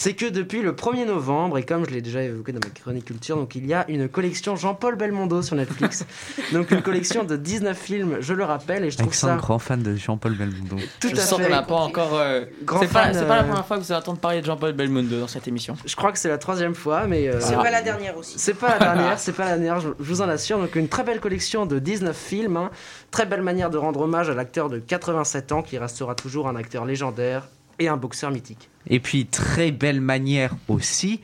[0.00, 3.04] c'est que depuis le 1er novembre, et comme je l'ai déjà évoqué dans ma chronique
[3.06, 6.06] culture, donc il y a une collection Jean-Paul Belmondo sur Netflix,
[6.52, 9.38] donc une collection de 19 films, je le rappelle, et je trouve Alexandre, ça...
[9.38, 10.76] grand fan de Jean-Paul Belmondo.
[11.00, 11.46] Tout Je à sens fait.
[11.46, 12.14] qu'on n'a pas encore.
[12.14, 14.20] euh, Grand c'est pas, fan, c'est pas la euh, première fois que vous allez entendre
[14.20, 15.76] parler de Jean-Paul Belmondo dans cette émission.
[15.84, 17.26] Je crois que c'est la troisième fois, mais...
[17.26, 18.38] euh, C'est pas la dernière aussi.
[18.38, 20.58] C'est pas la dernière, c'est pas la dernière, je, je vous en assure.
[20.60, 22.70] Donc une très belle collection de 19 films, hein.
[23.10, 26.54] très belle manière de rendre hommage à l'acteur de 87 ans qui restera toujours un
[26.54, 27.48] acteur légendaire
[27.78, 28.70] et un boxeur mythique.
[28.86, 31.20] Et puis très belle manière aussi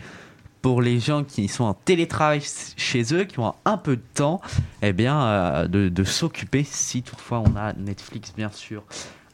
[0.62, 2.43] pour les gens qui sont en télétravail
[2.76, 4.40] chez eux, qui ont un peu de temps,
[4.81, 8.82] eh bien, euh, de, de s'occuper, si toutefois on a Netflix, bien sûr.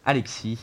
[0.04, 0.58] Alexis,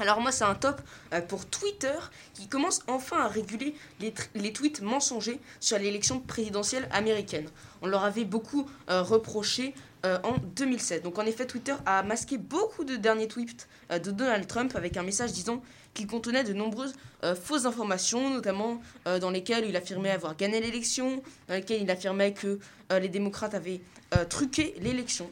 [0.00, 0.80] Alors moi c'est un top
[1.12, 1.94] euh, pour Twitter
[2.34, 7.46] qui commence enfin à réguler les tweets mensongers sur l'élection présidentielle américaine.
[7.82, 11.02] On leur avait beaucoup euh, reproché euh, en 2007.
[11.02, 14.96] Donc en effet Twitter a masqué beaucoup de derniers tweets euh, de Donald Trump avec
[14.96, 15.62] un message disant
[15.94, 16.94] qu'il contenait de nombreuses
[17.24, 21.90] euh, fausses informations, notamment euh, dans lesquelles il affirmait avoir gagné l'élection, dans lesquelles il
[21.90, 22.58] affirmait que
[22.92, 23.80] euh, les démocrates avaient
[24.14, 25.28] euh, truqué l'élection.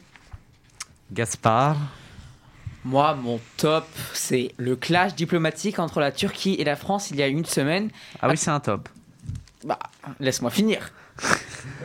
[1.13, 1.77] Gaspard,
[2.85, 7.23] Moi, mon top, c'est le clash diplomatique entre la Turquie et la France il y
[7.23, 7.91] a une semaine.
[8.21, 8.89] Ah oui, c'est un top.
[9.65, 9.79] Bah,
[10.21, 10.93] laisse-moi finir.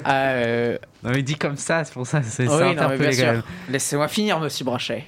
[0.07, 3.25] Euh, Non, il dit comme ça, c'est pour ça, c'est oui, mais quand sûr.
[3.25, 3.43] même.
[3.69, 5.05] Laissez-moi finir, monsieur Brachet.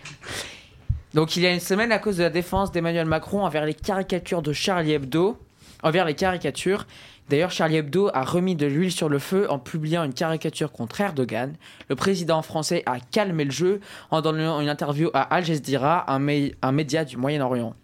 [1.13, 3.75] Donc, il y a une semaine, à cause de la défense d'Emmanuel Macron envers les
[3.75, 5.37] caricatures de Charlie Hebdo,
[5.83, 6.87] envers les caricatures,
[7.29, 11.01] d'ailleurs, Charlie Hebdo a remis de l'huile sur le feu en publiant une caricature contre
[11.01, 11.53] Erdogan.
[11.89, 13.79] Le président français a calmé le jeu
[14.09, 17.75] en donnant une interview à Al Jazeera, un, mé- un média du Moyen-Orient.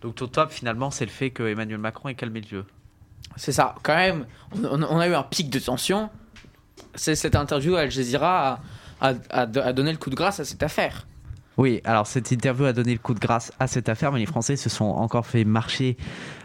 [0.00, 2.64] Donc ton top, finalement, c'est le fait que Emmanuel Macron ait calmé le jeu.
[3.36, 4.26] C'est ça, quand même,
[4.62, 6.10] on, a eu un pic de tension.
[6.94, 8.60] C'est cette interview Al Jazeera
[9.00, 11.06] a- a donné le coup de grâce à cette affaire.
[11.56, 14.26] Oui, alors cette interview a donné le coup de grâce à cette affaire, mais les
[14.26, 15.96] Français se sont encore fait marcher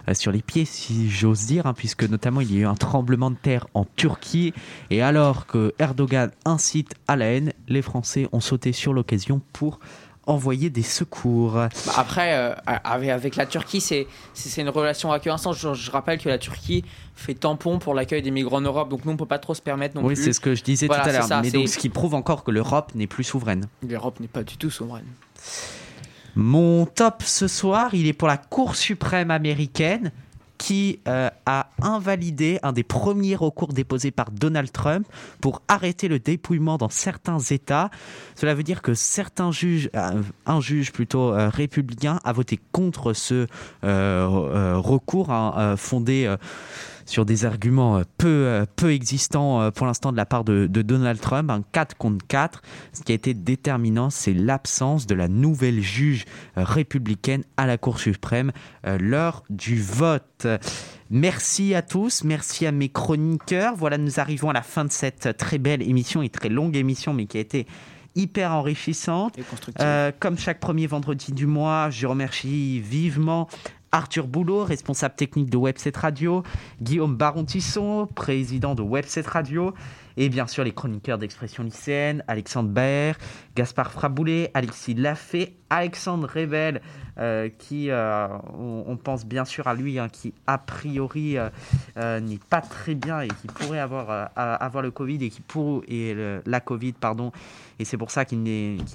[0.10, 2.74] euh, sur les pieds, si j'ose dire, hein, puisque notamment il y a eu un
[2.74, 4.54] tremblement de terre en Turquie,
[4.90, 9.80] et alors que Erdogan incite à la haine, les Français ont sauté sur l'occasion pour
[10.26, 11.54] envoyer des secours.
[11.54, 14.08] Bah, après, euh, avec, la Turquie, c'est
[14.58, 15.54] une relation à queue instant.
[15.54, 16.84] Je, je rappelle que la Turquie
[17.16, 19.62] fait tampon pour l'accueil des migrants en Europe, donc nous on peut pas trop se
[19.62, 20.24] permettre non oui, plus.
[20.24, 22.44] c'est ce que je disais Voilà, tout à l'heure, mais donc ce qui prouve encore
[22.44, 23.66] que l'Europe n'est plus souveraine.
[23.88, 25.06] L'Europe n'est pas du tout souveraine.
[26.36, 30.12] Mon top ce soir, il est pour la Cour suprême américaine
[30.64, 35.06] qui euh, a invalidé un des premiers recours déposés par Donald Trump
[35.42, 37.92] pour arrêter le dépouillement dans certains États.
[38.36, 43.12] Cela veut dire que certains juges, euh, un juge plutôt euh, républicain, a voté contre
[43.12, 43.46] ce
[43.82, 46.34] recours hein, fondé
[47.06, 50.68] sur des arguments euh, peu, euh, peu existants euh, pour l'instant de la part de,
[50.68, 52.62] de Donald Trump, un 4 contre 4.
[52.94, 56.26] Ce qui a été déterminant, c'est l'absence de la nouvelle juge
[56.56, 58.52] républicaine à la Cour suprême
[59.00, 60.48] lors du vote.
[61.10, 63.76] Merci à tous, merci à mes chroniqueurs.
[63.76, 67.14] Voilà, nous arrivons à la fin de cette très belle émission et très longue émission,
[67.14, 67.68] mais qui a été
[68.16, 69.38] hyper enrichissante.
[69.80, 73.48] Euh, comme chaque premier vendredi du mois, je remercie vivement
[73.94, 76.42] Arthur Boulot, responsable technique de Webset Radio,
[76.82, 79.76] Guillaume Baron-Tisson, président de Webset Radio,
[80.18, 83.14] et bien sûr les chroniqueurs d'expression lycéenne, Alexandre Baer,
[83.56, 86.82] Gaspard Fraboulet, Alexis Lafay, Alexandre Rebel,
[87.20, 92.40] euh, qui, euh, on, pense bien sûr à lui, hein, qui a priori euh, n'est
[92.50, 94.32] pas très bien et qui pourrait avoir,
[94.82, 96.16] le Covid et qui pour, et
[96.48, 97.32] la Covid, pardon,
[97.78, 98.42] et c'est pour ça qu'il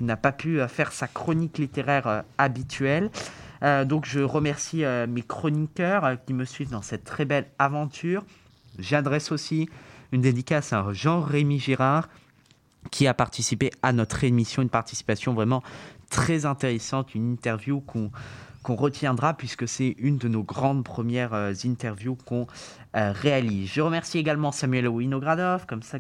[0.01, 3.11] n'a pas pu faire sa chronique littéraire habituelle.
[3.62, 7.47] Euh, donc je remercie euh, mes chroniqueurs euh, qui me suivent dans cette très belle
[7.59, 8.24] aventure.
[8.78, 9.68] J'adresse aussi
[10.12, 12.09] une dédicace à Jean-Rémy Girard
[12.90, 15.62] qui a participé à notre émission, une participation vraiment
[16.10, 18.10] très intéressante, une interview qu'on
[18.64, 21.32] qu'on retiendra puisque c'est une de nos grandes premières
[21.64, 22.48] interviews qu'on
[22.93, 23.70] réalise.
[23.70, 25.98] Je remercie également Samuel Winogradov, comme, ça,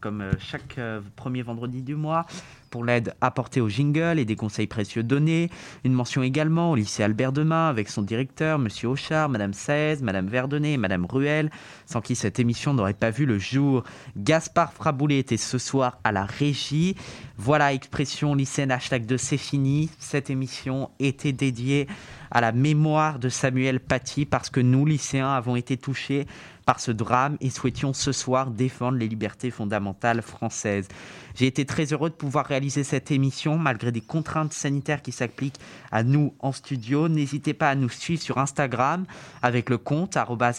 [0.00, 0.80] comme chaque
[1.14, 2.26] premier vendredi du mois,
[2.72, 5.50] pour l'aide apportée au jingle et des conseils précieux donnés.
[5.84, 10.26] Une mention également au lycée Albert Demain avec son directeur, Monsieur Auchard, Madame Saez, Madame
[10.26, 11.50] Verdonnet et Madame Ruel,
[11.84, 13.84] sans qui cette émission n'aurait pas vu le jour.
[14.16, 16.96] Gaspard Fraboulet était ce soir à la régie.
[17.36, 19.90] Voilà, expression lycéenne hashtag 2, c'est fini.
[19.98, 21.86] Cette émission était dédiée
[22.32, 26.26] à la mémoire de Samuel Paty parce que nous, lycéens, avons été touchés
[26.64, 30.88] par ce drame et souhaitions ce soir défendre les libertés fondamentales françaises.
[31.34, 35.58] J'ai été très heureux de pouvoir réaliser cette émission malgré des contraintes sanitaires qui s'appliquent
[35.90, 37.08] à nous en studio.
[37.08, 39.04] N'hésitez pas à nous suivre sur Instagram
[39.42, 40.16] avec le compte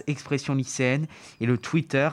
[0.07, 1.07] expression lycéenne
[1.39, 2.09] et le Twitter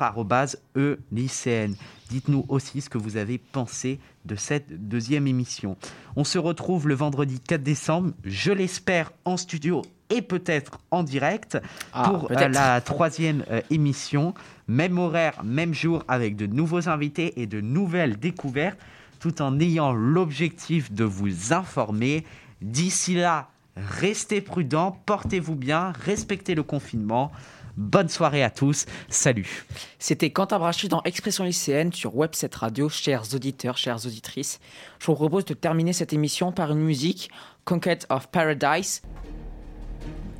[0.76, 1.76] e lycéenne.
[2.10, 3.98] Dites-nous aussi ce que vous avez pensé
[4.30, 5.76] de cette deuxième émission.
[6.14, 11.58] On se retrouve le vendredi 4 décembre, je l'espère en studio et peut-être en direct
[11.92, 14.34] Ah, pour euh, la troisième euh, émission.
[14.68, 18.78] Même horaire, même jour, avec de nouveaux invités et de nouvelles découvertes,
[19.18, 22.24] tout en ayant l'objectif de vous informer.
[22.62, 27.32] D'ici là, restez prudents, portez-vous bien, respectez le confinement.
[27.76, 29.64] Bonne soirée à tous, salut.
[29.98, 34.60] C'était Quentin Brachy dans Expression lycéenne sur Webset Radio, chers auditeurs, chères auditrices.
[34.98, 37.30] Je vous propose de terminer cette émission par une musique,
[37.64, 39.02] Conquest of Paradise.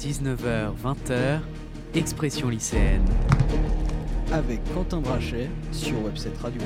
[0.01, 1.41] 19h, 20h,
[1.95, 3.05] Expression lycéenne.
[4.33, 6.63] Avec Quentin Brachet sur Webset Radio.